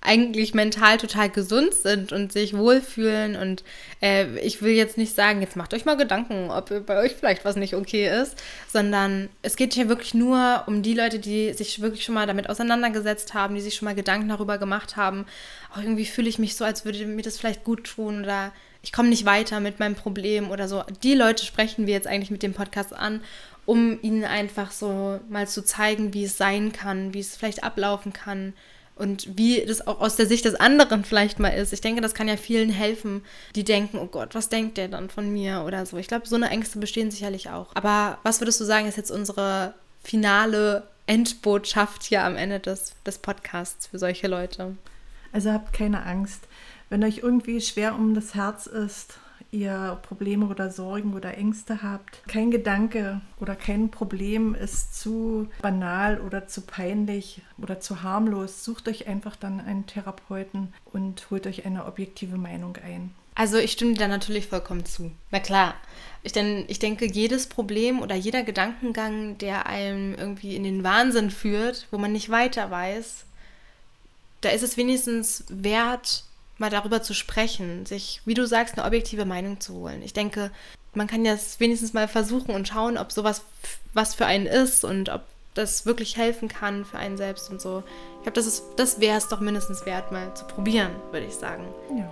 eigentlich 0.00 0.54
mental 0.54 0.96
total 0.96 1.28
gesund 1.28 1.74
sind 1.74 2.12
und 2.12 2.32
sich 2.32 2.56
wohlfühlen. 2.56 3.36
Und 3.36 3.64
äh, 4.00 4.38
ich 4.38 4.62
will 4.62 4.72
jetzt 4.72 4.96
nicht 4.96 5.14
sagen, 5.14 5.40
jetzt 5.40 5.56
macht 5.56 5.74
euch 5.74 5.84
mal 5.84 5.96
Gedanken, 5.96 6.50
ob 6.50 6.86
bei 6.86 6.98
euch 6.98 7.14
vielleicht 7.14 7.44
was 7.44 7.56
nicht 7.56 7.74
okay 7.74 8.08
ist, 8.08 8.36
sondern 8.72 9.28
es 9.42 9.56
geht 9.56 9.74
hier 9.74 9.88
wirklich 9.88 10.14
nur 10.14 10.64
um 10.66 10.82
die 10.82 10.94
Leute, 10.94 11.18
die 11.18 11.52
sich 11.52 11.80
wirklich 11.80 12.04
schon 12.04 12.14
mal 12.14 12.26
damit 12.26 12.48
auseinandergesetzt 12.48 13.34
haben, 13.34 13.54
die 13.54 13.60
sich 13.60 13.74
schon 13.74 13.86
mal 13.86 13.94
Gedanken 13.94 14.28
darüber 14.28 14.58
gemacht 14.58 14.96
haben. 14.96 15.26
Auch 15.72 15.78
irgendwie 15.78 16.06
fühle 16.06 16.28
ich 16.28 16.38
mich 16.38 16.56
so, 16.56 16.64
als 16.64 16.84
würde 16.84 17.04
mir 17.04 17.22
das 17.22 17.38
vielleicht 17.38 17.64
gut 17.64 17.84
tun 17.84 18.22
oder 18.22 18.52
ich 18.82 18.92
komme 18.92 19.08
nicht 19.08 19.26
weiter 19.26 19.58
mit 19.58 19.80
meinem 19.80 19.96
Problem 19.96 20.50
oder 20.50 20.68
so. 20.68 20.84
Die 21.02 21.14
Leute 21.14 21.44
sprechen 21.44 21.88
wir 21.88 21.94
jetzt 21.94 22.06
eigentlich 22.06 22.30
mit 22.30 22.44
dem 22.44 22.54
Podcast 22.54 22.94
an, 22.94 23.20
um 23.66 23.98
ihnen 24.00 24.24
einfach 24.24 24.70
so 24.70 25.18
mal 25.28 25.48
zu 25.48 25.64
zeigen, 25.64 26.14
wie 26.14 26.24
es 26.24 26.38
sein 26.38 26.72
kann, 26.72 27.12
wie 27.12 27.20
es 27.20 27.36
vielleicht 27.36 27.64
ablaufen 27.64 28.12
kann 28.12 28.54
und 28.98 29.38
wie 29.38 29.64
das 29.64 29.86
auch 29.86 30.00
aus 30.00 30.16
der 30.16 30.26
Sicht 30.26 30.44
des 30.44 30.54
anderen 30.54 31.04
vielleicht 31.04 31.38
mal 31.38 31.50
ist. 31.50 31.72
Ich 31.72 31.80
denke, 31.80 32.00
das 32.00 32.14
kann 32.14 32.28
ja 32.28 32.36
vielen 32.36 32.70
helfen, 32.70 33.22
die 33.54 33.64
denken, 33.64 33.98
oh 33.98 34.06
Gott, 34.06 34.34
was 34.34 34.48
denkt 34.48 34.76
der 34.76 34.88
dann 34.88 35.08
von 35.08 35.32
mir 35.32 35.64
oder 35.66 35.86
so. 35.86 35.96
Ich 35.96 36.08
glaube, 36.08 36.26
so 36.26 36.36
eine 36.36 36.50
Ängste 36.50 36.78
bestehen 36.78 37.10
sicherlich 37.10 37.50
auch. 37.50 37.68
Aber 37.74 38.18
was 38.22 38.40
würdest 38.40 38.60
du 38.60 38.64
sagen, 38.64 38.88
ist 38.88 38.96
jetzt 38.96 39.10
unsere 39.10 39.74
finale 40.02 40.84
Endbotschaft 41.06 42.02
hier 42.02 42.24
am 42.24 42.36
Ende 42.36 42.60
des, 42.60 42.92
des 43.06 43.18
Podcasts 43.18 43.86
für 43.86 43.98
solche 43.98 44.28
Leute? 44.28 44.76
Also 45.32 45.52
habt 45.52 45.72
keine 45.72 46.04
Angst. 46.04 46.42
Wenn 46.90 47.04
euch 47.04 47.18
irgendwie 47.18 47.60
schwer 47.60 47.94
um 47.94 48.14
das 48.14 48.34
Herz 48.34 48.66
ist, 48.66 49.14
ihr 49.50 49.98
Probleme 50.02 50.46
oder 50.46 50.70
Sorgen 50.70 51.14
oder 51.14 51.36
Ängste 51.36 51.82
habt. 51.82 52.22
Kein 52.28 52.50
Gedanke 52.50 53.20
oder 53.40 53.56
kein 53.56 53.90
Problem 53.90 54.54
ist 54.54 54.98
zu 54.98 55.48
banal 55.62 56.20
oder 56.20 56.46
zu 56.46 56.62
peinlich 56.62 57.42
oder 57.56 57.80
zu 57.80 58.02
harmlos. 58.02 58.64
Sucht 58.64 58.88
euch 58.88 59.08
einfach 59.08 59.36
dann 59.36 59.60
einen 59.60 59.86
Therapeuten 59.86 60.72
und 60.92 61.30
holt 61.30 61.46
euch 61.46 61.64
eine 61.64 61.86
objektive 61.86 62.36
Meinung 62.36 62.76
ein. 62.76 63.14
Also 63.34 63.56
ich 63.56 63.70
stimme 63.70 63.92
dir 63.92 64.00
da 64.00 64.08
natürlich 64.08 64.48
vollkommen 64.48 64.84
zu. 64.84 65.12
Na 65.30 65.38
klar. 65.38 65.74
Ich, 66.24 66.32
denn, 66.32 66.64
ich 66.66 66.80
denke, 66.80 67.06
jedes 67.06 67.46
Problem 67.46 68.00
oder 68.02 68.16
jeder 68.16 68.42
Gedankengang, 68.42 69.38
der 69.38 69.66
einem 69.66 70.16
irgendwie 70.16 70.56
in 70.56 70.64
den 70.64 70.82
Wahnsinn 70.82 71.30
führt, 71.30 71.86
wo 71.92 71.98
man 71.98 72.12
nicht 72.12 72.30
weiter 72.30 72.72
weiß, 72.72 73.24
da 74.40 74.50
ist 74.50 74.62
es 74.62 74.76
wenigstens 74.76 75.44
wert, 75.48 76.24
mal 76.58 76.70
darüber 76.70 77.02
zu 77.02 77.14
sprechen, 77.14 77.86
sich, 77.86 78.20
wie 78.24 78.34
du 78.34 78.46
sagst, 78.46 78.76
eine 78.76 78.86
objektive 78.86 79.24
Meinung 79.24 79.60
zu 79.60 79.74
holen. 79.74 80.02
Ich 80.02 80.12
denke, 80.12 80.50
man 80.94 81.06
kann 81.06 81.24
das 81.24 81.60
wenigstens 81.60 81.92
mal 81.92 82.08
versuchen 82.08 82.54
und 82.54 82.68
schauen, 82.68 82.98
ob 82.98 83.12
sowas 83.12 83.42
was 83.94 84.14
für 84.14 84.26
einen 84.26 84.46
ist 84.46 84.84
und 84.84 85.08
ob 85.08 85.22
das 85.54 85.86
wirklich 85.86 86.16
helfen 86.16 86.48
kann 86.48 86.84
für 86.84 86.98
einen 86.98 87.16
selbst 87.16 87.50
und 87.50 87.60
so. 87.60 87.82
Ich 88.18 88.22
glaube, 88.22 88.34
das, 88.34 88.62
das 88.76 89.00
wäre 89.00 89.18
es 89.18 89.28
doch 89.28 89.40
mindestens 89.40 89.86
wert, 89.86 90.12
mal 90.12 90.34
zu 90.34 90.44
probieren, 90.44 90.90
würde 91.10 91.26
ich 91.26 91.34
sagen. 91.34 91.64
Ja. 91.96 92.10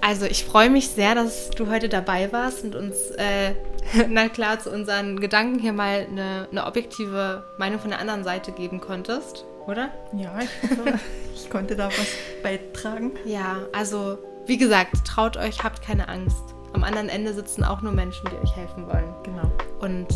Also 0.00 0.26
ich 0.26 0.44
freue 0.44 0.68
mich 0.68 0.88
sehr, 0.88 1.14
dass 1.14 1.50
du 1.50 1.70
heute 1.70 1.88
dabei 1.88 2.32
warst 2.32 2.64
und 2.64 2.74
uns, 2.74 2.96
äh, 3.12 3.54
na 4.08 4.28
klar, 4.28 4.58
zu 4.58 4.70
unseren 4.70 5.20
Gedanken 5.20 5.60
hier 5.60 5.72
mal 5.72 6.06
eine, 6.10 6.48
eine 6.50 6.66
objektive 6.66 7.44
Meinung 7.56 7.78
von 7.78 7.90
der 7.90 8.00
anderen 8.00 8.24
Seite 8.24 8.50
geben 8.50 8.80
konntest, 8.80 9.44
oder? 9.66 9.90
Ja, 10.12 10.38
ich 10.40 10.70
hoffe, 10.70 10.98
ich 11.34 11.50
konnte 11.50 11.76
da 11.76 11.88
was 11.88 12.08
beitragen. 12.42 13.12
Ja, 13.24 13.58
also 13.72 14.18
wie 14.46 14.58
gesagt, 14.58 15.04
traut 15.06 15.36
euch, 15.36 15.62
habt 15.62 15.82
keine 15.82 16.08
Angst. 16.08 16.42
Am 16.72 16.84
anderen 16.84 17.08
Ende 17.08 17.32
sitzen 17.32 17.64
auch 17.64 17.82
nur 17.82 17.92
Menschen, 17.92 18.28
die 18.30 18.36
euch 18.36 18.56
helfen 18.56 18.86
wollen. 18.86 19.14
Genau. 19.22 19.50
Und 19.80 20.08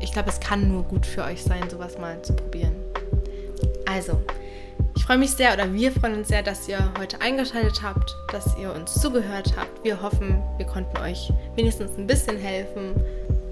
ich 0.00 0.12
glaube, 0.12 0.30
es 0.30 0.40
kann 0.40 0.68
nur 0.68 0.82
gut 0.84 1.06
für 1.06 1.22
euch 1.22 1.42
sein, 1.42 1.68
sowas 1.70 1.98
mal 1.98 2.20
zu 2.22 2.34
probieren. 2.34 2.74
Also, 3.86 4.20
ich 4.96 5.04
freue 5.04 5.18
mich 5.18 5.30
sehr 5.30 5.52
oder 5.54 5.72
wir 5.72 5.92
freuen 5.92 6.14
uns 6.18 6.28
sehr, 6.28 6.42
dass 6.42 6.68
ihr 6.68 6.92
heute 6.98 7.20
eingeschaltet 7.20 7.82
habt, 7.82 8.16
dass 8.32 8.56
ihr 8.58 8.72
uns 8.72 8.94
zugehört 8.94 9.54
habt. 9.56 9.84
Wir 9.84 10.02
hoffen, 10.02 10.42
wir 10.56 10.66
konnten 10.66 10.96
euch 10.98 11.32
wenigstens 11.54 11.96
ein 11.96 12.06
bisschen 12.06 12.36
helfen. 12.36 12.94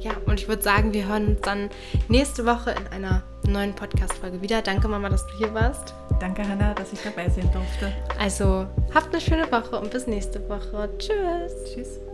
Ja, 0.00 0.12
und 0.26 0.40
ich 0.40 0.48
würde 0.48 0.62
sagen, 0.62 0.92
wir 0.92 1.08
hören 1.08 1.28
uns 1.28 1.40
dann 1.40 1.70
nächste 2.08 2.46
Woche 2.46 2.72
in 2.72 2.86
einer 2.88 3.22
neuen 3.52 3.74
Podcast-Folge 3.74 4.40
wieder. 4.42 4.62
Danke, 4.62 4.88
Mama, 4.88 5.08
dass 5.08 5.26
du 5.26 5.34
hier 5.34 5.52
warst. 5.54 5.94
Danke, 6.20 6.46
Hannah, 6.46 6.74
dass 6.74 6.92
ich 6.92 7.02
dabei 7.02 7.28
sein 7.28 7.50
durfte. 7.52 7.92
Also, 8.18 8.66
habt 8.94 9.12
eine 9.12 9.20
schöne 9.20 9.50
Woche 9.50 9.78
und 9.78 9.90
bis 9.90 10.06
nächste 10.06 10.46
Woche. 10.48 10.88
Tschüss. 10.98 11.74
Tschüss. 11.74 12.05